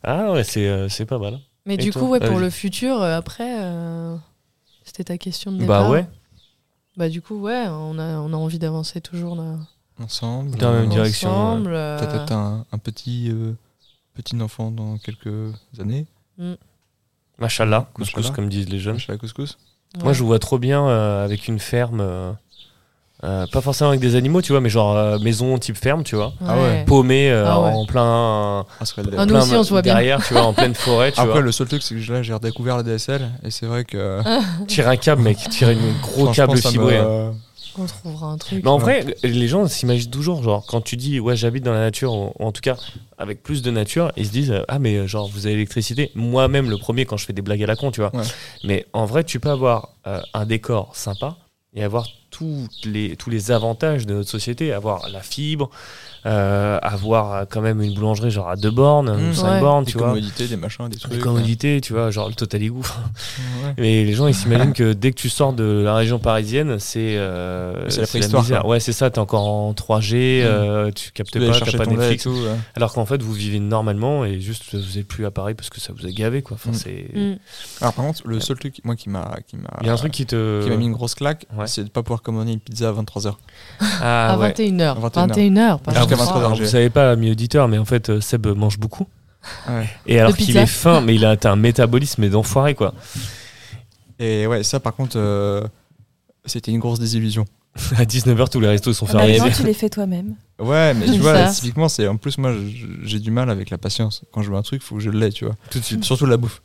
Ah 0.01 0.31
ouais, 0.31 0.45
c'est 0.45 1.05
pas 1.05 1.17
mal. 1.17 1.39
Mais 1.65 1.75
du 1.75 1.91
coup, 1.91 2.07
ouais, 2.07 2.21
pour 2.21 2.39
le 2.39 2.49
futur, 2.49 3.01
après, 3.01 3.51
c'était 4.85 5.03
ta 5.03 5.17
question 5.17 5.51
de 5.51 5.57
bah 5.57 5.63
départ. 5.63 5.83
Bah 5.83 5.89
ouais. 5.89 6.05
Bah 6.95 7.09
du 7.09 7.21
coup, 7.21 7.35
ouais, 7.41 7.65
on 7.67 7.99
a, 7.99 8.19
on 8.19 8.31
a 8.31 8.35
envie 8.37 8.59
d'avancer 8.59 9.01
toujours 9.01 9.35
là 9.35 9.55
ensemble. 9.99 10.51
Dans 10.57 10.71
la 10.71 10.81
même 10.81 10.89
direction. 10.89 11.29
Ensemble, 11.29 11.71
Peut-être 11.71 12.31
un, 12.31 12.65
un, 12.71 12.77
petit, 12.77 13.29
euh, 13.29 13.53
petit 14.13 14.39
enfant 14.41 14.71
dans 14.71 14.97
quelques 14.97 15.53
années. 15.79 16.05
Mm. 16.37 16.53
Machallah, 17.39 17.87
couscous, 17.93 18.29
comme 18.31 18.49
disent 18.49 18.69
les 18.69 18.79
jeunes. 18.79 18.93
Machallah, 18.93 19.17
couscous. 19.17 19.57
Moi, 20.03 20.13
je 20.13 20.19
vous 20.19 20.27
vois 20.27 20.39
trop 20.39 20.57
bien 20.57 20.87
euh, 20.87 21.25
avec 21.25 21.47
une 21.47 21.59
ferme. 21.59 22.01
Euh, 23.23 23.45
pas 23.51 23.61
forcément 23.61 23.89
avec 23.89 23.99
des 23.99 24.15
animaux, 24.15 24.41
tu 24.41 24.51
vois, 24.51 24.61
mais 24.61 24.69
genre 24.69 25.19
maison 25.19 25.57
type 25.57 25.77
ferme, 25.77 26.03
tu 26.03 26.15
vois. 26.15 26.33
Ah 26.47 26.57
ouais. 26.59 26.85
Paumé 26.85 27.31
ah 27.31 27.59
en 27.59 27.85
plein. 27.85 28.65
Ah, 28.79 28.83
ah, 29.17 29.25
nous 29.25 29.35
aussi, 29.35 29.55
on 29.55 29.63
se 29.63 29.69
voit 29.69 29.81
derrière, 29.81 30.25
tu 30.25 30.33
vois, 30.33 30.43
en 30.43 30.53
pleine 30.53 30.73
forêt. 30.73 31.11
Tu 31.11 31.19
Après, 31.19 31.33
vois. 31.33 31.41
le 31.41 31.51
seul 31.51 31.67
truc, 31.67 31.83
c'est 31.83 31.95
que 31.95 32.11
là, 32.11 32.23
j'ai 32.23 32.33
redécouvert 32.33 32.77
la 32.77 32.83
DSL 32.83 33.29
et 33.43 33.51
c'est 33.51 33.65
vrai 33.65 33.85
que. 33.85 34.21
tire 34.65 34.87
un 34.87 34.97
câble, 34.97 35.21
mec, 35.21 35.37
tire 35.49 35.69
une 35.69 35.99
gros 36.01 36.31
câble 36.31 36.57
fibré. 36.57 36.97
Hein. 36.97 37.33
On 37.77 37.85
trouvera 37.85 38.27
un 38.27 38.37
truc. 38.37 38.63
Mais 38.63 38.69
en 38.69 38.77
vrai, 38.77 39.05
les 39.23 39.47
gens 39.47 39.67
s'imaginent 39.67 40.11
toujours, 40.11 40.43
genre, 40.43 40.65
quand 40.65 40.81
tu 40.81 40.97
dis, 40.97 41.19
ouais, 41.19 41.35
j'habite 41.35 41.63
dans 41.63 41.73
la 41.73 41.79
nature, 41.79 42.13
ou, 42.13 42.33
en 42.39 42.51
tout 42.51 42.61
cas, 42.61 42.77
avec 43.17 43.43
plus 43.43 43.61
de 43.61 43.71
nature, 43.71 44.11
ils 44.17 44.25
se 44.25 44.31
disent, 44.31 44.53
ah, 44.67 44.79
mais 44.79 45.07
genre, 45.07 45.27
vous 45.27 45.45
avez 45.45 45.55
l'électricité. 45.55 46.11
Moi-même, 46.15 46.69
le 46.69 46.77
premier, 46.77 47.05
quand 47.05 47.17
je 47.17 47.25
fais 47.25 47.33
des 47.33 47.41
blagues 47.41 47.63
à 47.63 47.67
la 47.67 47.75
con, 47.75 47.91
tu 47.91 48.01
vois. 48.01 48.11
Mais 48.63 48.85
en 48.93 49.05
vrai, 49.05 49.23
tu 49.23 49.39
peux 49.39 49.49
avoir 49.49 49.95
euh, 50.07 50.21
un 50.33 50.45
décor 50.45 50.95
sympa 50.95 51.37
et 51.73 51.83
avoir 51.83 52.07
tous 52.29 52.67
les, 52.83 53.15
tous 53.15 53.29
les 53.29 53.51
avantages 53.51 54.05
de 54.05 54.13
notre 54.13 54.29
société, 54.29 54.73
avoir 54.73 55.07
la 55.09 55.21
fibre, 55.21 55.69
euh, 56.25 56.77
avoir 56.83 57.47
quand 57.49 57.61
même 57.61 57.81
une 57.81 57.95
boulangerie 57.95 58.29
genre 58.29 58.49
à 58.49 58.55
deux 58.55 58.69
bornes 58.69 59.09
ou 59.09 59.29
mmh. 59.29 59.33
cinq 59.33 59.59
bornes, 59.59 59.85
tu 59.85 59.93
des 59.93 60.03
commodités, 60.03 60.47
des 60.47 60.55
machins, 60.55 60.87
des 60.87 60.97
trucs. 60.97 61.13
Des 61.13 61.19
commodités, 61.19 61.81
tu 61.81 61.93
vois, 61.93 62.11
genre 62.11 62.27
le 62.27 62.35
Total 62.35 62.61
Égout. 62.61 62.87
Mais 63.79 64.03
les 64.03 64.13
gens 64.13 64.27
ils 64.27 64.35
s'imaginent 64.35 64.73
que 64.73 64.93
dès 64.93 65.11
que 65.11 65.15
tu 65.15 65.29
sors 65.29 65.53
de 65.53 65.81
la 65.83 65.95
région 65.95 66.19
parisienne, 66.19 66.77
c'est 66.79 67.17
euh, 67.17 67.89
c'est 67.89 68.01
la 68.01 68.07
préhistoire. 68.07 68.67
ouais, 68.67 68.79
c'est 68.79 68.93
ça, 68.93 69.09
t'es 69.09 69.17
encore 69.17 69.47
en 69.47 69.73
3G, 69.73 70.43
mmh. 70.43 70.45
euh, 70.45 70.91
tu 70.91 71.11
captes 71.11 71.39
pas, 71.39 71.59
t'as 71.59 71.77
pas 71.77 71.85
Netflix. 71.87 72.23
Tout, 72.23 72.37
Alors 72.75 72.93
qu'en 72.93 73.05
fait, 73.05 73.21
vous 73.23 73.33
vivez 73.33 73.59
normalement 73.59 74.23
et 74.23 74.39
juste 74.39 74.75
vous 74.75 74.99
êtes 74.99 75.07
plus 75.07 75.25
à 75.25 75.31
Paris 75.31 75.55
parce 75.55 75.71
que 75.71 75.79
ça 75.79 75.91
vous 75.91 76.05
a 76.05 76.11
gavé 76.11 76.43
quoi. 76.43 76.55
Enfin, 76.55 76.71
mmh. 76.71 76.73
c'est. 76.73 77.05
Alors 77.81 77.93
par 77.93 78.05
contre, 78.05 78.21
le 78.25 78.39
seul 78.39 78.59
truc 78.59 78.79
moi 78.83 78.95
qui 78.95 79.09
m'a 79.09 79.37
qui 79.47 79.57
m'a 79.57 79.69
Il 79.81 79.87
y 79.87 79.89
a 79.89 79.93
un 79.93 79.97
truc 79.97 80.11
qui 80.11 80.27
te 80.27 80.63
qui 80.63 80.69
m'a 80.69 80.77
mis 80.77 80.85
une 80.85 80.93
grosse 80.93 81.15
claque, 81.15 81.47
c'est 81.65 81.83
de 81.83 81.89
pas 81.89 82.03
pouvoir 82.03 82.21
commander 82.21 82.51
une 82.53 82.59
pizza 82.59 82.89
à 82.89 82.93
23h. 82.93 83.33
Ah, 84.03 84.33
à 84.33 84.49
21h. 84.49 84.99
21h. 84.99 85.79
Vous 86.15 86.65
savez 86.65 86.89
pas, 86.89 87.11
ami 87.11 87.31
auditeur, 87.31 87.67
mais 87.67 87.77
en 87.77 87.85
fait, 87.85 88.09
euh, 88.09 88.21
Seb 88.21 88.47
mange 88.47 88.77
beaucoup. 88.79 89.07
Et 90.05 90.19
alors 90.19 90.35
qu'il 90.35 90.55
est 90.57 90.65
faim, 90.65 91.01
mais 91.01 91.15
il 91.15 91.25
a 91.25 91.35
un 91.43 91.55
métabolisme 91.55 92.29
d'enfoiré, 92.29 92.75
quoi. 92.75 92.93
Et 94.19 94.45
ouais, 94.45 94.63
ça, 94.63 94.79
par 94.79 94.95
contre, 94.95 95.17
euh, 95.17 95.63
c'était 96.45 96.71
une 96.71 96.79
grosse 96.79 96.99
désillusion. 96.99 97.45
à 97.97 98.03
19h, 98.03 98.49
tous 98.49 98.59
les 98.59 98.67
restos 98.67 98.93
sont 98.93 99.05
ah 99.09 99.13
bah 99.13 99.19
fermés. 99.19 99.39
Maintenant, 99.39 99.55
tu 99.55 99.63
les 99.65 99.73
fais 99.73 99.89
toi-même. 99.89 100.35
Ouais, 100.59 100.93
mais 100.93 101.05
tu 101.05 101.19
vois, 101.19 101.47
typiquement, 101.47 101.89
c'est 101.89 102.07
en 102.07 102.17
plus, 102.17 102.37
moi, 102.37 102.53
j'ai 103.03 103.19
du 103.19 103.31
mal 103.31 103.49
avec 103.49 103.69
la 103.69 103.77
patience. 103.77 104.23
Quand 104.31 104.41
je 104.41 104.51
veux 104.51 104.57
un 104.57 104.61
truc, 104.61 104.81
il 104.83 104.85
faut 104.85 104.95
que 104.95 105.01
je 105.01 105.09
l'ai, 105.09 105.31
tu 105.31 105.45
vois. 105.45 105.55
Tout 105.69 105.79
de 105.79 105.83
suite. 105.83 106.03
Surtout 106.03 106.25
la 106.25 106.37
bouffe. 106.37 106.61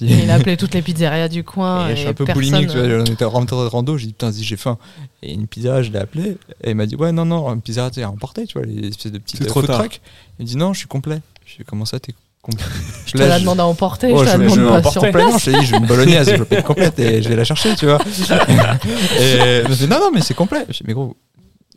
Il 0.00 0.30
a 0.30 0.34
appelé 0.34 0.56
toutes 0.56 0.74
les 0.74 0.82
pizzerias 0.82 1.28
du 1.28 1.42
coin. 1.44 1.88
Et, 1.88 1.96
je 1.96 2.00
suis 2.00 2.08
un 2.08 2.14
peu 2.14 2.24
boulimique, 2.24 2.68
tu 2.68 2.78
vois. 2.78 3.00
On 3.00 3.04
était 3.04 3.24
rentré 3.24 3.56
de 3.56 3.62
rando, 3.62 3.96
j'ai 3.96 4.06
dit 4.06 4.12
putain, 4.12 4.30
j'ai 4.32 4.56
faim. 4.56 4.78
Et 5.22 5.32
une 5.32 5.46
pizzeria, 5.46 5.82
je 5.82 5.90
l'ai 5.90 5.98
appelé. 5.98 6.36
Et 6.62 6.70
il 6.70 6.74
m'a 6.74 6.86
dit 6.86 6.96
ouais, 6.96 7.12
non, 7.12 7.24
non, 7.24 7.52
une 7.52 7.60
pizzeria, 7.60 7.90
tu 7.90 8.02
à 8.02 8.10
emporter, 8.10 8.46
tu 8.46 8.58
vois, 8.58 8.66
les 8.66 8.88
espèces 8.88 9.12
de 9.12 9.18
petites 9.18 9.48
food 9.50 9.66
trucks. 9.66 10.00
Il 10.38 10.44
me 10.44 10.48
dit 10.48 10.56
non, 10.56 10.72
je 10.72 10.78
suis 10.78 10.88
complet. 10.88 11.20
Je 11.44 11.56
dit 11.56 11.64
comment 11.64 11.84
ça, 11.84 11.98
t'es 11.98 12.14
complet? 12.42 12.64
Je 13.06 13.12
te 13.12 13.18
la 13.18 13.38
demande 13.38 13.60
à 13.60 13.66
emporter, 13.66 14.10
je 14.10 14.16
te 14.16 14.24
la 14.24 14.38
demande 14.38 14.82
pas 14.82 14.90
sur 14.90 15.02
place. 15.10 15.32
Non, 15.32 15.38
je 15.38 15.44
t'ai 15.50 15.58
dit, 15.58 15.66
je 15.66 15.70
vais 15.72 15.78
une 15.78 15.86
bolognaise, 15.86 16.30
je 16.30 16.42
vais 16.42 16.62
complète 16.64 16.98
et 16.98 17.22
je 17.22 17.28
vais 17.28 17.36
la 17.36 17.44
chercher, 17.44 17.74
tu 17.74 17.86
vois. 17.86 17.98
et 19.18 19.62
je 19.64 19.68
me 19.68 19.74
dit 19.74 19.88
non, 19.88 19.98
non, 19.98 20.10
mais 20.12 20.20
c'est 20.20 20.34
complet. 20.34 20.64
Je 20.68 20.74
dis, 20.74 20.84
mais 20.86 20.94
gros, 20.94 21.16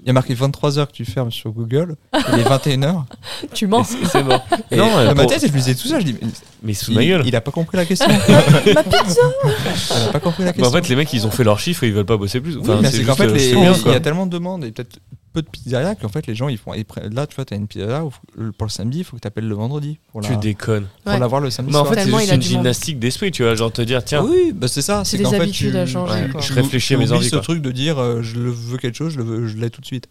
il 0.01 0.07
y 0.07 0.09
a 0.11 0.13
marqué 0.13 0.35
23h 0.35 0.87
que 0.87 0.91
tu 0.91 1.05
fermes 1.05 1.31
sur 1.31 1.51
Google. 1.51 1.95
Il 2.13 2.39
est 2.39 2.43
21h. 2.43 3.03
tu 3.53 3.67
mens. 3.67 3.83
C'est 3.83 4.23
bon. 4.23 4.39
non, 4.71 5.05
dans 5.05 5.15
ma 5.15 5.25
tête, 5.25 5.41
je 5.41 5.51
lui 5.51 5.59
disais 5.59 5.75
tout 5.75 5.87
ça. 5.87 5.99
Je 5.99 6.05
dis, 6.05 6.15
mais 6.63 6.73
sous 6.73 6.93
ma 6.93 7.03
gueule. 7.03 7.23
Il 7.25 7.35
a 7.35 7.41
pas 7.41 7.51
compris 7.51 7.77
la 7.77 7.85
question. 7.85 8.07
ma 8.07 8.83
pizza. 8.83 9.21
Il 10.01 10.09
a 10.09 10.11
pas 10.11 10.19
compris 10.19 10.43
la 10.43 10.53
question. 10.53 10.69
en 10.69 10.71
fait, 10.71 10.87
les 10.87 10.95
mecs, 10.95 11.11
ils 11.13 11.25
ont 11.25 11.31
fait 11.31 11.43
leur 11.43 11.59
chiffre 11.59 11.83
et 11.83 11.87
ils 11.87 11.93
veulent 11.93 12.05
pas 12.05 12.17
bosser 12.17 12.39
plus. 12.41 12.57
Enfin, 12.57 12.79
c'est 12.83 13.03
qu'en 13.03 13.15
fait, 13.15 13.27
euh, 13.27 13.73
il 13.85 13.91
y 13.91 13.95
a 13.95 13.99
tellement 13.99 14.25
de 14.25 14.31
demandes 14.31 14.63
et 14.63 14.71
peut-être 14.71 14.99
peu 15.37 15.43
de 15.43 15.49
pizzerias 15.49 15.93
qu'en 15.93 16.09
fait 16.09 16.25
les 16.25 16.33
gens 16.33 16.47
ils 16.47 16.57
font 16.57 16.71
là 17.11 17.27
tu 17.27 17.35
vois 17.35 17.45
t'as 17.45 17.55
une 17.55 17.67
pizzeria 17.67 17.99
pour 17.99 18.65
le 18.65 18.71
samedi 18.71 18.99
il 18.99 19.03
faut 19.03 19.17
que 19.17 19.21
tu 19.21 19.27
appelles 19.27 19.47
le 19.47 19.53
vendredi 19.53 19.99
pour 20.11 20.21
tu 20.21 20.35
déconnes. 20.37 20.87
pour 21.03 21.13
l'avoir 21.19 21.41
le 21.41 21.51
samedi 21.51 21.73
mais 21.73 21.77
en 21.77 21.85
fait 21.85 22.03
c'est 22.03 22.09
juste 22.09 22.33
une 22.33 22.41
gymnastique 22.41 22.97
d'esprit 22.97 23.31
tu 23.31 23.43
vois 23.43 23.53
genre 23.53 23.71
te 23.71 23.83
dire 23.83 24.03
tiens. 24.03 24.23
Oui 24.23 24.51
bah 24.53 24.67
c'est 24.67 24.81
ça 24.81 25.03
c'est 25.05 25.17
des 25.17 25.33
habitudes 25.33 25.75
à 25.75 25.85
changer 25.85 26.27
je 26.39 26.53
réfléchis 26.53 26.95
à 26.95 26.97
mes 26.97 27.11
envies 27.11 27.29
ce 27.29 27.35
truc 27.35 27.61
de 27.61 27.71
dire 27.71 27.99
euh, 27.99 28.23
je 28.23 28.39
veux 28.39 28.77
quelque 28.77 28.95
chose 28.95 29.13
je 29.13 29.47
je 29.47 29.57
l'ai 29.57 29.69
tout 29.69 29.81
de 29.81 29.85
suite 29.85 30.07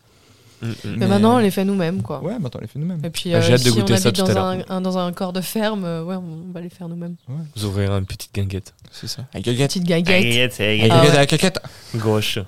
Mm, 0.63 0.69
mm. 0.69 0.75
mais, 0.97 1.07
maintenant, 1.07 1.37
on 1.37 1.39
les 1.39 1.51
fait 1.51 1.65
nous-mêmes, 1.65 2.03
quoi. 2.03 2.23
Ouais, 2.23 2.39
maintenant, 2.39 2.59
on 2.59 2.63
les 2.63 2.67
fait 2.67 2.79
nous-mêmes. 2.79 3.01
Et 3.05 3.11
puis, 3.11 3.33
bah, 3.33 3.39
euh, 3.39 3.57
si 3.57 3.71
on 3.71 3.81
habite 3.81 4.17
dans 4.17 4.37
un, 4.37 4.81
dans 4.81 4.99
un 4.99 5.13
corps 5.13 5.33
de 5.33 5.41
ferme, 5.41 5.85
euh, 5.85 6.03
ouais, 6.03 6.17
on 6.17 6.53
va 6.53 6.61
les 6.61 6.71
faire 6.71 6.89
nous-mêmes. 6.89 7.17
Vous 7.57 7.65
ouvrirez 7.65 7.89
une 7.95 8.07
petite 8.07 8.35
guinguette. 8.35 8.75
C'est 8.91 9.07
ça. 9.07 9.23
Une 9.35 9.43
petite 9.43 9.85
guinguette. 9.85 10.23
Guinguette, 10.23 10.59
guinguette. 10.59 11.31
guinguette. 11.31 11.61
Gauche. 11.97 12.39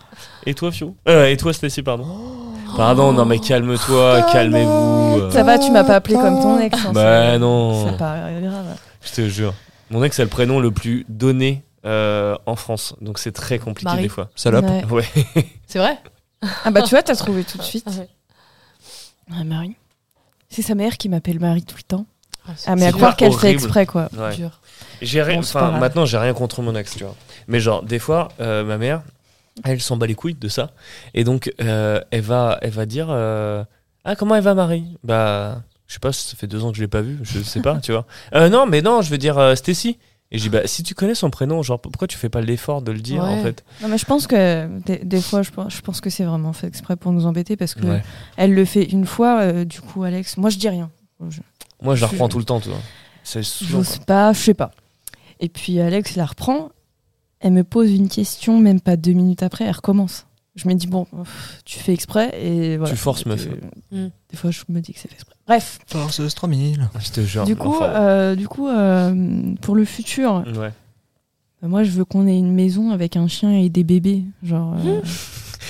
Et 0.47 0.55
toi, 0.55 0.73
Fio 0.73 0.97
euh, 1.09 1.27
Et 1.27 1.37
toi, 1.37 1.53
Stacy, 1.53 1.83
pardon 1.83 2.07
Pardon, 2.77 3.13
non 3.13 3.25
mais 3.25 3.39
calme-toi, 3.39 4.27
calmez-vous. 4.31 5.31
Ça 5.31 5.43
va, 5.43 5.59
tu 5.59 5.71
m'as 5.71 5.85
pas 5.85 5.97
appelé 5.97 6.15
comme 6.17 6.41
ton 6.41 6.59
ex. 6.61 6.79
Hein, 6.87 6.93
bah 6.93 7.39
non. 7.39 7.87
C'est 7.87 7.97
pas 7.97 8.31
grave. 8.41 8.77
Je 9.03 9.13
te 9.13 9.29
jure. 9.29 9.55
Mon 9.91 10.05
ex 10.05 10.21
a 10.21 10.25
le 10.25 10.29
prénom 10.29 10.61
le 10.61 10.71
plus 10.71 11.05
donné 11.09 11.63
en 11.85 12.57
France, 12.57 12.95
donc 13.01 13.19
c'est 13.19 13.33
très 13.33 13.59
compliqué 13.59 13.97
des 14.01 14.09
fois. 14.09 14.31
Salope. 14.35 14.67
Ouais. 14.91 15.05
C'est 15.67 15.79
vrai? 15.79 15.99
Ah 16.43 16.71
bah 16.71 16.83
tu 16.83 16.91
vois, 16.91 17.03
t'as 17.03 17.17
trouvé 17.17 17.45
tout 17.45 17.59
de 17.59 17.63
suite. 17.63 17.87
Ah, 19.31 19.45
Marie. 19.45 19.77
C'est 20.49 20.63
sa 20.63 20.75
mère 20.75 20.97
qui 20.97 21.09
m'appelle 21.09 21.41
Marie 21.41 21.63
tout 21.63 21.77
le 21.77 21.83
temps. 21.83 22.07
Ah, 22.47 22.53
ah 22.67 22.77
mais 22.77 22.87
à 22.87 22.93
croire 22.93 23.17
qu'elle 23.17 23.33
fait 23.33 23.51
exprès 23.51 23.87
quoi. 23.87 24.09
J'ai 25.03 25.23
rien, 25.23 25.39
enfin 25.39 25.73
maintenant 25.79 26.07
j'ai 26.07 26.19
rien 26.19 26.33
contre 26.33 26.63
mon 26.63 26.75
ex, 26.75 26.97
tu 26.97 27.05
vois. 27.05 27.15
Mais 27.47 27.61
genre 27.61 27.83
des 27.83 27.99
fois, 27.99 28.29
euh, 28.41 28.65
ma 28.65 28.79
mère, 28.79 29.03
elle 29.65 29.81
s'en 29.81 29.97
bat 29.97 30.07
les 30.07 30.15
couilles 30.15 30.35
de 30.35 30.49
ça, 30.49 30.71
et 31.15 31.25
donc 31.25 31.53
euh, 31.61 32.01
elle 32.11 32.23
va, 32.23 32.59
elle 32.63 32.71
va 32.71 32.87
dire, 32.87 33.09
euh, 33.11 33.65
ah 34.05 34.17
comment 34.17 34.35
elle 34.35 34.43
va 34.43 34.55
Marie? 34.55 34.97
Bah 35.05 35.63
je 35.87 35.95
sais 35.95 36.01
pas, 36.01 36.13
ça 36.13 36.37
fait 36.37 36.47
deux 36.47 36.65
ans 36.65 36.71
que 36.71 36.77
je 36.77 36.83
l'ai 36.83 36.89
pas 36.89 37.03
vue, 37.03 37.19
je 37.23 37.41
sais 37.43 37.61
pas, 37.61 37.77
tu 37.81 37.93
vois. 37.93 38.07
non 38.49 38.67
mais 38.67 38.81
non, 38.81 39.03
je 39.03 39.11
veux 39.11 39.19
dire 39.19 39.57
Stacy. 39.57 39.99
Et 40.31 40.37
je 40.39 40.43
dis, 40.43 40.49
bah, 40.51 40.67
si 40.67 40.83
tu 40.83 40.95
connais 40.95 41.15
son 41.15 41.31
prénom, 41.31 41.63
genre, 41.63 41.81
pourquoi 41.81 42.07
tu 42.07 42.19
fais 42.19 42.29
pas 42.29 42.43
l'effort 42.43 42.83
de 42.83 42.93
le 42.93 43.01
dire, 43.01 43.25
en 43.25 43.43
fait? 43.43 43.65
Non, 43.81 43.89
mais 43.89 43.97
je 43.97 44.05
pense 44.05 44.27
que, 44.27 44.69
des, 44.85 45.21
fois, 45.23 45.43
je 45.43 45.51
pense, 45.51 45.75
je 45.75 45.81
pense, 45.81 46.03
que 46.03 46.11
c'est 46.11 46.25
vraiment 46.25 46.53
fait 46.53 46.67
exprès 46.67 46.97
pour 46.97 47.13
nous 47.13 47.25
embêter, 47.25 47.57
parce 47.57 47.75
que 47.75 48.01
elle 48.37 48.53
le 48.53 48.65
fait 48.67 48.85
une 48.85 49.07
fois, 49.07 49.41
euh, 49.41 49.65
du 49.65 49.81
coup, 49.81 50.05
Alex, 50.05 50.37
moi, 50.37 50.51
je 50.51 50.59
dis 50.59 50.69
rien. 50.69 50.91
moi, 51.83 51.95
je 51.95 52.01
la 52.03 52.07
reprends 52.09 52.29
tout 52.29 52.39
le 52.39 52.45
temps, 52.45 52.61
tu 52.61 52.69
vois. 52.69 52.79
Sais 53.25 53.41
pas, 54.07 54.33
je 54.33 54.39
sais 54.39 54.55
pas. 54.55 54.71
Et 55.41 55.49
puis, 55.49 55.81
Alex 55.81 56.17
la 56.17 56.27
reprend, 56.27 56.71
elle 57.41 57.53
me 57.53 57.65
pose 57.65 57.93
une 57.93 58.09
question, 58.09 58.59
même 58.59 58.81
pas 58.81 58.97
deux 58.97 59.13
minutes 59.13 59.43
après, 59.43 59.65
elle 59.65 59.73
recommence 59.73 60.28
je 60.59 60.69
me 60.69 60.75
dis 60.75 60.87
bon 60.87 61.07
tu 61.65 61.79
fais 61.79 61.93
exprès 61.93 62.35
et 62.41 62.77
voilà. 62.77 62.93
tu 62.93 62.99
forces 62.99 63.27
meuf. 63.27 63.47
mm. 63.93 64.09
des 64.31 64.37
fois 64.37 64.51
je 64.51 64.61
me 64.69 64.81
dis 64.81 64.93
que 64.93 64.99
c'est 64.99 65.09
fait 65.09 65.15
exprès. 65.15 65.35
Bref. 65.47 65.79
Force 65.87 66.21
3000 66.35 66.89
je 67.01 67.11
te 67.11 67.21
jure. 67.21 67.45
Du 67.45 67.57
coup 67.57 67.81
euh, 67.81 68.35
du 68.35 68.49
coup 68.49 68.69
euh, 68.69 69.55
pour 69.61 69.75
le 69.75 69.85
futur 69.85 70.43
ouais. 70.47 70.73
Bah, 71.63 71.69
moi 71.69 71.85
je 71.85 71.91
veux 71.91 72.05
qu'on 72.05 72.27
ait 72.27 72.37
une 72.37 72.53
maison 72.53 72.91
avec 72.91 73.17
un 73.17 73.29
chien 73.29 73.53
et 73.53 73.69
des 73.69 73.85
bébés 73.85 74.25
genre 74.43 74.75
euh, 74.85 75.01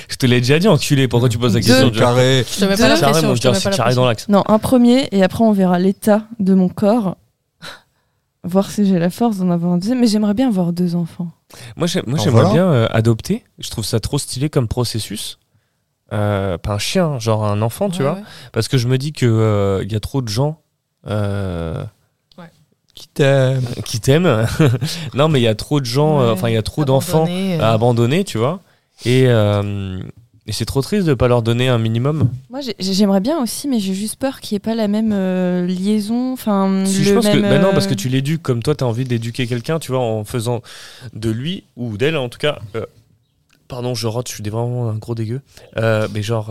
je 0.09 0.16
te 0.16 0.27
l'ai 0.27 0.40
déjà 0.40 0.59
dit 0.59 0.68
enculé. 0.68 1.09
Pourquoi 1.09 1.29
tu 1.29 1.38
poses 1.38 1.55
la 1.55 1.61
question 1.61 1.90
carré 1.90 2.44
je 2.51 2.61
te 2.61 2.64
mets 2.64 2.77
pas 2.77 2.88
la 2.88 2.98
question 2.98 3.35
je 3.35 3.77
carré 3.77 3.94
dans 3.94 4.07
l'axe. 4.07 4.29
Non 4.29 4.42
un 4.48 4.59
premier 4.59 5.09
et 5.12 5.22
après 5.22 5.44
on 5.44 5.53
verra 5.53 5.79
l'état 5.79 6.27
de 6.40 6.55
mon 6.55 6.68
corps 6.68 7.16
voir 8.44 8.70
si 8.70 8.87
j'ai 8.87 8.98
la 8.98 9.11
force 9.11 9.38
d'en 9.38 9.51
avoir 9.51 9.72
un 9.72 9.79
deuxième. 9.79 10.01
Mais 10.01 10.07
j'aimerais 10.07 10.35
bien 10.35 10.48
avoir 10.48 10.72
deux 10.72 10.94
enfants. 10.94 11.31
Moi, 11.77 11.87
j'aimerais 11.87 12.53
bien 12.53 12.66
euh, 12.66 12.87
adopter. 12.90 13.44
Je 13.59 13.70
trouve 13.70 13.85
ça 13.85 14.01
trop 14.01 14.18
stylé 14.18 14.51
comme 14.51 14.68
processus. 14.68 15.38
Euh, 16.12 16.57
pas 16.57 16.74
un 16.74 16.79
chien, 16.79 17.18
genre 17.18 17.44
un 17.44 17.61
enfant, 17.62 17.90
tu 17.90 18.03
vois. 18.03 18.18
Parce 18.53 18.68
que 18.68 18.79
je 18.79 18.88
me 18.88 18.98
dis 18.98 19.12
qu'il 19.12 19.29
euh, 19.29 19.83
il 19.85 19.92
y 19.92 19.96
a 19.96 20.01
trop 20.01 20.22
de 20.22 20.29
gens 20.29 20.61
qui 22.94 23.09
t'aiment. 23.09 23.64
Qui 23.85 24.01
t'aiment. 24.01 24.46
non, 25.14 25.29
mais 25.29 25.38
il 25.40 25.44
y 25.44 25.48
a 25.48 25.55
trop 25.55 25.79
de 25.79 25.85
gens, 25.85 26.33
enfin, 26.33 26.48
il 26.48 26.55
y 26.55 26.59
a 26.59 26.62
trop 26.62 26.85
d'enfants 26.85 27.29
à 27.61 27.72
abandonner, 27.72 28.24
tu 28.24 28.38
vois. 28.38 28.61
Et, 29.05 29.29
et 30.48 30.52
c'est 30.52 30.64
trop 30.64 30.80
triste 30.80 31.04
de 31.04 31.11
ne 31.11 31.14
pas 31.14 31.28
leur 31.28 31.42
donner 31.42 31.68
un 31.68 31.76
minimum. 31.76 32.30
Moi, 32.48 32.61
j'aimerais 32.78 33.20
bien 33.20 33.38
aussi, 33.42 33.68
mais 33.68 33.80
j'ai 33.80 33.92
juste 33.92 34.16
peur 34.16 34.40
qu'il 34.40 34.54
n'y 34.54 34.56
ait 34.56 34.61
pas 34.61 34.74
la 34.74 34.88
même 34.88 35.12
euh, 35.12 35.66
liaison. 35.66 36.32
Enfin, 36.32 36.87
je 36.87 37.12
pense 37.12 37.28
que, 37.28 37.38
bah 37.38 37.58
non, 37.58 37.72
parce 37.72 37.87
que 37.87 37.92
euh, 37.92 37.96
tu 37.96 38.08
l'éduques 38.08 38.42
comme 38.42 38.62
toi, 38.62 38.74
tu 38.74 38.82
as 38.82 38.87
envie 38.87 39.04
d'éduquer 39.04 39.46
quelqu'un, 39.46 39.78
tu 39.78 39.92
vois, 39.92 40.00
en 40.00 40.24
faisant 40.24 40.62
de 41.12 41.28
lui 41.28 41.64
ou 41.76 41.98
d'elle, 41.98 42.16
en 42.16 42.30
tout 42.30 42.38
cas. 42.38 42.61
Euh, 42.76 42.87
pardon, 43.68 43.94
je 43.94 44.06
rote, 44.06 44.26
je 44.28 44.34
suis 44.37 44.42
vraiment 44.42 44.88
un 44.88 44.96
gros 44.96 45.14
dégueu. 45.14 45.42
mais 45.76 46.22
genre, 46.22 46.50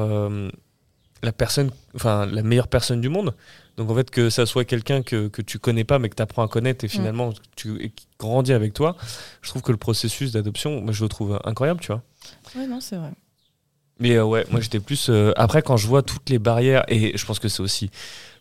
la 1.24 1.32
personne, 1.32 1.72
enfin, 1.96 2.28
la 2.28 2.44
meilleure 2.44 2.68
personne 2.68 3.02
du 3.02 3.10
monde. 3.10 3.34
Donc 3.78 3.90
en 3.90 3.96
fait, 3.96 4.12
que 4.12 4.30
ça 4.30 4.46
soit 4.46 4.66
quelqu'un 4.66 5.02
que, 5.02 5.28
que 5.28 5.42
tu 5.42 5.58
connais 5.58 5.84
pas, 5.84 5.98
mais 5.98 6.10
que 6.10 6.16
tu 6.16 6.22
apprends 6.22 6.44
à 6.44 6.48
connaître 6.48 6.86
et 6.86 6.88
mm. 6.88 6.92
finalement 6.92 7.34
tu 7.56 7.92
qui 7.96 8.08
grandit 8.20 8.54
avec 8.54 8.74
toi, 8.74 8.96
je 9.42 9.50
trouve 9.50 9.64
que 9.64 9.72
le 9.72 9.78
processus 9.78 10.32
d'adoption, 10.32 10.82
moi, 10.82 10.94
je 10.94 11.04
le 11.04 11.10
trouve 11.10 11.40
incroyable, 11.46 11.80
tu 11.80 11.88
vois. 11.88 12.04
Oui, 12.56 12.68
non, 12.68 12.80
c'est 12.80 12.98
vrai. 12.98 13.12
Mais 14.00 14.16
euh, 14.16 14.26
ouais, 14.26 14.46
moi 14.52 14.62
j'étais 14.62 14.80
plus. 14.80 15.10
Euh, 15.10 15.32
après, 15.36 15.62
quand 15.62 15.78
je 15.78 15.88
vois 15.88 16.04
toutes 16.04 16.30
les 16.30 16.40
barrières, 16.40 16.84
et 16.88 17.18
je 17.18 17.26
pense 17.26 17.40
que 17.40 17.48
c'est 17.48 17.62
aussi 17.62 17.90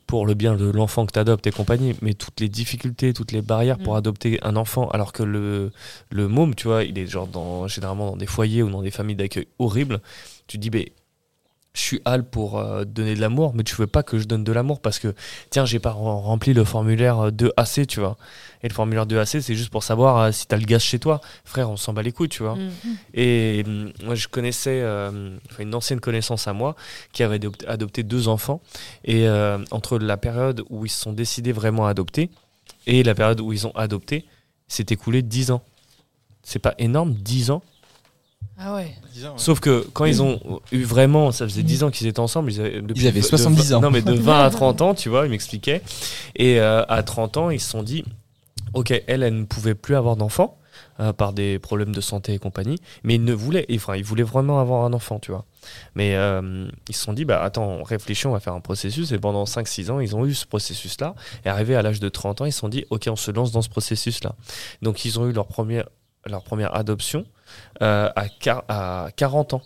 pour 0.07 0.27
le 0.27 0.35
bien 0.35 0.55
de 0.55 0.67
l'enfant 0.67 1.05
que 1.05 1.13
tu 1.13 1.19
adoptes 1.19 1.47
et 1.47 1.51
compagnie, 1.51 1.95
mais 2.01 2.15
toutes 2.15 2.41
les 2.41 2.49
difficultés, 2.49 3.13
toutes 3.13 3.33
les 3.33 3.43
barrières 3.43 3.79
pour 3.79 3.95
mm. 3.95 3.99
adopter 3.99 4.39
un 4.43 4.55
enfant, 4.55 4.89
alors 4.91 5.13
que 5.13 5.23
le, 5.23 5.73
le 6.11 6.29
môme, 6.29 6.55
tu 6.55 6.69
vois, 6.69 6.85
il 6.85 6.97
est 6.99 7.07
genre 7.07 7.27
dans, 7.27 7.67
généralement 7.67 8.11
dans 8.11 8.17
des 8.17 8.27
foyers 8.27 8.63
ou 8.63 8.71
dans 8.71 8.83
des 8.83 8.93
familles 8.93 9.17
d'accueil 9.17 9.49
horribles. 9.59 10.01
Tu 10.47 10.59
te 10.59 10.63
dis, 10.63 10.71
mais 10.71 10.93
je 11.77 11.83
suis 11.83 12.01
hal 12.07 12.25
pour 12.25 12.59
euh, 12.59 12.85
donner 12.85 13.15
de 13.15 13.21
l'amour, 13.21 13.53
mais 13.55 13.63
tu 13.63 13.77
veux 13.77 13.87
pas 13.87 14.03
que 14.03 14.19
je 14.19 14.25
donne 14.25 14.45
de 14.45 14.53
l'amour 14.53 14.81
parce 14.81 14.99
que, 14.99 15.15
tiens, 15.51 15.67
j'ai 15.67 15.79
pas 15.79 15.91
rempli 15.91 16.55
le 16.55 16.65
formulaire 16.65 17.31
2AC, 17.31 17.87
tu 17.87 18.01
vois. 18.01 18.17
Et 18.63 18.69
le 18.69 18.75
formulaire 18.75 19.07
2AC, 19.07 19.43
c'est 19.43 19.55
juste 19.55 19.69
pour 19.69 19.83
savoir 19.83 20.19
euh, 20.19 20.33
si 20.33 20.47
tu 20.47 20.55
as 20.55 20.59
le 20.59 20.65
gaz 20.65 20.83
chez 20.83 20.99
toi. 20.99 21.21
Frère, 21.45 21.71
on 21.71 21.77
s'en 21.77 21.93
bat 21.93 22.03
les 22.03 22.13
couilles, 22.13 22.31
tu 22.31 22.43
vois. 22.43 22.57
Mm. 22.57 22.71
Et 23.13 23.65
mm, 23.65 23.93
moi, 24.05 24.15
je 24.15 24.27
connaissais 24.27 24.81
euh, 24.83 25.37
une 25.59 25.75
ancienne 25.75 26.01
connaissance 26.01 26.49
à 26.49 26.55
moi 26.55 26.77
qui 27.13 27.23
avait 27.23 27.41
adopté 27.69 28.03
deux 28.03 28.29
enfants. 28.29 28.63
Et 29.05 29.29
entre 29.71 29.99
la 29.99 30.17
période 30.17 30.65
où 30.71 30.87
ils 30.87 30.89
se 30.89 31.01
sont 31.01 31.13
décidés 31.13 31.53
vraiment 31.53 31.87
à 31.87 31.91
adopter 31.91 32.31
et 32.87 33.03
la 33.03 33.15
période 33.15 33.41
où 33.41 33.53
ils 33.53 33.67
ont 33.67 33.73
adopté, 33.75 34.25
s'est 34.69 34.87
écoulé 34.91 35.23
10 35.23 35.51
ans. 35.51 35.63
C'est 36.43 36.59
pas 36.59 36.75
énorme, 36.79 37.13
10 37.13 37.51
ans 37.51 37.63
ah 38.59 38.75
ouais. 38.75 38.95
Sauf 39.37 39.61
que 39.61 39.87
quand 39.93 40.07
ils 40.07 40.23
ont 40.23 40.41
eu 40.73 40.83
vraiment, 40.85 41.31
ça 41.31 41.47
faisait 41.47 41.63
10 41.63 41.85
ans 41.85 41.91
qu'ils 41.91 42.07
étaient 42.07 42.21
ensemble, 42.21 42.51
ils 42.51 42.61
avaient, 42.61 42.83
ils 42.95 43.07
avaient 43.07 43.23
70 43.23 43.75
ans. 43.75 43.81
Non, 43.81 43.91
mais 43.91 44.01
de 44.01 44.13
20 44.15 44.45
à 44.45 44.51
30 44.51 44.81
ans, 44.81 44.95
tu 44.95 45.11
vois, 45.11 45.27
ils 45.27 45.31
m'expliquaient. 45.31 45.83
Et 46.37 46.59
euh, 46.59 46.83
à 46.89 47.03
30 47.03 47.37
ans, 47.37 47.51
ils 47.51 47.61
se 47.61 47.69
sont 47.69 47.83
dit, 47.83 48.05
ok, 48.73 48.91
elle, 49.07 49.23
elle 49.23 49.39
ne 49.39 49.45
pouvait 49.45 49.75
plus 49.75 49.95
avoir 49.95 50.17
d'enfant 50.17 50.59
euh, 51.01 51.13
par 51.13 51.35
des 51.35 51.59
problèmes 51.59 51.95
de 51.95 52.01
santé 52.01 52.33
et 52.33 52.39
compagnie, 52.39 52.79
mais 53.05 53.17
ils 53.17 53.25
ne 53.25 53.35
voulaient, 53.35 53.67
enfin, 53.75 53.95
ils 53.95 54.05
voulaient 54.05 54.23
vraiment 54.23 54.59
avoir 54.59 54.87
un 54.87 54.95
enfant, 54.95 55.19
tu 55.19 55.33
vois. 55.33 55.45
Mais 55.95 56.17
euh, 56.17 56.67
ils 56.89 56.97
se 56.97 57.03
sont 57.03 57.13
dit, 57.13 57.27
bah 57.27 57.43
attends, 57.43 57.83
réfléchis, 57.83 58.27
on 58.27 58.33
va 58.33 58.41
faire 58.41 58.55
un 58.55 58.61
processus. 58.61 59.13
Et 59.13 59.19
pendant 59.19 59.45
5-6 59.45 59.91
ans, 59.91 60.01
ils 60.01 60.17
ont 60.17 60.25
eu 60.25 60.33
ce 60.33 60.47
processus-là. 60.47 61.15
Et 61.45 61.51
arrivé 61.51 61.77
à 61.77 61.83
l'âge 61.83 62.01
de 62.01 62.09
30 62.09 62.41
ans, 62.41 62.45
ils 62.47 62.53
se 62.53 62.61
sont 62.61 62.71
dit, 62.71 62.87
ok, 62.89 63.09
on 63.11 63.17
se 63.17 63.31
lance 63.31 63.53
dans 63.53 63.63
ce 63.63 63.69
processus-là. 63.69 64.35
Donc 64.81 65.05
ils 65.05 65.21
ont 65.21 65.29
eu 65.29 65.33
leur 65.33 65.47
première, 65.47 65.91
leur 66.25 66.43
première 66.43 66.75
adoption 66.75 67.27
euh, 67.83 68.11
à, 68.15 69.05
à 69.05 69.11
40 69.13 69.55
ans. 69.55 69.63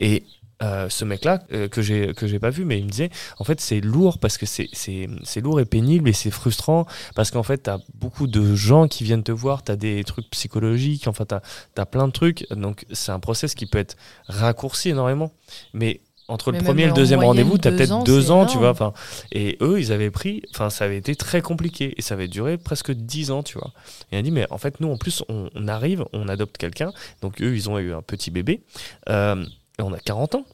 Et 0.00 0.24
euh, 0.62 0.88
ce 0.88 1.04
mec-là, 1.04 1.42
euh, 1.52 1.68
que 1.68 1.82
j'ai 1.82 2.14
que 2.14 2.26
j'ai 2.26 2.38
pas 2.38 2.48
vu, 2.48 2.64
mais 2.64 2.78
il 2.78 2.86
me 2.86 2.90
disait, 2.90 3.10
en 3.38 3.44
fait, 3.44 3.60
c'est 3.60 3.82
lourd 3.82 4.18
parce 4.18 4.38
que 4.38 4.46
c'est 4.46 5.40
lourd 5.42 5.60
et 5.60 5.66
pénible 5.66 6.08
et 6.08 6.14
c'est 6.14 6.30
frustrant 6.30 6.86
parce 7.14 7.30
qu'en 7.30 7.42
fait, 7.42 7.64
tu 7.64 7.70
as 7.70 7.78
beaucoup 7.94 8.26
de 8.26 8.54
gens 8.54 8.88
qui 8.88 9.04
viennent 9.04 9.22
te 9.22 9.32
voir, 9.32 9.64
tu 9.64 9.72
as 9.72 9.76
des 9.76 10.02
trucs 10.04 10.30
psychologiques, 10.30 11.08
enfin, 11.08 11.26
tu 11.26 11.34
as, 11.34 11.42
as, 11.76 11.86
plein 11.86 12.06
de 12.06 12.12
trucs. 12.12 12.46
Donc, 12.50 12.86
c'est 12.92 13.12
un 13.12 13.20
process 13.20 13.54
qui 13.54 13.66
peut 13.66 13.78
être 13.78 13.96
raccourci 14.28 14.88
énormément. 14.88 15.30
Mais 15.74 16.00
entre 16.28 16.50
le 16.50 16.58
premier 16.58 16.84
et 16.84 16.86
le 16.86 16.92
deuxième 16.92 17.22
rendez-vous, 17.22 17.56
tu 17.56 17.68
as 17.68 17.72
peut-être 17.72 18.02
deux 18.02 18.30
ans, 18.30 18.46
tu 18.46 18.58
vois. 18.58 18.70
Enfin, 18.70 18.92
et 19.30 19.56
eux, 19.60 19.78
ils 19.78 19.92
avaient 19.92 20.10
pris, 20.10 20.42
enfin, 20.50 20.70
ça 20.70 20.84
avait 20.84 20.96
été 20.96 21.14
très 21.14 21.40
compliqué 21.40 21.94
et 21.96 22.02
ça 22.02 22.14
avait 22.14 22.28
duré 22.28 22.58
presque 22.58 22.90
dix 22.90 23.30
ans, 23.30 23.42
tu 23.42 23.58
vois. 23.58 23.72
Et 24.10 24.16
on 24.16 24.18
a 24.18 24.22
dit, 24.22 24.32
mais 24.32 24.46
en 24.50 24.58
fait, 24.58 24.80
nous, 24.80 24.90
en 24.90 24.96
plus, 24.96 25.22
on, 25.28 25.68
arrive, 25.68 26.04
on 26.12 26.28
adopte 26.28 26.56
quelqu'un. 26.56 26.92
Donc, 27.22 27.40
eux, 27.40 27.54
ils 27.54 27.70
ont 27.70 27.78
eu 27.78 27.92
un 27.94 28.02
petit 28.02 28.30
bébé 28.30 28.62
euh, 29.08 29.44
et 29.78 29.82
on 29.82 29.92
a 29.92 30.00
40 30.00 30.34
ans. 30.34 30.44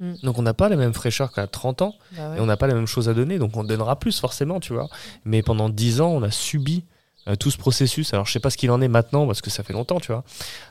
Mm. 0.00 0.14
Donc, 0.22 0.38
on 0.38 0.42
n'a 0.42 0.54
pas 0.54 0.68
la 0.68 0.76
même 0.76 0.92
fraîcheur 0.92 1.32
qu'à 1.32 1.46
30 1.46 1.82
ans 1.82 1.94
bah 2.12 2.34
et 2.36 2.40
on 2.40 2.46
n'a 2.46 2.58
pas 2.58 2.66
la 2.66 2.74
même 2.74 2.86
chose 2.86 3.08
à 3.08 3.14
donner. 3.14 3.38
Donc, 3.38 3.56
on 3.56 3.64
donnera 3.64 3.98
plus, 3.98 4.20
forcément, 4.20 4.60
tu 4.60 4.74
vois. 4.74 4.88
Mais 5.24 5.42
pendant 5.42 5.70
dix 5.70 6.02
ans, 6.02 6.10
on 6.10 6.22
a 6.22 6.30
subi 6.30 6.84
euh, 7.26 7.36
tout 7.36 7.50
ce 7.50 7.56
processus. 7.56 8.12
Alors, 8.12 8.26
je 8.26 8.32
sais 8.32 8.40
pas 8.40 8.50
ce 8.50 8.58
qu'il 8.58 8.70
en 8.70 8.82
est 8.82 8.88
maintenant 8.88 9.26
parce 9.26 9.40
que 9.40 9.48
ça 9.48 9.62
fait 9.62 9.72
longtemps, 9.72 9.98
tu 9.98 10.12
vois. 10.12 10.24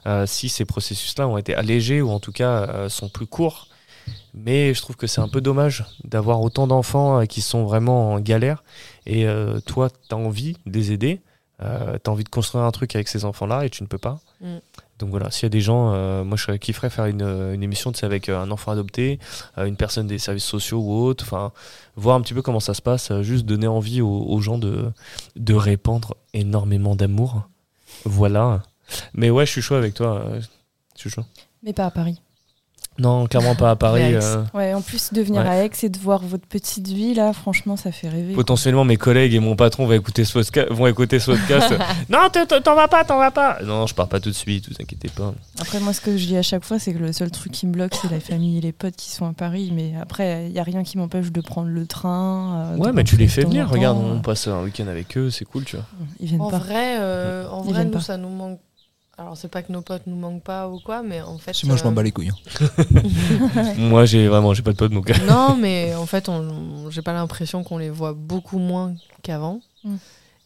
Euh, 0.05 0.27
si 0.27 0.49
ces 0.49 0.65
processus-là 0.65 1.27
ont 1.27 1.39
été 1.39 1.55
allégés 1.55 1.99
ou 2.03 2.11
en 2.11 2.19
tout 2.19 2.31
cas 2.31 2.89
sont 2.89 3.09
plus 3.09 3.25
courts 3.25 3.69
mais 4.33 4.73
je 4.73 4.81
trouve 4.81 4.95
que 4.95 5.07
c'est 5.07 5.21
un 5.21 5.27
peu 5.27 5.41
dommage 5.41 5.85
d'avoir 6.03 6.41
autant 6.41 6.67
d'enfants 6.67 7.21
euh, 7.21 7.25
qui 7.25 7.41
sont 7.41 7.65
vraiment 7.65 8.13
en 8.13 8.19
galère. 8.19 8.63
Et 9.05 9.27
euh, 9.27 9.59
toi, 9.61 9.89
tu 9.89 10.13
as 10.13 10.17
envie 10.17 10.57
de 10.65 10.77
les 10.77 10.91
aider. 10.91 11.21
Euh, 11.61 11.97
tu 12.01 12.09
as 12.09 12.13
envie 12.13 12.23
de 12.23 12.29
construire 12.29 12.63
un 12.63 12.71
truc 12.71 12.95
avec 12.95 13.07
ces 13.07 13.25
enfants-là 13.25 13.65
et 13.65 13.69
tu 13.69 13.83
ne 13.83 13.87
peux 13.87 13.97
pas. 13.97 14.19
Mm. 14.41 14.57
Donc 14.99 15.09
voilà, 15.09 15.31
s'il 15.31 15.43
y 15.43 15.45
a 15.45 15.49
des 15.49 15.61
gens, 15.61 15.93
moi 16.25 16.35
je 16.35 16.51
kifferais 16.57 16.89
faire 16.89 17.05
une, 17.05 17.21
une 17.21 17.63
émission 17.63 17.93
avec 18.01 18.27
un 18.27 18.51
enfant 18.51 18.73
adopté, 18.73 19.17
une 19.55 19.77
personne 19.77 20.07
des 20.07 20.19
services 20.19 20.43
sociaux 20.43 20.79
ou 20.79 20.91
autre, 21.05 21.23
enfin, 21.23 21.53
voir 21.95 22.17
un 22.17 22.21
petit 22.21 22.33
peu 22.33 22.41
comment 22.41 22.59
ça 22.59 22.73
se 22.73 22.81
passe, 22.81 23.13
juste 23.21 23.45
donner 23.45 23.65
envie 23.65 24.01
aux, 24.01 24.41
gens 24.41 24.57
de, 24.57 24.91
de 25.37 25.53
répandre 25.53 26.17
énormément 26.33 26.97
d'amour. 26.97 27.47
Voilà. 28.03 28.61
Mais 29.13 29.29
ouais, 29.29 29.45
je 29.45 29.51
suis 29.51 29.61
chaud 29.61 29.75
avec 29.75 29.93
toi. 29.93 30.25
Je 30.95 30.99
suis 30.99 31.09
chaud. 31.09 31.23
Mais 31.63 31.71
pas 31.71 31.85
à 31.85 31.91
Paris. 31.91 32.19
Non, 32.99 33.27
clairement 33.27 33.55
pas 33.55 33.71
à 33.71 33.75
Paris. 33.75 34.13
Euh. 34.13 34.43
Ouais, 34.53 34.73
en 34.73 34.81
plus 34.81 35.13
de 35.13 35.21
venir 35.21 35.41
à 35.41 35.63
Aix 35.63 35.71
et 35.83 35.89
de 35.89 35.97
voir 35.97 36.21
votre 36.21 36.45
petite 36.45 36.87
vie 36.87 37.13
là, 37.13 37.33
franchement, 37.33 37.77
ça 37.77 37.91
fait 37.91 38.09
rêver. 38.09 38.33
Potentiellement, 38.33 38.83
mes 38.83 38.97
collègues 38.97 39.33
et 39.33 39.39
mon 39.39 39.55
patron 39.55 39.85
vont 39.85 39.93
écouter 39.93 40.25
ce 40.25 40.33
podcast. 40.33 40.67
Vont 40.71 40.87
écouter 40.87 41.19
ce 41.19 41.31
podcast. 41.31 41.73
non, 42.09 42.27
t'en 42.29 42.75
vas 42.75 42.87
pas, 42.87 43.03
t'en 43.05 43.17
vas 43.17 43.31
pas. 43.31 43.59
Non, 43.63 43.87
je 43.87 43.95
pars 43.95 44.07
pas 44.07 44.19
tout 44.19 44.29
de 44.29 44.35
suite, 44.35 44.69
vous 44.69 44.75
inquiétez 44.79 45.09
pas. 45.09 45.33
Après, 45.59 45.79
moi, 45.79 45.93
ce 45.93 46.01
que 46.01 46.17
je 46.17 46.25
dis 46.25 46.37
à 46.37 46.41
chaque 46.41 46.65
fois, 46.65 46.77
c'est 46.77 46.93
que 46.93 46.99
le 46.99 47.13
seul 47.13 47.31
truc 47.31 47.51
qui 47.51 47.67
me 47.67 47.71
bloque, 47.71 47.95
c'est 48.01 48.11
la 48.11 48.19
famille 48.19 48.57
et 48.57 48.61
les 48.61 48.73
potes 48.73 48.95
qui 48.95 49.11
sont 49.11 49.25
à 49.25 49.33
Paris. 49.33 49.71
Mais 49.73 49.93
après, 49.99 50.47
il 50.47 50.51
y 50.51 50.59
a 50.59 50.63
rien 50.63 50.83
qui 50.83 50.97
m'empêche 50.97 51.31
de 51.31 51.41
prendre 51.41 51.69
le 51.69 51.85
train. 51.85 52.73
Euh, 52.73 52.77
ouais, 52.77 52.91
mais 52.93 53.03
tu 53.03 53.15
les 53.15 53.27
fais 53.27 53.43
venir. 53.43 53.69
Regarde, 53.69 53.97
on 53.97 54.19
passe 54.19 54.47
un 54.47 54.63
week-end 54.63 54.87
avec 54.87 55.17
eux, 55.17 55.29
c'est 55.29 55.45
cool, 55.45 55.63
tu 55.63 55.77
vois. 55.77 55.85
Ils 56.19 56.27
viennent 56.27 56.41
en 56.41 56.49
pas. 56.49 56.59
Vrai, 56.59 56.97
euh, 56.99 57.47
en 57.49 57.61
vrai, 57.61 57.85
nous, 57.85 57.99
ça 58.01 58.17
nous 58.17 58.29
manque 58.29 58.59
alors, 59.19 59.35
c'est 59.35 59.49
pas 59.49 59.61
que 59.61 59.71
nos 59.73 59.81
potes 59.81 60.03
nous 60.07 60.15
manquent 60.15 60.43
pas 60.43 60.69
ou 60.69 60.79
quoi, 60.79 61.03
mais 61.03 61.21
en 61.21 61.37
fait. 61.37 61.51
moi, 61.65 61.75
je 61.75 61.83
m'en 61.83 61.91
bats 61.91 62.03
les 62.03 62.13
couilles. 62.13 62.29
Hein. 62.29 63.73
moi, 63.77 64.05
j'ai 64.05 64.29
vraiment, 64.29 64.53
j'ai 64.53 64.61
pas 64.61 64.71
de 64.71 64.77
potes, 64.77 64.93
donc. 64.93 65.11
non, 65.27 65.57
mais 65.57 65.93
en 65.93 66.05
fait, 66.05 66.29
on, 66.29 66.89
j'ai 66.89 67.01
pas 67.01 67.11
l'impression 67.11 67.65
qu'on 67.65 67.77
les 67.77 67.89
voit 67.89 68.13
beaucoup 68.13 68.59
moins 68.59 68.93
qu'avant. 69.21 69.59
Mm. 69.83 69.95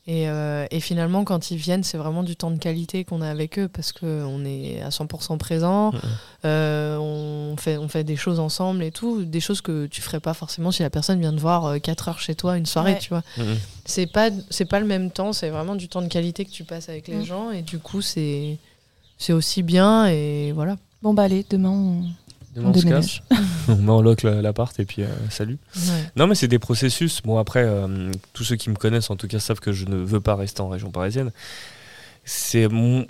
Euh, 0.10 0.68
et, 0.70 0.80
finalement, 0.82 1.24
quand 1.24 1.52
ils 1.52 1.58
viennent, 1.58 1.84
c'est 1.84 1.98
vraiment 1.98 2.24
du 2.24 2.36
temps 2.36 2.52
de 2.52 2.58
qualité 2.58 3.06
qu'on 3.06 3.22
a 3.22 3.30
avec 3.30 3.58
eux 3.58 3.70
parce 3.70 3.94
qu'on 3.94 4.44
est 4.44 4.82
à 4.82 4.90
100% 4.90 5.38
présent. 5.38 5.94
Euh, 6.44 6.98
on, 6.98 7.56
fait, 7.58 7.78
on 7.78 7.88
fait 7.88 8.04
des 8.04 8.18
choses 8.18 8.40
ensemble 8.40 8.84
et 8.84 8.92
tout. 8.92 9.24
Des 9.24 9.40
choses 9.40 9.62
que 9.62 9.86
tu 9.86 10.02
ferais 10.02 10.20
pas 10.20 10.34
forcément 10.34 10.72
si 10.72 10.82
la 10.82 10.90
personne 10.90 11.20
vient 11.20 11.34
te 11.34 11.40
voir 11.40 11.80
4 11.82 12.08
euh, 12.08 12.12
heures 12.12 12.20
chez 12.20 12.36
toi 12.36 12.58
une 12.58 12.66
soirée, 12.66 12.98
tu 13.00 13.10
vois. 13.10 13.24
Mm. 13.38 13.44
C'est 13.86 14.08
pas, 14.08 14.30
c'est 14.50 14.66
pas 14.66 14.82
le 14.82 14.86
même 14.86 15.10
temps, 15.10 15.32
c'est 15.32 15.50
vraiment 15.50 15.76
du 15.76 15.88
temps 15.88 16.02
de 16.02 16.10
qualité 16.10 16.44
que 16.44 16.52
tu 16.52 16.66
passes 16.66 16.90
avec 16.90 17.08
les 17.08 17.24
gens. 17.24 17.52
Et 17.52 17.62
du 17.62 17.80
coup, 17.80 18.02
c'est, 18.02 18.58
c'est 19.18 19.34
aussi 19.34 19.64
bien. 19.64 20.08
Et 20.08 20.52
voilà. 20.52 20.76
Bon, 21.02 21.14
bah 21.14 21.24
allez, 21.24 21.46
demain, 21.50 21.70
on, 21.70 22.04
on, 22.58 22.74
se 22.74 22.86
casse. 22.86 23.22
on 23.68 23.76
met 23.76 23.92
en 23.92 24.02
lock 24.02 24.24
l'appart 24.24 24.78
et 24.80 24.86
puis 24.86 25.04
euh, 25.04 25.08
salut. 25.30 25.58
Non, 26.16 26.28
mais 26.28 26.36
c'est 26.36 26.48
des 26.48 26.60
processus. 26.60 27.22
Bon, 27.22 27.38
après, 27.38 27.64
euh, 27.64 28.12
tous 28.34 28.44
ceux 28.44 28.56
qui 28.56 28.70
me 28.70 28.76
connaissent, 28.76 29.10
en 29.10 29.16
tout 29.16 29.28
cas, 29.28 29.40
savent 29.40 29.60
que 29.60 29.72
je 29.72 29.86
ne 29.86 29.96
veux 29.96 30.20
pas 30.20 30.36
rester 30.36 30.62
en 30.62 30.70
région 30.70 30.92
parisienne 30.92 31.32
c'est 32.26 32.70
mon... 32.70 33.06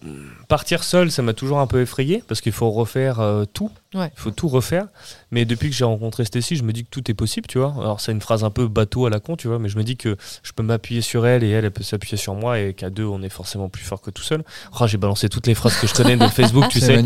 partir 0.48 0.84
seul, 0.84 1.12
ça 1.12 1.22
m'a 1.22 1.34
toujours 1.34 1.60
un 1.60 1.68
peu 1.68 1.82
effrayé 1.82 2.24
parce 2.28 2.42
qu'il 2.42 2.52
faut 2.52 2.72
refaire 2.72 3.20
euh, 3.20 3.46
tout. 3.46 3.70
Il 3.94 4.10
faut 4.16 4.32
tout 4.32 4.48
refaire. 4.48 4.88
Mais 5.30 5.46
depuis 5.46 5.70
que 5.70 5.76
j'ai 5.76 5.86
rencontré 5.86 6.26
Stécie, 6.26 6.56
je 6.56 6.64
me 6.64 6.74
dis 6.74 6.84
que 6.84 6.90
tout 6.90 7.12
est 7.12 7.14
possible, 7.14 7.46
tu 7.48 7.60
vois. 7.60 7.76
Alors 7.80 8.02
c'est 8.02 8.12
une 8.12 8.22
phrase 8.22 8.44
un 8.44 8.50
peu 8.50 8.68
bateau 8.68 9.06
à 9.06 9.12
la 9.12 9.20
con, 9.20 9.36
tu 9.36 9.48
vois, 9.48 9.60
mais 9.60 9.70
je 9.70 9.78
me 9.78 9.84
dis 9.84 9.98
que 9.98 10.18
je 10.42 10.52
peux 10.52 10.64
m'appuyer 10.64 11.02
sur 11.02 11.28
elle 11.28 11.44
et 11.44 11.50
elle, 11.50 11.66
elle 11.66 11.72
peut 11.72 11.84
s'appuyer 11.84 12.18
sur 12.18 12.34
moi 12.34 12.60
et 12.60 12.74
qu'à 12.74 12.90
deux, 12.90 13.06
on 13.06 13.22
est 13.22 13.30
forcément 13.30 13.70
plus 13.70 13.84
fort 13.84 14.02
que 14.02 14.10
tout 14.10 14.24
seul. 14.24 14.44
Oh, 14.80 14.88
j'ai 14.88 14.98
balancé 14.98 15.30
toutes 15.30 15.46
les 15.46 15.54
phrases 15.54 15.78
que 15.78 15.86
je 15.86 15.94
connais 15.94 16.18
de 16.18 16.28
Facebook, 16.30 16.70
tu 16.70 16.80
sais. 16.80 17.04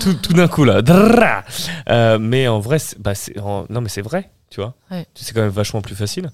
Tout, 0.00 0.14
tout 0.14 0.32
d'un 0.32 0.48
coup 0.48 0.64
là. 0.64 0.82
Euh, 1.88 2.18
mais 2.18 2.48
en 2.48 2.58
vrai, 2.58 2.78
bah, 2.98 3.12
non 3.68 3.80
mais 3.80 3.88
c'est 3.88 4.02
vrai, 4.02 4.30
tu 4.50 4.60
vois. 4.60 4.74
C'est 5.14 5.32
quand 5.32 5.42
même 5.42 5.50
vachement 5.50 5.80
plus 5.80 5.94
facile. 5.94 6.30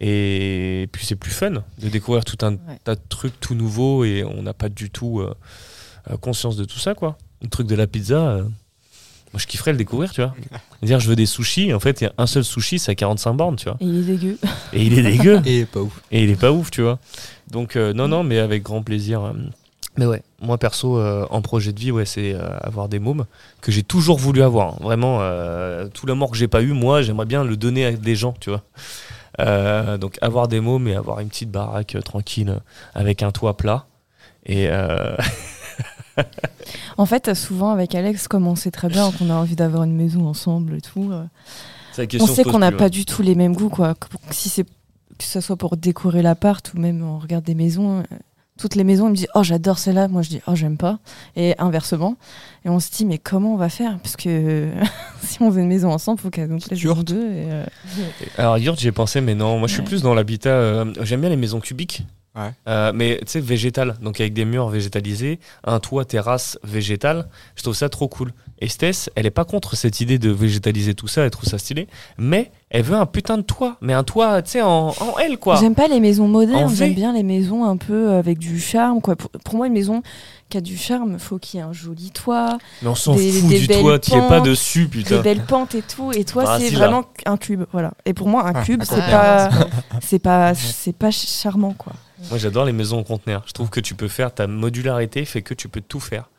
Et 0.00 0.88
puis 0.92 1.06
c'est 1.06 1.16
plus 1.16 1.30
fun 1.30 1.50
de 1.50 1.88
découvrir 1.88 2.24
tout 2.24 2.38
un 2.44 2.56
tas 2.82 2.94
de 2.94 3.00
trucs 3.08 3.38
tout 3.40 3.54
nouveaux 3.54 4.04
et 4.04 4.24
on 4.24 4.42
n'a 4.42 4.54
pas 4.54 4.68
du 4.68 4.90
tout 4.90 5.24
conscience 6.20 6.56
de 6.56 6.64
tout 6.64 6.78
ça, 6.78 6.94
quoi. 6.94 7.16
Le 7.42 7.48
truc 7.48 7.66
de 7.66 7.74
la 7.74 7.86
pizza, 7.86 8.44
moi, 9.34 9.40
je 9.40 9.48
kifferais 9.48 9.72
le 9.72 9.78
découvrir, 9.78 10.12
tu 10.12 10.22
vois. 10.22 10.32
Dire, 10.84 11.00
je 11.00 11.08
veux 11.08 11.16
des 11.16 11.26
sushis. 11.26 11.74
En 11.74 11.80
fait, 11.80 12.00
il 12.00 12.04
y 12.04 12.06
a 12.06 12.12
un 12.18 12.26
seul 12.28 12.44
sushi, 12.44 12.78
c'est 12.78 12.92
à 12.92 12.94
45 12.94 13.32
bornes, 13.32 13.56
tu 13.56 13.64
vois. 13.64 13.76
Et 13.80 13.84
il 13.84 13.98
est 13.98 14.02
dégueu. 14.02 14.38
Et 14.72 14.84
il 14.84 14.96
est 14.96 15.02
dégueu. 15.02 15.42
Et 15.44 15.56
il 15.56 15.62
est 15.62 15.66
pas 15.66 15.80
ouf. 15.80 16.02
Et 16.12 16.22
il 16.22 16.30
est 16.30 16.40
pas 16.40 16.52
ouf, 16.52 16.70
tu 16.70 16.82
vois. 16.82 17.00
Donc, 17.50 17.74
euh, 17.74 17.92
non, 17.92 18.06
non, 18.06 18.22
mais 18.22 18.38
avec 18.38 18.62
grand 18.62 18.84
plaisir. 18.84 19.24
Euh. 19.24 19.32
Mais 19.96 20.06
ouais, 20.06 20.22
moi 20.40 20.56
perso, 20.56 20.98
euh, 20.98 21.26
en 21.30 21.42
projet 21.42 21.72
de 21.72 21.80
vie, 21.80 21.90
ouais, 21.90 22.04
c'est 22.04 22.36
avoir 22.60 22.88
des 22.88 23.00
mômes 23.00 23.26
que 23.60 23.72
j'ai 23.72 23.82
toujours 23.82 24.18
voulu 24.18 24.40
avoir. 24.40 24.74
Hein. 24.74 24.78
Vraiment, 24.82 25.18
tout 25.92 26.06
l'amour 26.06 26.30
que 26.30 26.36
j'ai 26.36 26.48
pas 26.48 26.62
eu, 26.62 26.70
moi, 26.70 27.02
j'aimerais 27.02 27.26
bien 27.26 27.42
le 27.42 27.56
donner 27.56 27.86
à 27.86 27.90
des 27.90 28.14
gens, 28.14 28.36
tu 28.38 28.50
vois. 28.50 28.62
Donc, 29.38 30.18
avoir 30.20 30.48
des 30.48 30.60
mômes 30.60 30.88
et 30.88 30.94
avoir 30.94 31.20
une 31.20 31.28
petite 31.28 31.50
baraque 31.50 31.96
tranquille 32.04 32.60
avec 32.94 33.22
un 33.22 33.32
toit 33.32 33.56
plat. 33.56 33.86
Et. 34.46 34.68
en 36.96 37.06
fait, 37.06 37.34
souvent 37.34 37.70
avec 37.70 37.94
Alex, 37.94 38.28
comme 38.28 38.46
on 38.46 38.56
sait 38.56 38.70
très 38.70 38.88
bien 38.88 39.10
qu'on 39.12 39.30
a 39.30 39.34
envie 39.34 39.56
d'avoir 39.56 39.84
une 39.84 39.94
maison 39.94 40.26
ensemble 40.26 40.74
et 40.76 40.80
tout, 40.80 41.10
euh, 41.12 41.24
on 42.20 42.26
sait 42.26 42.44
qu'on 42.44 42.58
n'a 42.58 42.72
pas 42.72 42.88
du 42.88 43.04
tout 43.04 43.22
les 43.22 43.34
mêmes 43.34 43.54
goûts. 43.54 43.68
Quoi. 43.68 43.94
Si 44.30 44.48
c'est 44.48 44.64
que 44.64 45.24
ce 45.24 45.40
soit 45.40 45.56
pour 45.56 45.76
décorer 45.76 46.22
l'appart 46.22 46.72
ou 46.74 46.78
même 46.80 47.02
on 47.02 47.18
regarde 47.18 47.44
des 47.44 47.54
maisons, 47.54 48.00
euh, 48.00 48.02
toutes 48.58 48.76
les 48.76 48.84
maisons, 48.84 49.08
il 49.08 49.10
me 49.10 49.16
dit 49.16 49.26
Oh, 49.34 49.42
j'adore 49.42 49.78
celle-là. 49.78 50.08
Moi, 50.08 50.22
je 50.22 50.28
dis 50.28 50.40
Oh, 50.46 50.54
j'aime 50.54 50.76
pas. 50.76 50.98
Et 51.36 51.54
inversement. 51.58 52.16
Et 52.64 52.68
on 52.68 52.80
se 52.80 52.90
dit 52.90 53.04
Mais 53.04 53.18
comment 53.18 53.54
on 53.54 53.56
va 53.56 53.68
faire? 53.68 53.98
Parce 53.98 54.16
que 54.16 54.70
si 55.22 55.42
on 55.42 55.50
veut 55.50 55.62
une 55.62 55.68
maison 55.68 55.90
ensemble, 55.90 56.20
il 56.20 56.22
faut 56.22 56.30
qu'elle 56.30 56.48
nous 56.48 56.58
plaise 56.58 56.80
deux. 57.04 57.26
Et 57.26 57.50
euh, 57.50 57.64
Alors, 58.38 58.58
Yurt, 58.58 58.78
j'ai 58.78 58.92
pensé, 58.92 59.20
mais 59.20 59.34
non, 59.34 59.58
moi, 59.58 59.68
je 59.68 59.74
suis 59.74 59.82
plus 59.82 60.02
dans 60.02 60.14
l'habitat. 60.14 60.84
J'aime 61.02 61.20
bien 61.20 61.30
les 61.30 61.36
maisons 61.36 61.60
cubiques. 61.60 62.04
Euh, 62.66 62.92
mais 62.94 63.18
tu 63.20 63.32
sais, 63.32 63.40
végétal, 63.40 63.96
donc 64.02 64.20
avec 64.20 64.32
des 64.32 64.44
murs 64.44 64.68
végétalisés, 64.68 65.38
un 65.64 65.78
toit 65.78 66.04
terrasse 66.04 66.58
végétal, 66.64 67.28
je 67.54 67.62
trouve 67.62 67.74
ça 67.74 67.88
trop 67.88 68.08
cool. 68.08 68.32
Et 68.60 68.68
Stess, 68.68 69.10
elle 69.14 69.26
est 69.26 69.30
pas 69.30 69.44
contre 69.44 69.76
cette 69.76 70.00
idée 70.00 70.18
de 70.18 70.30
végétaliser 70.30 70.94
tout 70.94 71.06
ça, 71.06 71.22
elle 71.22 71.30
trouve 71.30 71.48
ça 71.48 71.58
stylé, 71.58 71.86
mais 72.18 72.50
elle 72.70 72.82
veut 72.82 72.96
un 72.96 73.06
putain 73.06 73.36
de 73.36 73.42
toit, 73.42 73.76
mais 73.80 73.92
un 73.92 74.04
toit, 74.04 74.42
tu 74.42 74.52
sais, 74.52 74.62
en, 74.62 74.88
en 74.88 75.18
L 75.18 75.38
quoi. 75.38 75.56
J'aime 75.56 75.74
pas 75.74 75.86
les 75.86 76.00
maisons 76.00 76.26
modernes, 76.28 76.74
j'aime 76.74 76.94
bien 76.94 77.12
les 77.12 77.22
maisons 77.22 77.64
un 77.64 77.76
peu 77.76 78.12
avec 78.12 78.38
du 78.38 78.58
charme 78.58 79.00
quoi. 79.00 79.16
Pour, 79.16 79.54
moi, 79.54 79.66
une 79.66 79.72
maison 79.72 80.02
qui 80.48 80.58
a 80.58 80.60
du 80.60 80.76
charme, 80.76 81.18
faut 81.18 81.38
qu'il 81.38 81.58
y 81.58 81.62
ait 81.62 81.66
un 81.66 81.72
joli 81.72 82.10
toit. 82.10 82.58
Mais 82.82 82.88
on 82.88 82.94
s'en 82.94 83.14
fout 83.14 83.48
du 83.48 83.68
toit, 83.68 83.98
tu 83.98 84.12
es 84.12 84.28
pas 84.28 84.40
dessus, 84.40 84.88
putain. 84.88 85.16
Des 85.16 85.22
belles 85.22 85.44
pentes 85.44 85.74
et 85.74 85.82
tout, 85.82 86.12
et 86.12 86.24
toi, 86.24 86.44
bah, 86.44 86.58
c'est 86.60 86.70
vraiment 86.70 87.04
un 87.26 87.36
cube, 87.36 87.64
voilà. 87.70 87.92
Et 88.06 88.14
pour 88.14 88.28
moi, 88.28 88.46
un 88.46 88.52
ah, 88.54 88.62
cube, 88.62 88.82
c'est 88.84 88.96
pas, 88.96 89.50
c'est 90.00 90.18
pas, 90.18 90.54
c'est 90.54 90.96
pas 90.96 91.10
charmant 91.10 91.74
quoi. 91.74 91.92
Moi, 92.30 92.38
j'adore 92.38 92.64
les 92.64 92.72
maisons 92.72 92.98
en 92.98 93.04
conteneur. 93.04 93.44
Je 93.46 93.52
trouve 93.52 93.70
que 93.70 93.80
tu 93.80 93.94
peux 93.94 94.08
faire 94.08 94.34
ta 94.34 94.46
modularité, 94.46 95.24
fait 95.24 95.42
que 95.42 95.54
tu 95.54 95.68
peux 95.68 95.80
tout 95.80 96.00
faire. 96.00 96.30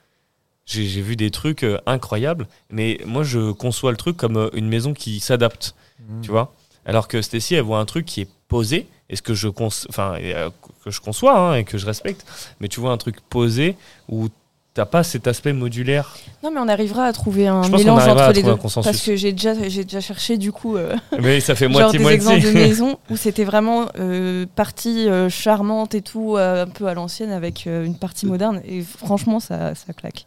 J'ai 0.65 1.01
vu 1.01 1.15
des 1.15 1.29
trucs 1.29 1.63
euh, 1.63 1.77
incroyables, 1.85 2.47
mais 2.71 2.99
moi, 3.05 3.23
je 3.23 3.51
conçois 3.51 3.91
le 3.91 3.97
truc 3.97 4.17
comme 4.17 4.37
euh, 4.37 4.49
une 4.53 4.67
maison 4.67 4.93
qui 4.93 5.19
s'adapte, 5.19 5.75
mmh. 5.99 6.21
tu 6.21 6.31
vois. 6.31 6.55
Alors 6.85 7.07
que 7.07 7.21
Stacy, 7.21 7.53
elle 7.53 7.61
voit 7.61 7.79
un 7.79 7.85
truc 7.85 8.05
qui 8.05 8.21
est 8.21 8.29
posé, 8.47 8.87
et 9.09 9.15
ce 9.15 9.21
que 9.21 9.35
je, 9.35 9.47
enfin, 9.47 10.15
euh, 10.19 10.49
que 10.83 10.89
je 10.89 11.01
conçois 11.01 11.37
hein, 11.37 11.55
et 11.55 11.63
que 11.63 11.77
je 11.77 11.85
respecte, 11.85 12.25
mais 12.59 12.67
tu 12.67 12.79
vois 12.79 12.91
un 12.91 12.97
truc 12.97 13.21
posé 13.21 13.75
où 14.09 14.29
t'as 14.75 14.85
pas 14.85 15.03
cet 15.03 15.25
aspect 15.25 15.53
modulaire. 15.53 16.15
Non, 16.43 16.51
mais 16.51 16.59
on 16.59 16.67
arrivera 16.67 17.05
à 17.05 17.13
trouver 17.13 17.47
un 17.47 17.67
mélange 17.69 18.07
entre 18.07 18.33
les 18.33 18.43
deux. 18.43 18.55
Parce 18.55 19.01
que 19.01 19.15
j'ai 19.15 19.31
déjà, 19.31 19.53
j'ai 19.67 19.85
déjà 19.85 20.01
cherché 20.01 20.37
du 20.37 20.51
coup. 20.51 20.75
Euh, 20.75 20.95
mais 21.19 21.39
ça 21.39 21.55
fait 21.55 21.69
moitié 21.69 21.97
genre 21.99 22.09
des 22.09 22.13
exemples 22.13 22.41
de 22.41 22.51
maisons 22.53 22.99
où 23.09 23.15
c'était 23.15 23.45
vraiment 23.45 23.87
euh, 23.97 24.45
partie 24.55 25.09
euh, 25.09 25.29
charmante 25.29 25.95
et 25.95 26.01
tout, 26.01 26.35
un 26.37 26.67
peu 26.67 26.87
à 26.87 26.93
l'ancienne 26.93 27.31
avec 27.31 27.65
une 27.65 27.95
partie 27.97 28.25
moderne. 28.25 28.61
Et 28.67 28.81
franchement, 28.81 29.39
ça, 29.39 29.73
ça 29.75 29.93
claque. 29.93 30.25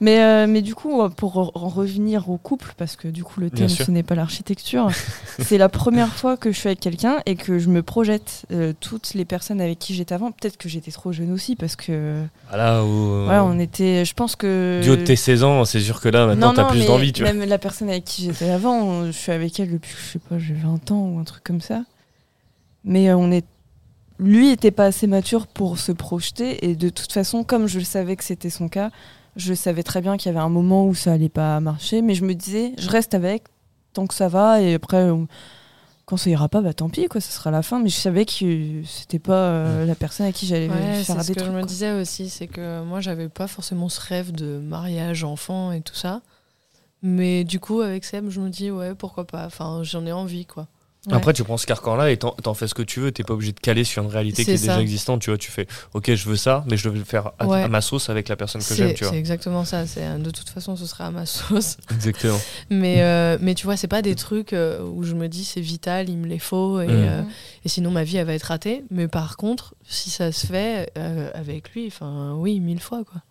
Mais, 0.00 0.22
euh, 0.22 0.46
mais 0.46 0.62
du 0.62 0.76
coup, 0.76 1.02
euh, 1.02 1.08
pour 1.08 1.38
en 1.56 1.68
revenir 1.68 2.30
au 2.30 2.36
couple, 2.36 2.72
parce 2.76 2.94
que 2.94 3.08
du 3.08 3.24
coup, 3.24 3.40
le 3.40 3.50
thème, 3.50 3.68
ce 3.68 3.90
n'est 3.90 4.04
pas 4.04 4.14
l'architecture, 4.14 4.90
c'est 5.40 5.58
la 5.58 5.68
première 5.68 6.14
fois 6.14 6.36
que 6.36 6.52
je 6.52 6.58
suis 6.58 6.68
avec 6.68 6.78
quelqu'un 6.78 7.18
et 7.26 7.34
que 7.34 7.58
je 7.58 7.68
me 7.68 7.82
projette 7.82 8.46
euh, 8.52 8.72
toutes 8.78 9.14
les 9.14 9.24
personnes 9.24 9.60
avec 9.60 9.80
qui 9.80 9.94
j'étais 9.94 10.14
avant. 10.14 10.30
Peut-être 10.30 10.56
que 10.56 10.68
j'étais 10.68 10.92
trop 10.92 11.10
jeune 11.10 11.32
aussi, 11.32 11.56
parce 11.56 11.74
que. 11.74 12.22
Voilà, 13.24 13.44
on 13.44 13.58
était. 13.58 14.04
Je 14.04 14.14
pense 14.14 14.36
que. 14.36 14.80
Du 14.82 14.90
haut 14.90 14.96
de 14.96 15.02
tes 15.02 15.16
16 15.16 15.42
ans, 15.42 15.64
c'est 15.64 15.80
sûr 15.80 16.00
que 16.00 16.08
là, 16.08 16.26
maintenant, 16.26 16.54
t'as 16.54 16.70
plus 16.70 16.86
d'envie, 16.86 17.12
tu 17.12 17.24
Même 17.24 17.42
la 17.44 17.58
personne 17.58 17.90
avec 17.90 18.04
qui 18.04 18.24
j'étais 18.24 18.50
avant, 18.50 19.06
je 19.06 19.12
suis 19.12 19.32
avec 19.32 19.58
elle 19.58 19.72
depuis, 19.72 19.94
je 19.98 20.12
sais 20.12 20.20
pas, 20.20 20.38
j'ai 20.38 20.54
20 20.54 20.92
ans 20.92 21.08
ou 21.08 21.18
un 21.18 21.24
truc 21.24 21.42
comme 21.42 21.60
ça. 21.60 21.82
Mais 22.84 23.12
on 23.12 23.32
est 23.32 23.44
lui 24.20 24.50
était 24.50 24.72
pas 24.72 24.86
assez 24.86 25.06
mature 25.06 25.46
pour 25.46 25.78
se 25.78 25.92
projeter 25.92 26.68
et 26.68 26.74
de 26.74 26.88
toute 26.88 27.12
façon 27.12 27.44
comme 27.44 27.68
je 27.68 27.78
savais 27.78 28.16
que 28.16 28.24
c'était 28.24 28.50
son 28.50 28.68
cas 28.68 28.90
je 29.38 29.54
savais 29.54 29.82
très 29.82 30.02
bien 30.02 30.18
qu'il 30.18 30.26
y 30.26 30.34
avait 30.34 30.44
un 30.44 30.50
moment 30.50 30.86
où 30.86 30.94
ça 30.94 31.12
allait 31.12 31.30
pas 31.30 31.58
marcher, 31.60 32.02
mais 32.02 32.14
je 32.14 32.24
me 32.24 32.34
disais, 32.34 32.74
je 32.76 32.90
reste 32.90 33.14
avec 33.14 33.44
tant 33.94 34.06
que 34.06 34.14
ça 34.14 34.28
va, 34.28 34.60
et 34.60 34.74
après, 34.74 35.08
quand 36.04 36.16
ça 36.16 36.30
ira 36.30 36.48
pas, 36.48 36.60
bah 36.60 36.72
tant 36.72 36.88
pis, 36.88 37.06
quoi, 37.06 37.20
ça 37.20 37.30
sera 37.30 37.50
la 37.50 37.62
fin. 37.62 37.80
Mais 37.80 37.88
je 37.88 37.96
savais 37.96 38.24
que 38.24 38.82
c'était 38.84 39.18
pas 39.18 39.50
euh, 39.50 39.86
la 39.86 39.94
personne 39.94 40.26
à 40.26 40.32
qui 40.32 40.46
j'allais 40.46 40.68
ouais, 40.68 41.02
faire 41.04 41.16
des 41.16 41.22
ce 41.22 41.32
que 41.32 41.44
je 41.44 41.50
me 41.50 41.62
disais 41.62 41.92
aussi, 41.92 42.28
c'est 42.28 42.46
que 42.46 42.82
moi, 42.82 43.00
j'avais 43.00 43.28
pas 43.28 43.46
forcément 43.46 43.88
ce 43.88 44.00
rêve 44.00 44.32
de 44.32 44.58
mariage, 44.58 45.22
enfant 45.24 45.72
et 45.72 45.80
tout 45.80 45.94
ça. 45.94 46.22
Mais 47.02 47.44
du 47.44 47.60
coup, 47.60 47.80
avec 47.80 48.04
Seb, 48.04 48.28
je 48.28 48.40
me 48.40 48.48
dis, 48.48 48.70
ouais, 48.70 48.94
pourquoi 48.94 49.26
pas. 49.26 49.46
Enfin, 49.46 49.82
j'en 49.84 50.04
ai 50.04 50.12
envie, 50.12 50.46
quoi. 50.46 50.66
Après, 51.10 51.32
tu 51.32 51.44
prends 51.44 51.56
ce 51.56 51.66
carcan-là 51.66 52.10
et 52.10 52.16
t'en 52.16 52.54
fais 52.54 52.66
ce 52.66 52.74
que 52.74 52.82
tu 52.82 53.00
veux. 53.00 53.12
T'es 53.12 53.24
pas 53.24 53.34
obligé 53.34 53.52
de 53.52 53.60
caler 53.60 53.84
sur 53.84 54.02
une 54.02 54.10
réalité 54.10 54.44
qui 54.44 54.50
est 54.50 54.58
déjà 54.58 54.80
existante. 54.80 55.20
Tu 55.20 55.30
vois, 55.30 55.38
tu 55.38 55.50
fais, 55.50 55.66
ok, 55.94 56.14
je 56.14 56.28
veux 56.28 56.36
ça, 56.36 56.64
mais 56.68 56.76
je 56.76 56.88
veux 56.88 56.98
le 56.98 57.04
faire 57.04 57.32
à, 57.38 57.68
ma 57.68 57.80
sauce 57.80 58.10
avec 58.10 58.28
la 58.28 58.36
personne 58.36 58.62
que 58.62 58.74
j'aime. 58.74 58.94
C'est 58.96 59.16
exactement 59.16 59.64
ça. 59.64 59.86
C'est 59.86 60.18
de 60.18 60.30
toute 60.30 60.48
façon, 60.48 60.76
ce 60.76 60.86
sera 60.86 61.06
à 61.06 61.10
ma 61.10 61.26
sauce. 61.26 61.76
Exactement. 61.90 62.38
mais 62.70 63.02
euh, 63.02 63.38
mais 63.40 63.54
tu 63.54 63.64
vois, 63.64 63.76
c'est 63.76 63.88
pas 63.88 64.02
des 64.02 64.14
trucs 64.14 64.52
euh, 64.52 64.82
où 64.82 65.02
je 65.02 65.14
me 65.14 65.28
dis 65.28 65.44
c'est 65.44 65.60
vital, 65.60 66.08
il 66.08 66.18
me 66.18 66.26
les 66.26 66.38
faut 66.38 66.80
et, 66.80 66.86
mm. 66.86 66.90
euh, 66.90 67.22
et, 67.64 67.68
sinon 67.68 67.90
ma 67.90 68.04
vie 68.04 68.16
elle 68.16 68.26
va 68.26 68.34
être 68.34 68.44
ratée. 68.44 68.84
Mais 68.90 69.08
par 69.08 69.36
contre, 69.36 69.74
si 69.86 70.10
ça 70.10 70.32
se 70.32 70.46
fait 70.46 70.92
avec 71.34 71.72
lui, 71.74 71.86
enfin 71.86 72.34
oui, 72.34 72.60
mille 72.60 72.80
fois 72.80 73.04
quoi. 73.04 73.22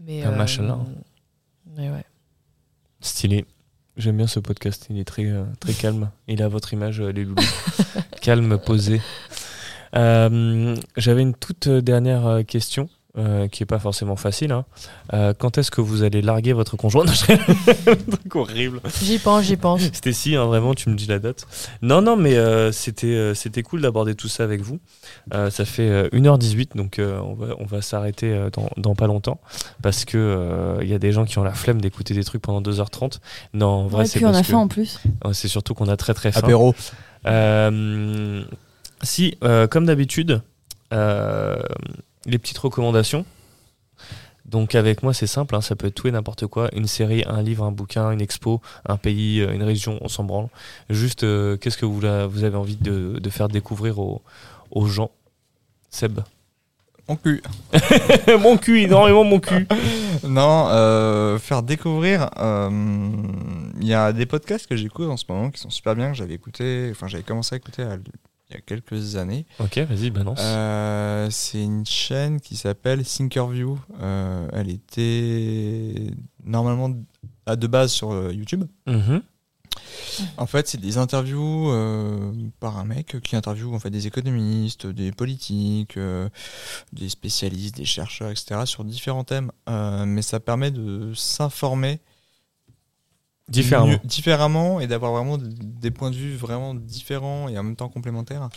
Mais 0.00 0.22
un 0.22 0.32
machin 0.32 0.84
Mais 1.76 1.88
ouais. 1.88 2.04
Stylé. 3.00 3.44
J'aime 3.96 4.16
bien 4.16 4.26
ce 4.26 4.40
podcast, 4.40 4.86
il 4.90 4.98
est 4.98 5.04
très, 5.04 5.26
euh, 5.26 5.44
très 5.60 5.72
calme. 5.72 6.10
Il 6.26 6.42
a 6.42 6.48
votre 6.48 6.72
image, 6.72 7.00
euh, 7.00 7.12
les 7.12 7.24
loulous. 7.24 7.36
calme, 8.20 8.58
posé. 8.58 9.00
Euh, 9.94 10.74
j'avais 10.96 11.22
une 11.22 11.34
toute 11.34 11.68
dernière 11.68 12.40
question. 12.46 12.88
Euh, 13.16 13.46
qui 13.46 13.62
est 13.62 13.66
pas 13.66 13.78
forcément 13.78 14.16
facile. 14.16 14.50
Hein. 14.50 14.64
Euh, 15.12 15.34
quand 15.38 15.56
est-ce 15.56 15.70
que 15.70 15.80
vous 15.80 16.02
allez 16.02 16.20
larguer 16.20 16.52
votre 16.52 16.76
conjoint? 16.76 17.04
Truc 17.14 18.34
horrible. 18.34 18.80
J'y 19.04 19.20
pense, 19.20 19.44
j'y 19.44 19.56
pense. 19.56 19.82
C'était 19.92 20.12
si, 20.12 20.34
hein, 20.34 20.46
vraiment, 20.46 20.74
tu 20.74 20.88
me 20.88 20.96
dis 20.96 21.06
la 21.06 21.20
date. 21.20 21.46
Non, 21.80 22.02
non, 22.02 22.16
mais 22.16 22.34
euh, 22.34 22.72
c'était 22.72 23.32
c'était 23.36 23.62
cool 23.62 23.82
d'aborder 23.82 24.16
tout 24.16 24.26
ça 24.26 24.42
avec 24.42 24.62
vous. 24.62 24.80
ça 25.30 25.64
fait 25.64 26.08
1h18, 26.08 26.76
donc 26.76 26.98
on 26.98 27.34
va, 27.34 27.54
on 27.60 27.64
va 27.64 27.82
s'arrêter 27.82 28.48
dans, 28.52 28.68
dans, 28.76 28.96
pas 28.96 29.06
longtemps 29.06 29.38
parce 29.80 30.04
que 30.04 30.78
il 30.82 30.88
y 30.88 30.94
a 30.94 30.98
des 30.98 31.12
gens 31.12 31.24
qui 31.24 31.38
ont 31.38 31.44
la 31.44 31.54
flemme 31.54 31.80
d'écouter 31.80 32.14
des 32.14 32.24
trucs 32.24 32.42
pendant 32.42 32.68
2h30. 32.68 33.20
Non, 33.52 33.66
en 33.66 33.86
vrai, 33.86 34.06
c'est. 34.06 34.18
puis 34.18 34.26
on 34.26 34.34
a 34.34 34.42
faim 34.42 34.58
en 34.58 34.68
plus. 34.68 34.98
C'est 35.32 35.46
surtout 35.46 35.74
qu'on 35.74 35.86
a 35.86 35.96
très 35.96 36.14
très 36.14 36.32
faim. 36.32 36.40
Apéro. 36.42 36.74
si, 39.04 39.38
comme 39.70 39.86
d'habitude, 39.86 40.42
les 42.26 42.38
petites 42.38 42.58
recommandations. 42.58 43.24
Donc 44.44 44.74
avec 44.74 45.02
moi 45.02 45.14
c'est 45.14 45.26
simple, 45.26 45.56
hein, 45.56 45.62
ça 45.62 45.74
peut 45.74 45.86
être 45.86 45.94
tout 45.94 46.06
et 46.06 46.10
n'importe 46.10 46.46
quoi, 46.46 46.68
une 46.74 46.86
série, 46.86 47.24
un 47.26 47.42
livre, 47.42 47.64
un 47.64 47.72
bouquin, 47.72 48.10
une 48.10 48.20
expo, 48.20 48.60
un 48.84 48.98
pays, 48.98 49.40
euh, 49.40 49.54
une 49.54 49.62
région, 49.62 49.98
on 50.02 50.08
s'en 50.08 50.24
branle. 50.24 50.48
Juste 50.90 51.24
euh, 51.24 51.56
qu'est-ce 51.56 51.78
que 51.78 51.86
vous, 51.86 52.00
vous, 52.00 52.44
avez 52.44 52.56
envie 52.56 52.76
de, 52.76 53.30
faire 53.30 53.48
découvrir 53.48 53.98
aux, 53.98 54.86
gens 54.86 55.10
Seb? 55.88 56.20
Mon 57.08 57.16
cul. 57.16 57.42
mon 58.40 58.56
cul, 58.58 58.82
énormément 58.82 59.24
mon 59.24 59.40
cul. 59.40 59.66
non, 60.24 60.68
euh, 60.70 61.38
faire 61.38 61.62
découvrir. 61.62 62.28
Il 62.38 63.86
y 63.86 63.94
a 63.94 64.12
des 64.12 64.26
podcasts 64.26 64.66
que 64.66 64.76
j'écoute 64.76 65.08
en 65.08 65.16
ce 65.16 65.24
moment 65.28 65.50
qui 65.50 65.60
sont 65.60 65.70
super 65.70 65.96
bien, 65.96 66.10
que 66.10 66.16
j'avais 66.16 66.34
écouté, 66.34 66.88
enfin 66.90 67.08
j'avais 67.08 67.22
commencé 67.22 67.54
à 67.54 67.56
écouter 67.56 67.82
à 67.82 67.96
il 68.54 68.58
y 68.58 68.58
a 68.58 68.60
quelques 68.62 69.16
années. 69.16 69.46
Ok, 69.58 69.78
vas-y, 69.78 70.10
balance. 70.10 70.38
Euh, 70.40 71.28
c'est 71.30 71.62
une 71.62 71.84
chaîne 71.84 72.40
qui 72.40 72.56
s'appelle 72.56 73.04
Thinkerview. 73.04 73.78
Euh, 74.00 74.48
elle 74.52 74.70
était 74.70 76.12
normalement 76.44 76.94
à 77.46 77.56
de 77.56 77.66
base 77.66 77.92
sur 77.92 78.12
euh, 78.12 78.32
YouTube. 78.32 78.64
Mm-hmm. 78.86 79.22
En 80.36 80.46
fait, 80.46 80.68
c'est 80.68 80.80
des 80.80 80.98
interviews 80.98 81.72
par 82.60 82.78
un 82.78 82.84
mec 82.84 83.20
qui 83.20 83.34
interviewe 83.34 83.74
en 83.74 83.80
fait 83.80 83.90
des 83.90 84.06
économistes, 84.06 84.86
des 84.86 85.10
politiques, 85.10 85.98
des 86.92 87.08
spécialistes, 87.08 87.76
des 87.76 87.84
chercheurs, 87.84 88.30
etc. 88.30 88.60
sur 88.66 88.84
différents 88.84 89.24
thèmes. 89.24 89.50
mais 89.66 90.22
ça 90.22 90.38
permet 90.38 90.70
de 90.70 91.12
s'informer 91.14 91.98
différemment, 93.48 93.98
différemment 94.04 94.80
et 94.80 94.86
d'avoir 94.86 95.12
vraiment 95.12 95.38
des 95.38 95.90
points 95.90 96.10
de 96.10 96.16
vue 96.16 96.34
vraiment 96.34 96.74
différents 96.74 97.48
et 97.48 97.58
en 97.58 97.62
même 97.62 97.76
temps 97.76 97.88
complémentaires 97.88 98.48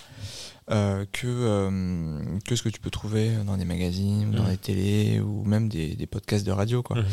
euh, 0.69 1.05
que, 1.13 1.27
euh, 1.27 2.39
que 2.45 2.55
ce 2.55 2.63
que 2.63 2.69
tu 2.69 2.79
peux 2.79 2.89
trouver 2.89 3.31
dans 3.45 3.55
des 3.55 3.63
magazines, 3.63 4.29
ou 4.29 4.31
dans 4.33 4.43
mmh. 4.43 4.49
des 4.49 4.57
télés 4.57 5.19
ou 5.21 5.45
même 5.45 5.69
des, 5.69 5.95
des 5.95 6.07
podcasts 6.07 6.45
de 6.45 6.51
radio. 6.51 6.83
Quoi. 6.83 6.97
Mmh. 6.97 7.05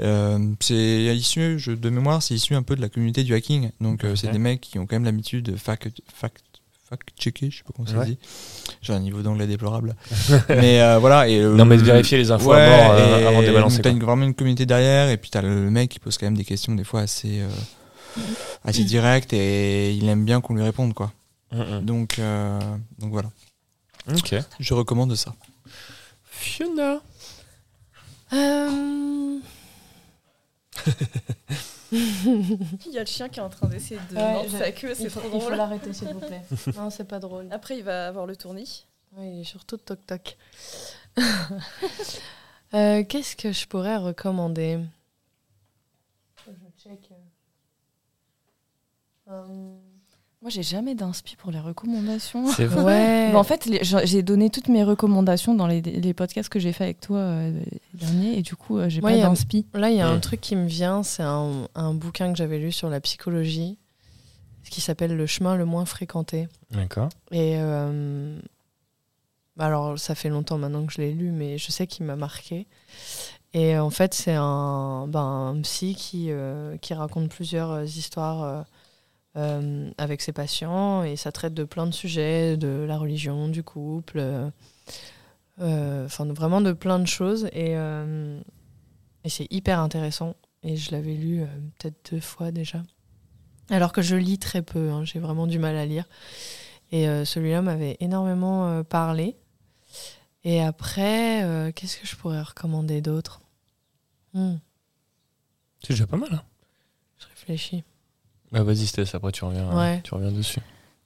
Euh, 0.00 0.54
c'est 0.60 1.16
issu, 1.16 1.58
je, 1.58 1.72
de 1.72 1.90
mémoire, 1.90 2.22
c'est 2.22 2.34
issu 2.34 2.54
un 2.54 2.62
peu 2.62 2.76
de 2.76 2.82
la 2.82 2.90
communauté 2.90 3.24
du 3.24 3.34
hacking. 3.34 3.70
Donc 3.80 4.04
c'est 4.14 4.30
des 4.30 4.38
mecs 4.38 4.60
qui 4.60 4.78
ont 4.78 4.86
quand 4.86 4.96
même 4.96 5.04
l'habitude 5.04 5.44
de 5.46 5.56
fact, 5.56 6.02
fact 6.12 6.42
fact-checker, 6.88 7.50
je 7.50 7.58
sais 7.58 7.62
pas 7.64 7.72
comment 7.74 7.88
ça 7.88 8.02
se 8.02 8.10
dit. 8.10 8.18
J'ai 8.82 8.92
un 8.92 9.00
niveau 9.00 9.22
d'anglais 9.22 9.46
déplorable. 9.46 9.94
mais 10.48 10.98
voilà. 10.98 11.28
Et, 11.28 11.40
non, 11.40 11.64
mais 11.64 11.76
de 11.76 11.82
vérifier 11.82 12.18
les 12.18 12.30
infos 12.30 12.52
avant 12.52 13.42
de 13.42 13.52
balancer. 13.52 13.82
T'as 13.82 13.92
vraiment 13.92 14.24
une 14.24 14.34
communauté 14.34 14.66
derrière, 14.66 15.10
et 15.10 15.16
puis 15.16 15.30
t'as 15.30 15.42
le 15.42 15.70
mec 15.70 15.90
qui 15.90 15.98
pose 15.98 16.18
quand 16.18 16.26
même 16.26 16.36
des 16.36 16.44
questions 16.44 16.74
des 16.74 16.84
fois 16.84 17.00
assez, 17.00 17.42
assez 18.64 18.84
directes, 18.84 19.32
et 19.32 19.92
il 19.94 20.08
aime 20.08 20.24
bien 20.24 20.40
qu'on 20.40 20.54
lui 20.54 20.62
réponde, 20.62 20.94
quoi. 20.94 21.12
Donc, 21.82 22.18
euh, 22.18 22.58
donc 22.98 23.12
voilà. 23.12 23.30
Ok. 24.12 24.34
Je 24.60 24.74
recommande 24.74 25.14
ça. 25.14 25.34
Fiona. 26.24 27.00
Il 31.92 32.92
y 32.92 32.98
a 32.98 33.00
le 33.00 33.06
chien 33.06 33.28
qui 33.28 33.40
est 33.40 33.42
en 33.42 33.48
train 33.48 33.66
d'essayer 33.66 34.00
de 34.10 34.16
ouais, 34.16 34.48
sa 34.48 34.72
queue, 34.72 34.94
c'est 34.94 35.08
trop 35.08 35.28
drôle. 35.28 35.40
Il 35.42 35.42
faut 35.42 35.50
l'arrêter, 35.50 35.92
s'il 35.92 36.08
vous 36.08 36.20
plaît. 36.20 36.42
non, 36.76 36.90
c'est 36.90 37.04
pas 37.04 37.18
drôle. 37.18 37.46
Après, 37.50 37.78
il 37.78 37.84
va 37.84 38.08
avoir 38.08 38.26
le 38.26 38.36
tournis. 38.36 38.86
Oui, 39.16 39.36
il 39.36 39.40
est 39.40 39.44
surtout 39.44 39.78
toc-toc. 39.78 40.36
euh, 42.74 43.04
Qu'est-ce 43.04 43.36
que 43.36 43.52
je 43.52 43.66
pourrais 43.66 43.96
recommander 43.96 44.80
Je 46.46 46.52
check. 46.82 47.10
Euh... 49.28 49.78
Moi, 50.40 50.50
j'ai 50.50 50.62
jamais 50.62 50.94
d'inspi 50.94 51.34
pour 51.34 51.50
les 51.50 51.58
recommandations. 51.58 52.46
C'est 52.52 52.64
vrai. 52.66 53.34
en 53.34 53.42
fait, 53.42 53.68
j'ai 53.82 54.22
donné 54.22 54.50
toutes 54.50 54.68
mes 54.68 54.84
recommandations 54.84 55.54
dans 55.54 55.66
les, 55.66 55.80
les 55.80 56.14
podcasts 56.14 56.48
que 56.48 56.60
j'ai 56.60 56.72
fait 56.72 56.84
avec 56.84 57.00
toi 57.00 57.18
euh, 57.18 57.60
dernier, 57.94 58.38
et 58.38 58.42
du 58.42 58.54
coup, 58.54 58.78
euh, 58.78 58.88
j'ai 58.88 59.00
pas 59.00 59.16
d'inspi. 59.16 59.66
Là, 59.74 59.90
il 59.90 59.96
y 59.96 60.00
a 60.00 60.08
un 60.08 60.20
truc 60.20 60.40
qui 60.40 60.54
me 60.54 60.66
vient, 60.66 61.02
c'est 61.02 61.24
un, 61.24 61.66
un, 61.74 61.92
bouquin 61.92 62.30
que 62.30 62.38
j'avais 62.38 62.58
lu 62.58 62.70
sur 62.70 62.88
la 62.88 63.00
psychologie, 63.00 63.78
qui 64.70 64.80
s'appelle 64.80 65.16
Le 65.16 65.26
chemin 65.26 65.56
le 65.56 65.64
moins 65.64 65.86
fréquenté. 65.86 66.46
D'accord. 66.70 67.08
Et 67.32 67.54
euh, 67.56 68.38
alors, 69.58 69.98
ça 69.98 70.14
fait 70.14 70.28
longtemps 70.28 70.58
maintenant 70.58 70.86
que 70.86 70.92
je 70.92 70.98
l'ai 70.98 71.12
lu, 71.12 71.32
mais 71.32 71.58
je 71.58 71.72
sais 71.72 71.88
qu'il 71.88 72.06
m'a 72.06 72.16
marqué. 72.16 72.68
Et 73.54 73.76
en 73.76 73.90
fait, 73.90 74.14
c'est 74.14 74.36
un, 74.36 75.08
ben, 75.08 75.20
un 75.20 75.60
psy 75.62 75.96
qui, 75.96 76.30
qui 76.80 76.94
raconte 76.94 77.28
plusieurs 77.30 77.82
histoires 77.82 78.66
euh, 79.36 79.90
avec 79.98 80.20
ses 80.20 80.32
patients 80.32 81.02
et 81.02 81.16
ça 81.16 81.32
traite 81.32 81.54
de 81.54 81.64
plein 81.64 81.86
de 81.86 81.92
sujets, 81.92 82.56
de 82.56 82.84
la 82.88 82.96
religion, 82.96 83.48
du 83.48 83.62
couple, 83.62 84.20
euh, 85.60 86.04
enfin 86.06 86.24
vraiment 86.26 86.60
de 86.60 86.72
plein 86.72 86.98
de 86.98 87.06
choses 87.06 87.46
et, 87.52 87.76
euh, 87.76 88.40
et 89.24 89.28
c'est 89.28 89.46
hyper 89.50 89.80
intéressant 89.80 90.34
et 90.62 90.76
je 90.76 90.92
l'avais 90.92 91.14
lu 91.14 91.44
peut-être 91.78 92.12
deux 92.12 92.20
fois 92.20 92.50
déjà. 92.50 92.82
Alors 93.70 93.92
que 93.92 94.02
je 94.02 94.16
lis 94.16 94.38
très 94.38 94.62
peu, 94.62 94.90
hein, 94.90 95.04
j'ai 95.04 95.18
vraiment 95.18 95.46
du 95.46 95.58
mal 95.58 95.76
à 95.76 95.84
lire. 95.84 96.08
Et 96.90 97.04
celui-là 97.26 97.60
m'avait 97.60 97.98
énormément 98.00 98.82
parlé. 98.82 99.36
Et 100.42 100.62
après, 100.62 101.70
qu'est-ce 101.76 101.98
que 101.98 102.06
je 102.06 102.16
pourrais 102.16 102.40
recommander 102.40 103.02
d'autre? 103.02 103.42
Hmm. 104.32 104.56
C'est 105.82 105.90
déjà 105.90 106.06
pas 106.06 106.16
mal. 106.16 106.32
Hein 106.32 106.42
je 107.18 107.26
réfléchis. 107.26 107.84
Bah 108.52 108.62
vas-y 108.62 108.86
Steph, 108.86 109.14
après 109.14 109.32
tu 109.32 109.44
reviens, 109.44 110.00
tu 110.02 110.14
reviens 110.14 110.32
dessus. 110.32 110.60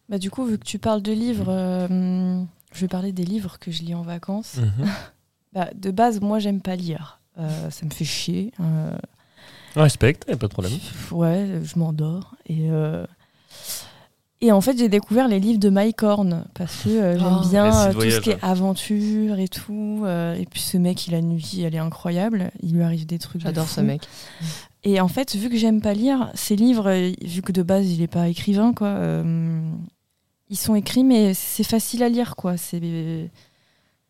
Bah 0.09 0.19
du 0.19 0.31
coup, 0.31 0.45
vu 0.45 0.59
que 0.59 0.65
tu 0.65 0.79
parles 0.79 1.03
de 1.03 1.13
livres, 1.13 1.47
euh, 1.49 2.43
je 2.75 2.81
vais 2.81 2.89
parler 2.89 3.13
des 3.13 3.25
livres 3.25 3.59
que 3.59 3.71
je 3.71 3.83
lis 3.83 3.95
en 3.95 4.03
vacances. 4.03 4.57
Mhm. 4.57 4.89
bah, 5.53 5.69
de 5.75 5.91
base, 5.91 6.21
moi 6.21 6.39
j'aime 6.39 6.61
pas 6.61 6.77
lire. 6.77 7.21
Euh, 7.39 7.71
ça 7.71 7.87
me 7.87 7.91
fait 7.91 8.05
chier. 8.05 8.53
Euh... 8.61 8.97
Respecte, 9.75 10.25
y 10.29 10.33
a 10.33 10.37
pas 10.37 10.49
de 10.49 10.53
problème. 10.53 10.73
Ouais, 11.13 11.61
je 11.65 11.79
m'endors. 11.79 12.35
Et, 12.47 12.71
euh, 12.71 13.07
et 14.43 14.53
en 14.53 14.61
fait, 14.61 14.77
j'ai 14.77 14.91
découvert 14.91 15.29
les 15.29 15.41
livres 15.41 15.61
de 15.61 15.71
Mike 15.71 16.03
Horn 16.03 16.45
parce 16.53 16.83
que 16.83 17.17
j'aime 17.19 17.39
oh. 17.43 17.49
bien 17.49 17.91
tout 17.93 18.01
ce 18.03 18.21
qui 18.21 18.31
est 18.31 18.45
aventure 18.45 19.39
et 19.39 19.49
tout. 19.49 20.05
et 20.07 20.47
puis 20.51 20.61
ce 20.61 20.77
mec, 20.77 21.07
il 21.07 21.15
a 21.15 21.19
une 21.19 21.37
vie, 21.37 21.63
elle 21.63 21.75
est 21.75 21.79
incroyable. 21.79 22.51
Il 22.61 22.75
lui 22.75 22.83
arrive 22.83 23.07
des 23.07 23.19
trucs. 23.19 23.41
J'adore 23.41 23.69
ce 23.69 23.81
mec. 23.81 24.03
Et 24.85 25.01
en 25.01 25.09
fait, 25.09 25.37
vu 25.37 25.49
que 25.49 25.57
j'aime 25.57 25.81
pas 25.81 25.95
lire, 25.95 26.31
ces 26.35 26.57
livres, 26.57 26.89
euh, 26.89 27.13
vu 27.23 27.43
que 27.43 27.53
de 27.53 27.63
base 27.63 27.91
il 27.93 28.03
est 28.03 28.09
pas 28.09 28.29
écrivain, 28.29 28.73
quoi, 28.75 28.89
euh, 28.89 29.63
ils 30.49 30.57
sont 30.57 30.75
écrits, 30.75 31.05
mais 31.05 31.35
c'est 31.35 31.65
facile 31.65 32.03
à 32.03 32.09
lire, 32.09 32.37
quoi. 32.37 32.57
C'est 32.57 33.31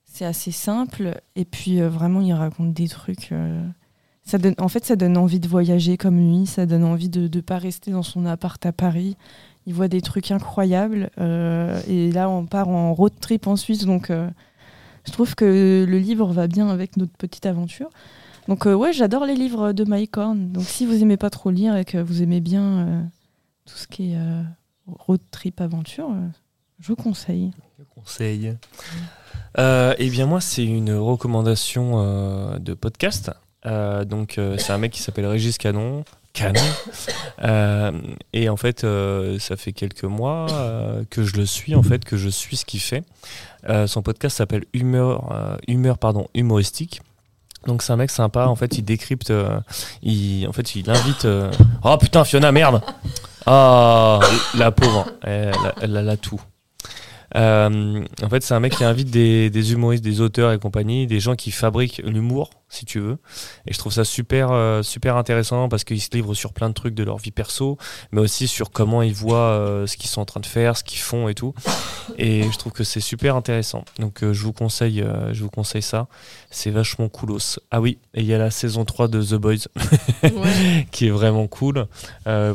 c'est 0.05 0.25
assez 0.27 0.51
simple. 0.51 1.21
Et 1.37 1.45
puis 1.45 1.81
euh, 1.81 1.89
vraiment, 1.89 2.21
il 2.21 2.33
raconte 2.33 2.73
des 2.75 2.89
trucs. 2.89 3.33
en 3.33 4.69
fait, 4.69 4.85
ça 4.85 4.97
donne 4.97 5.17
envie 5.17 5.41
de 5.41 5.49
voyager 5.49 5.97
comme 5.97 6.19
lui. 6.19 6.47
Ça 6.47 6.67
donne 6.67 6.85
envie 6.85 7.09
de 7.09 7.29
ne 7.35 7.41
pas 7.43 7.59
rester 7.59 7.91
dans 7.91 8.03
son 8.03 8.27
appart 8.27 8.65
à 8.67 8.73
Paris. 8.73 9.17
Il 9.67 9.75
voit 9.75 9.89
des 9.89 10.01
trucs 10.01 10.31
incroyables. 10.31 11.11
et 11.89 12.13
là, 12.13 12.29
on 12.31 12.47
part 12.47 12.69
en 12.69 12.95
road 12.95 13.13
trip 13.21 13.47
en 13.47 13.57
Suisse. 13.57 13.85
Donc, 13.85 14.11
je 14.11 15.13
trouve 15.13 15.35
que 15.35 15.87
le 15.89 15.99
livre 15.99 16.33
va 16.33 16.47
bien 16.47 16.69
avec 16.69 16.97
notre 16.97 17.13
petite 17.17 17.47
aventure. 17.47 17.91
Donc 18.49 18.67
euh, 18.67 18.75
ouais, 18.75 18.93
j'adore 18.93 19.25
les 19.25 19.35
livres 19.35 19.73
de 19.73 19.85
Mike 19.85 20.17
Horn. 20.17 20.53
Donc 20.53 20.65
si 20.65 20.87
vous 20.87 21.03
aimez 21.03 21.17
pas 21.17 21.31
trop 21.31 21.51
lire 21.51 21.77
et 21.77 21.85
que 21.85 21.99
vous 21.99 22.23
aimez 22.23 22.41
bien 22.41 22.63
euh, 22.63 23.03
tout 23.67 23.77
ce 23.77 23.87
qui 23.87 24.13
est 24.13 24.17
euh, 24.17 24.43
road 24.87 25.21
trip 25.31 25.61
aventure, 25.61 26.11
je 26.81 26.93
conseille. 26.93 27.53
Je 27.79 27.85
conseille. 27.95 28.57
eh 29.57 30.11
bien 30.11 30.27
moi, 30.27 30.41
c'est 30.41 30.65
une 30.65 30.93
recommandation 30.95 32.59
de 32.59 32.75
podcast. 32.75 33.31
donc 33.65 34.41
c'est 34.59 34.71
un 34.71 34.79
mec 34.79 34.93
qui 34.93 35.03
s'appelle 35.03 35.27
Régis 35.27 35.59
Canon. 35.59 36.05
Canon. 36.33 36.61
et 38.33 38.49
en 38.49 38.57
fait, 38.57 38.87
ça 39.39 39.57
fait 39.57 39.73
quelques 39.73 40.05
mois 40.05 40.47
que 41.11 41.23
je 41.23 41.37
le 41.37 41.47
suis, 41.47 41.75
en 41.77 41.83
fait, 41.83 42.05
que 42.05 42.17
je 42.17 42.29
suis 42.29 42.57
ce 42.57 42.65
qu'il 42.65 42.81
fait. 42.81 43.05
son 43.87 44.03
podcast 44.03 44.39
s'appelle 44.39 44.65
Humeur, 44.73 45.59
Humeur 45.69 45.99
pardon, 45.99 46.27
humoristique. 46.35 47.03
Donc 47.67 47.83
c'est 47.83 47.93
un 47.93 47.97
mec 47.97 48.11
sympa, 48.11 48.47
en 48.47 48.57
fait 48.57 48.79
il 48.79 48.83
décrypte, 48.83 49.31
euh, 49.31 49.61
il, 50.03 50.47
en 50.49 50.53
fait 50.53 50.75
il 50.75 50.91
invite... 50.91 51.25
Euh, 51.25 51.51
oh 51.85 51.97
putain 51.97 52.25
Fiona, 52.25 52.51
merde. 52.51 52.83
Ah, 53.47 54.21
la 54.57 54.71
pauvre, 54.71 55.07
elle, 55.23 55.53
elle, 55.81 56.09
a 56.09 56.17
tout. 56.17 56.41
Euh, 57.37 58.05
en 58.23 58.29
fait 58.29 58.43
c'est 58.43 58.55
un 58.55 58.61
mec 58.61 58.77
qui 58.77 58.85
invite 58.85 59.11
des, 59.11 59.49
des 59.51 59.73
humoristes, 59.73 60.05
des 60.05 60.21
auteurs 60.21 60.53
et 60.53 60.59
compagnie, 60.59 61.07
des 61.07 61.21
gens 61.21 61.37
qui 61.37 61.51
fabriquent 61.51 62.03
l'humour 62.05 62.51
si 62.73 62.87
tu 62.87 63.01
veux. 63.01 63.19
Et 63.67 63.73
je 63.73 63.79
trouve 63.79 63.93
ça 63.93 64.05
super, 64.05 64.51
euh, 64.51 64.83
super 64.83 65.17
intéressant 65.17 65.69
parce 65.69 65.85
qu'ils 65.85 66.01
se 66.01 66.09
livrent 66.13 66.35
sur 66.35 66.55
plein 66.55 66.71
de 66.71 66.75
trucs 66.75 66.95
de 66.95 67.05
leur 67.05 67.19
vie 67.19 67.31
perso, 67.31 67.77
mais 68.13 68.21
aussi 68.21 68.49
sur 68.49 68.71
comment 68.71 69.03
ils 69.03 69.15
voient 69.15 69.37
euh, 69.37 69.87
ce 69.87 69.97
qu'ils 69.97 70.09
sont 70.09 70.23
en 70.23 70.25
train 70.25 70.41
de 70.41 70.47
faire, 70.47 70.77
ce 70.77 70.83
qu'ils 70.83 71.01
font 71.01 71.29
et 71.29 71.35
tout. 71.35 71.55
Et 72.17 72.43
je 72.51 72.59
trouve 72.59 72.73
que 72.73 72.83
c'est 72.83 73.01
super 73.01 73.37
intéressant. 73.37 73.85
Donc 73.99 74.23
euh, 74.23 74.33
je 74.33 74.43
vous 74.43 74.55
conseille, 74.55 75.05
je 75.33 75.43
vous 75.43 75.51
conseille 75.51 75.83
ça. 75.83 76.09
C'est 76.51 76.71
vachement 76.71 77.09
coolos. 77.09 77.61
Ah 77.71 77.81
oui, 77.81 77.99
et 78.15 78.21
il 78.21 78.27
y 78.27 78.35
a 78.35 78.39
la 78.39 78.51
saison 78.51 78.85
3 78.87 79.09
de 79.09 79.23
The 79.23 79.35
Boys 79.35 79.69
qui 80.91 81.07
est 81.09 81.11
vraiment 81.11 81.47
cool 81.47 81.87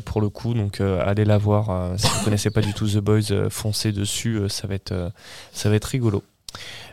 pour 0.06 0.22
le 0.22 0.30
coup. 0.30 0.56
Donc 0.56 0.82
allez 0.82 1.26
la 1.26 1.38
voir. 1.38 1.98
si 2.00 2.08
vous 2.08 2.24
connaissez 2.24 2.50
pas 2.50 2.62
du 2.62 2.74
tout 2.74 2.88
The 2.88 2.98
Boys, 2.98 3.50
foncez 3.50 3.92
dessus. 3.92 4.42
ça 4.50 4.68
va 4.68 4.74
être, 4.74 5.12
ça 5.54 5.70
va 5.70 5.76
être 5.76 5.86
rigolo. 5.86 6.24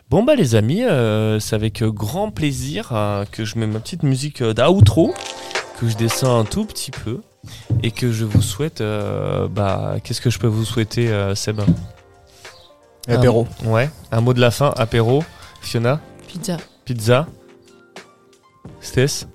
Bon 0.09 0.21
bah 0.21 0.35
les 0.35 0.53
amis, 0.53 0.83
euh, 0.83 1.39
c'est 1.39 1.55
avec 1.55 1.83
grand 1.83 2.29
plaisir 2.29 2.89
euh, 2.91 3.25
que 3.25 3.43
je 3.43 3.57
mets 3.57 3.65
ma 3.65 3.79
petite 3.79 4.03
musique 4.03 4.43
euh, 4.43 4.53
d'outro, 4.53 5.15
que 5.79 5.89
je 5.89 5.97
descends 5.97 6.39
un 6.39 6.45
tout 6.45 6.63
petit 6.63 6.91
peu 6.91 7.21
et 7.81 7.89
que 7.89 8.11
je 8.11 8.23
vous 8.23 8.43
souhaite, 8.43 8.81
bah 8.81 9.95
qu'est-ce 10.03 10.21
que 10.21 10.29
je 10.29 10.39
peux 10.39 10.47
vous 10.47 10.65
souhaiter 10.65 11.11
Seb? 11.35 11.61
Apéro. 13.07 13.47
ouais, 13.65 13.89
un 14.11 14.21
mot 14.21 14.33
de 14.33 14.41
la 14.41 14.49
fin, 14.49 14.73
apéro. 14.77 15.23
Fiona? 15.61 15.99
Pizza. 16.27 16.57
Pizza? 16.85 17.27
Stess? 18.81 19.27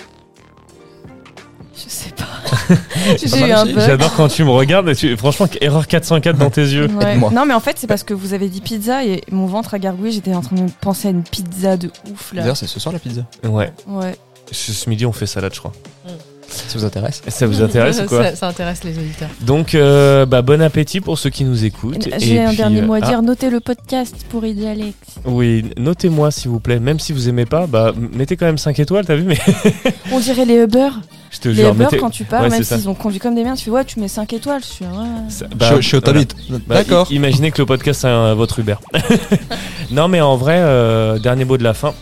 Je 1.74 1.88
sais 1.88 2.10
pas. 2.10 2.29
J'adore 3.76 4.14
quand 4.14 4.28
tu 4.28 4.44
me 4.44 4.50
regardes. 4.50 4.94
tu... 4.94 5.16
Franchement, 5.16 5.48
erreur 5.60 5.86
404 5.86 6.36
dans 6.36 6.50
tes 6.50 6.62
yeux. 6.62 6.86
Non, 6.86 7.44
mais 7.46 7.54
en 7.54 7.60
fait, 7.60 7.76
c'est 7.78 7.86
parce 7.86 8.02
que 8.02 8.14
vous 8.14 8.34
avez 8.34 8.48
dit 8.48 8.60
pizza 8.60 9.04
et 9.04 9.22
mon 9.30 9.46
ventre 9.46 9.74
a 9.74 9.78
gargouillé. 9.78 10.12
J'étais 10.12 10.34
en 10.34 10.42
train 10.42 10.56
de 10.56 10.70
penser 10.80 11.08
à 11.08 11.10
une 11.10 11.22
pizza 11.22 11.76
de 11.76 11.90
ouf 12.10 12.32
là. 12.32 12.42
D'ailleurs, 12.42 12.56
c'est 12.56 12.66
ce 12.66 12.80
soir 12.80 12.92
la 12.92 12.98
pizza. 12.98 13.22
Ouais. 13.44 13.72
Ouais. 13.86 14.16
Ce 14.52 14.90
midi, 14.90 15.06
on 15.06 15.12
fait 15.12 15.26
salade, 15.26 15.54
je 15.54 15.60
crois. 15.60 15.72
Mm. 16.04 16.08
Ça 16.50 16.78
vous 16.78 16.84
intéresse? 16.84 17.22
Ça 17.28 17.46
vous 17.46 17.62
intéresse 17.62 18.00
ou 18.00 18.06
quoi? 18.06 18.34
Ça, 18.34 18.48
intéresse 18.48 18.84
les 18.84 18.98
auditeurs. 18.98 19.28
Donc, 19.42 19.74
euh, 19.74 20.26
bah, 20.26 20.42
bon 20.42 20.60
appétit 20.60 21.00
pour 21.00 21.18
ceux 21.18 21.30
qui 21.30 21.44
nous 21.44 21.64
écoutent. 21.64 22.08
J'ai 22.18 22.40
un 22.40 22.52
dernier 22.52 22.82
mot 22.82 22.94
à 22.94 22.98
euh, 22.98 23.00
dire. 23.00 23.18
Ah. 23.18 23.22
Notez 23.22 23.50
le 23.50 23.60
podcast 23.60 24.14
pour 24.28 24.44
aider 24.44 24.66
Alex. 24.66 24.96
Oui, 25.24 25.64
notez-moi 25.78 26.30
s'il 26.30 26.50
vous 26.50 26.60
plaît. 26.60 26.80
Même 26.80 26.98
si 26.98 27.12
vous 27.12 27.28
aimez 27.28 27.46
pas, 27.46 27.66
bah, 27.66 27.92
mettez 28.12 28.36
quand 28.36 28.46
même 28.46 28.58
5 28.58 28.78
étoiles, 28.80 29.06
t'as 29.06 29.14
vu 29.14 29.24
mais... 29.24 29.38
On 30.12 30.18
dirait 30.18 30.44
les 30.44 30.56
Uber. 30.56 30.88
Je 31.30 31.38
te 31.38 31.52
jure, 31.52 31.74
les 31.74 31.98
quand 31.98 32.10
tu 32.10 32.24
pars, 32.24 32.48
même 32.48 32.62
s'ils 32.64 32.88
ont 32.88 32.94
conduit 32.94 33.20
comme 33.20 33.36
des 33.36 33.44
merdes, 33.44 33.56
tu 33.56 33.66
fais 33.66 33.70
ouais, 33.70 33.84
tu 33.84 34.00
mets 34.00 34.08
5 34.08 34.32
étoiles. 34.32 34.62
Je 34.62 34.66
suis 34.66 34.84
ouais. 34.84 35.48
Bah, 35.54 35.76
je, 35.76 35.86
suis 35.86 35.96
au 35.96 36.00
voilà. 36.00 36.22
Bah, 36.66 36.74
D'accord. 36.74 37.06
Imaginez 37.12 37.52
que 37.52 37.62
le 37.62 37.66
podcast 37.66 38.00
c'est 38.00 38.34
votre 38.34 38.58
Uber. 38.58 38.74
non, 39.92 40.08
mais 40.08 40.20
en 40.20 40.36
vrai, 40.36 40.56
euh, 40.58 41.20
dernier 41.20 41.44
mot 41.44 41.56
de 41.56 41.62
la 41.62 41.74
fin. 41.74 41.94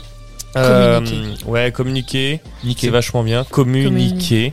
Euh, 0.57 1.01
ouais, 1.46 1.72
communiquer, 1.72 2.40
c'est 2.76 2.88
vachement 2.88 3.22
bien. 3.22 3.44
Communiquer, 3.51 4.53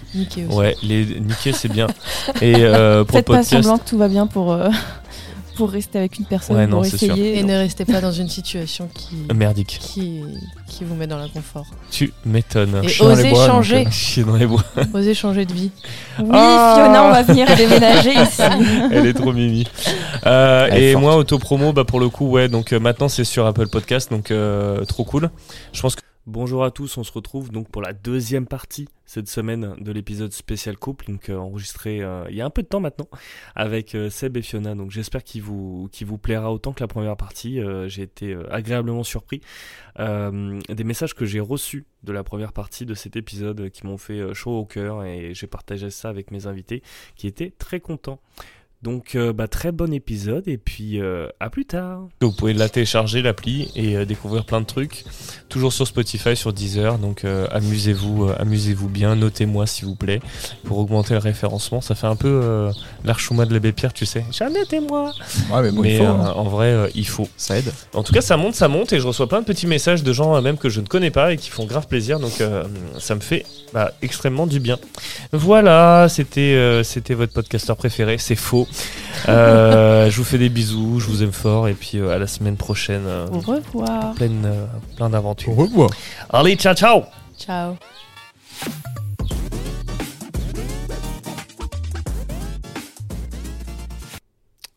ouais, 0.50 0.76
les 0.84 1.06
niquer 1.20 1.54
c'est 1.54 1.72
bien. 1.72 1.88
Et 2.41 2.56
euh, 2.58 3.04
pour 3.04 3.18
Faites 3.18 3.26
pas 3.28 3.43
semblant 3.43 3.78
que 3.78 3.89
tout 3.89 3.98
va 3.98 4.08
bien 4.08 4.28
pour. 4.28 4.52
Euh, 4.52 4.70
pour 5.56 5.70
rester 5.72 5.97
avec 5.97 6.18
une 6.20 6.26
personne 6.26 6.70
pour 6.70 6.86
essayer. 6.86 7.39
Et 7.39 7.43
ne 7.43 7.58
restez 7.58 7.86
pas 7.86 8.01
dans 8.01 8.12
une 8.12 8.30
situation 8.30 8.89
qui 8.93 9.16
merdique, 9.34 9.78
qui, 9.80 10.22
qui 10.68 10.84
vous 10.84 10.95
met 10.95 11.08
dans 11.08 11.18
l'inconfort. 11.18 11.66
Tu 11.91 12.14
m'étonnes. 12.26 12.82
Et 12.84 13.01
osez 13.01 13.34
changer. 13.36 13.88
dans 14.26 14.36
les 14.36 14.45
bois. 14.45 14.64
osez 14.93 15.14
changer 15.14 15.45
de 15.45 15.53
vie. 15.53 15.72
Oui, 16.20 16.26
Fiona, 16.26 17.03
on 17.06 17.12
va 17.12 17.24
venir 17.24 17.47
déménager 17.58 18.14
ici. 18.14 18.41
Elle 18.91 19.08
est 19.08 19.14
trop 19.14 19.34
mimi. 19.34 19.68
Euh, 20.26 20.68
et 20.68 20.95
moi, 20.95 21.16
auto-promo, 21.18 21.74
bah, 21.74 21.84
pour 21.84 21.99
le 21.99 22.10
coup, 22.10 22.30
ouais, 22.30 22.47
donc 22.47 22.74
euh, 22.74 22.80
maintenant 22.80 23.10
c'est 23.10 23.24
sur 23.24 23.45
Apple 23.45 23.68
Podcast, 23.68 24.12
donc 24.12 24.32
euh, 24.32 24.84
trop 24.86 25.03
cool. 25.03 25.30
Je 25.74 25.82
pense 25.82 25.95
que 25.95 26.01
Bonjour 26.28 26.64
à 26.64 26.72
tous, 26.72 26.98
on 26.98 27.04
se 27.04 27.12
retrouve 27.12 27.52
donc 27.52 27.70
pour 27.70 27.84
la 27.84 27.94
deuxième 27.94 28.48
partie 28.48 28.90
cette 29.06 29.28
semaine 29.28 29.76
de 29.78 29.92
l'épisode 29.92 30.34
spécial 30.34 30.76
couple, 30.76 31.06
donc 31.12 31.30
euh, 31.30 31.38
enregistré 31.38 32.02
euh, 32.02 32.26
il 32.32 32.36
y 32.36 32.42
a 32.42 32.46
un 32.46 32.50
peu 32.50 32.64
de 32.64 32.68
temps 32.68 32.80
maintenant 32.80 33.08
avec 33.54 33.94
euh, 33.94 34.10
Seb 34.10 34.36
et 34.36 34.42
Fiona. 34.42 34.74
Donc 34.74 34.90
j'espère 34.90 35.24
qu'il 35.24 35.44
vous, 35.44 35.88
vous 36.02 36.18
plaira 36.18 36.52
autant 36.52 36.74
que 36.74 36.80
la 36.80 36.88
première 36.88 37.16
partie. 37.16 37.60
j'ai 37.86 38.02
été 38.02 38.36
agréablement 38.50 39.04
surpris 39.04 39.42
des 40.00 40.84
messages 40.84 41.14
que 41.14 41.26
j'ai 41.26 41.40
reçus 41.40 41.86
de 42.02 42.12
la 42.12 42.24
première 42.24 42.54
partie 42.54 42.88
de 42.88 42.96
cet 42.96 43.16
épisode 43.16 43.70
qui 43.70 43.86
m'ont 43.86 44.00
fait 44.00 44.34
chaud 44.34 44.58
au 44.58 44.66
cœur 44.66 45.04
et 45.04 45.36
j'ai 45.36 45.46
partagé 45.46 45.92
ça 45.92 46.10
avec 46.10 46.32
mes 46.32 46.48
invités 46.48 46.82
qui 47.16 47.28
étaient 47.28 47.52
très 47.52 47.80
contents. 47.80 48.20
Donc, 48.86 49.16
euh, 49.16 49.34
bah, 49.34 49.48
très 49.48 49.72
bon 49.72 49.92
épisode 49.92 50.48
et 50.48 50.60
puis 50.60 51.02
euh, 51.02 51.28
à 51.40 51.50
plus 51.50 51.66
tard. 51.66 52.02
Vous 52.22 52.32
pouvez 52.32 52.54
la 52.54 52.70
télécharger, 52.70 53.24
l'appli, 53.24 53.72
et 53.76 53.98
euh, 53.98 54.06
découvrir 54.06 54.46
plein 54.46 54.62
de 54.62 54.68
trucs. 54.68 55.06
Toujours 55.50 55.74
sur 55.74 55.88
Spotify, 55.88 56.36
sur 56.36 56.54
Deezer. 56.54 57.00
Donc, 57.00 57.24
amusez-vous 57.52 58.30
amusez-vous 58.38 58.88
bien. 58.88 59.16
Notez-moi, 59.16 59.66
s'il 59.66 59.86
vous 59.86 59.96
plaît, 59.96 60.20
pour 60.66 60.78
augmenter 60.78 61.16
le 61.16 61.20
référencement. 61.20 61.82
Ça 61.82 61.96
fait 61.96 62.06
un 62.06 62.16
peu 62.16 62.70
l'archouma 63.04 63.46
de 63.46 63.54
l'abbé 63.54 63.72
Pierre, 63.72 63.94
tu 63.94 64.06
sais. 64.06 64.24
Notez-moi 64.40 65.14
Ouais, 65.52 65.72
mais, 65.72 66.02
hein. 66.02 66.34
en 66.36 66.44
vrai, 66.44 66.92
il 66.94 67.08
faut. 67.08 67.28
Ça 67.38 67.58
aide. 67.58 67.72
En 67.94 68.04
tout 68.04 68.14
cas, 68.14 68.22
ça 68.22 68.38
monte, 68.38 68.54
ça 68.54 68.68
monte, 68.68 68.94
et 68.94 69.00
je 69.00 69.08
reçois 69.08 69.28
plein 69.28 69.40
de 69.40 69.46
petits 69.46 69.68
messages 69.68 70.04
de 70.04 70.14
gens 70.14 70.40
même 70.42 70.58
que 70.58 70.70
je 70.70 70.82
ne 70.82 70.86
connais 70.86 71.12
pas 71.12 71.34
et 71.34 71.38
qui 71.38 71.50
font 71.50 71.66
grave 71.66 71.88
plaisir. 71.88 72.20
Donc, 72.20 72.44
ça 73.00 73.16
me 73.16 73.22
fait 73.22 73.46
bah, 73.74 73.94
extrêmement 74.04 74.46
du 74.46 74.60
bien. 74.60 74.78
Voilà, 75.32 76.08
c'était 76.10 76.82
c'était 76.84 77.14
votre 77.16 77.34
podcasteur 77.34 77.78
préféré. 77.78 78.18
C'est 78.20 78.36
faux. 78.36 78.68
Euh, 79.28 80.10
je 80.10 80.18
vous 80.18 80.24
fais 80.24 80.38
des 80.38 80.50
bisous, 80.50 81.00
je 81.00 81.08
vous 81.08 81.24
aime 81.24 81.32
fort 81.32 81.68
et 81.68 81.74
puis 81.74 81.98
euh, 81.98 82.10
à 82.10 82.18
la 82.18 82.28
semaine 82.28 82.58
prochaine. 82.58 83.06
Euh, 83.06 83.28
Au 83.28 83.40
revoir. 83.40 84.14
Pleine, 84.16 84.52
plein 84.98 85.10
d'aventures. 85.10 85.58
Au 85.58 85.64
revoir. 85.64 85.90
Allez, 86.30 86.56
ciao, 86.56 86.76
ciao. 86.76 87.04
Ciao. 87.38 87.76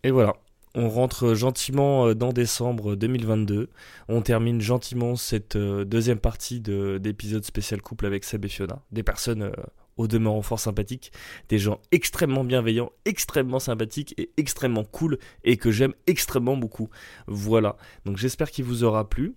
Et 0.05 0.11
voilà. 0.11 0.35
On 0.75 0.89
rentre 0.89 1.35
gentiment 1.35 2.15
dans 2.15 2.33
décembre 2.33 2.95
2022. 2.95 3.69
On 4.09 4.23
termine 4.23 4.61
gentiment 4.61 5.17
cette 5.17 5.57
deuxième 5.57 6.19
partie 6.19 6.61
d'épisode 6.61 7.45
spécial 7.45 7.83
couple 7.83 8.07
avec 8.07 8.23
Seb 8.23 8.45
et 8.45 8.49
Fiona. 8.49 8.79
Des 8.93 9.03
personnes 9.03 9.51
au 9.99 10.09
demeurant 10.09 10.43
fort 10.43 10.61
sympathiques, 10.61 11.13
des 11.49 11.59
gens 11.59 11.81
extrêmement 11.93 12.45
bienveillants, 12.45 12.91
extrêmement 13.05 13.59
sympathiques 13.59 14.15
et 14.17 14.31
extrêmement 14.39 14.85
cool 14.85 15.19
et 15.45 15.59
que 15.59 15.71
j'aime 15.71 15.93
extrêmement 16.07 16.57
beaucoup. 16.57 16.89
Voilà, 17.27 17.77
donc 18.07 18.17
j'espère 18.17 18.51
qu'il 18.51 18.65
vous 18.65 18.85
aura 18.85 19.09
plu. 19.09 19.35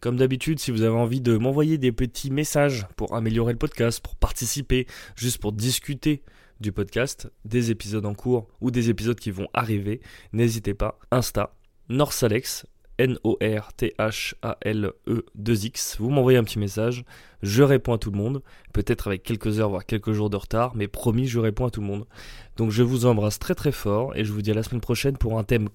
Comme 0.00 0.16
d'habitude, 0.16 0.58
si 0.58 0.72
vous 0.72 0.82
avez 0.82 0.96
envie 0.96 1.20
de 1.20 1.36
m'envoyer 1.36 1.78
des 1.78 1.92
petits 1.92 2.30
messages 2.30 2.86
pour 2.96 3.14
améliorer 3.14 3.52
le 3.52 3.58
podcast, 3.58 4.00
pour 4.00 4.16
participer, 4.16 4.86
juste 5.14 5.38
pour 5.38 5.52
discuter 5.52 6.22
du 6.60 6.72
podcast, 6.72 7.30
des 7.44 7.70
épisodes 7.70 8.04
en 8.04 8.14
cours 8.14 8.48
ou 8.60 8.70
des 8.70 8.90
épisodes 8.90 9.18
qui 9.18 9.30
vont 9.30 9.48
arriver, 9.54 10.00
n'hésitez 10.32 10.74
pas. 10.74 10.98
Insta, 11.12 11.54
Norsalex, 11.88 12.66
N-O-R-T-H-A-L-E-2-X. 12.98 15.96
Vous 15.98 16.10
m'envoyez 16.10 16.38
un 16.38 16.44
petit 16.44 16.58
message, 16.58 17.04
je 17.42 17.62
réponds 17.62 17.94
à 17.94 17.98
tout 17.98 18.10
le 18.10 18.18
monde, 18.18 18.42
peut-être 18.72 19.08
avec 19.08 19.22
quelques 19.22 19.60
heures, 19.60 19.70
voire 19.70 19.86
quelques 19.86 20.12
jours 20.12 20.30
de 20.30 20.36
retard, 20.36 20.74
mais 20.74 20.88
promis, 20.88 21.26
je 21.26 21.38
réponds 21.38 21.66
à 21.66 21.70
tout 21.70 21.80
le 21.80 21.86
monde. 21.86 22.06
Donc 22.56 22.70
je 22.70 22.82
vous 22.82 23.06
embrasse 23.06 23.38
très 23.38 23.54
très 23.54 23.72
fort 23.72 24.16
et 24.16 24.24
je 24.24 24.32
vous 24.32 24.42
dis 24.42 24.50
à 24.50 24.54
la 24.54 24.62
semaine 24.62 24.80
prochaine 24.80 25.16
pour 25.16 25.38
un 25.38 25.44
thème 25.44 25.68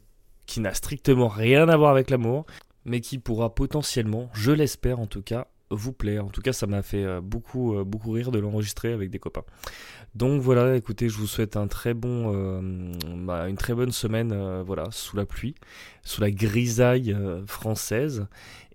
qui 0.45 0.59
n'a 0.59 0.73
strictement 0.73 1.27
rien 1.27 1.69
à 1.69 1.77
voir 1.77 1.91
avec 1.91 2.09
l'amour, 2.09 2.45
mais 2.85 3.01
qui 3.01 3.19
pourra 3.19 3.53
potentiellement, 3.53 4.29
je 4.33 4.51
l'espère 4.51 4.99
en 4.99 5.07
tout 5.07 5.21
cas, 5.21 5.47
vous 5.69 5.93
plaire. 5.93 6.25
En 6.25 6.29
tout 6.29 6.41
cas, 6.41 6.53
ça 6.53 6.67
m'a 6.67 6.81
fait 6.81 7.03
euh, 7.03 7.21
beaucoup, 7.21 7.75
euh, 7.75 7.83
beaucoup 7.83 8.11
rire 8.11 8.31
de 8.31 8.39
l'enregistrer 8.39 8.93
avec 8.93 9.09
des 9.09 9.19
copains. 9.19 9.43
Donc 10.15 10.41
voilà, 10.41 10.75
écoutez, 10.75 11.09
je 11.09 11.17
vous 11.17 11.27
souhaite 11.27 11.57
un 11.57 11.67
très 11.67 11.93
bon, 11.93 12.33
euh, 12.33 12.91
bah, 13.17 13.47
une 13.49 13.57
très 13.57 13.73
bonne 13.73 13.91
semaine, 13.91 14.61
voilà, 14.65 14.87
sous 14.91 15.15
la 15.15 15.25
pluie, 15.25 15.55
sous 16.03 16.21
la 16.21 16.31
grisaille 16.31 17.15
française, 17.45 18.25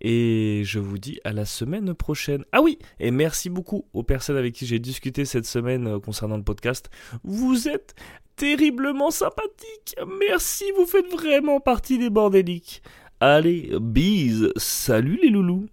et 0.00 0.62
je 0.64 0.78
vous 0.78 0.98
dis 0.98 1.18
à 1.24 1.32
la 1.32 1.44
semaine 1.44 1.94
prochaine. 1.94 2.44
Ah 2.52 2.62
oui, 2.62 2.78
et 3.00 3.10
merci 3.10 3.50
beaucoup 3.50 3.86
aux 3.92 4.04
personnes 4.04 4.36
avec 4.36 4.54
qui 4.54 4.66
j'ai 4.66 4.78
discuté 4.78 5.24
cette 5.24 5.46
semaine 5.46 5.98
concernant 6.00 6.36
le 6.36 6.44
podcast. 6.44 6.90
Vous 7.24 7.66
êtes 7.66 7.94
terriblement 8.36 9.10
sympathiques. 9.10 9.96
Merci, 10.20 10.64
vous 10.76 10.86
faites 10.86 11.10
vraiment 11.10 11.58
partie 11.58 11.98
des 11.98 12.10
bordéliques. 12.10 12.82
Allez, 13.20 13.70
bise, 13.80 14.52
salut 14.56 15.18
les 15.22 15.30
loulous. 15.30 15.66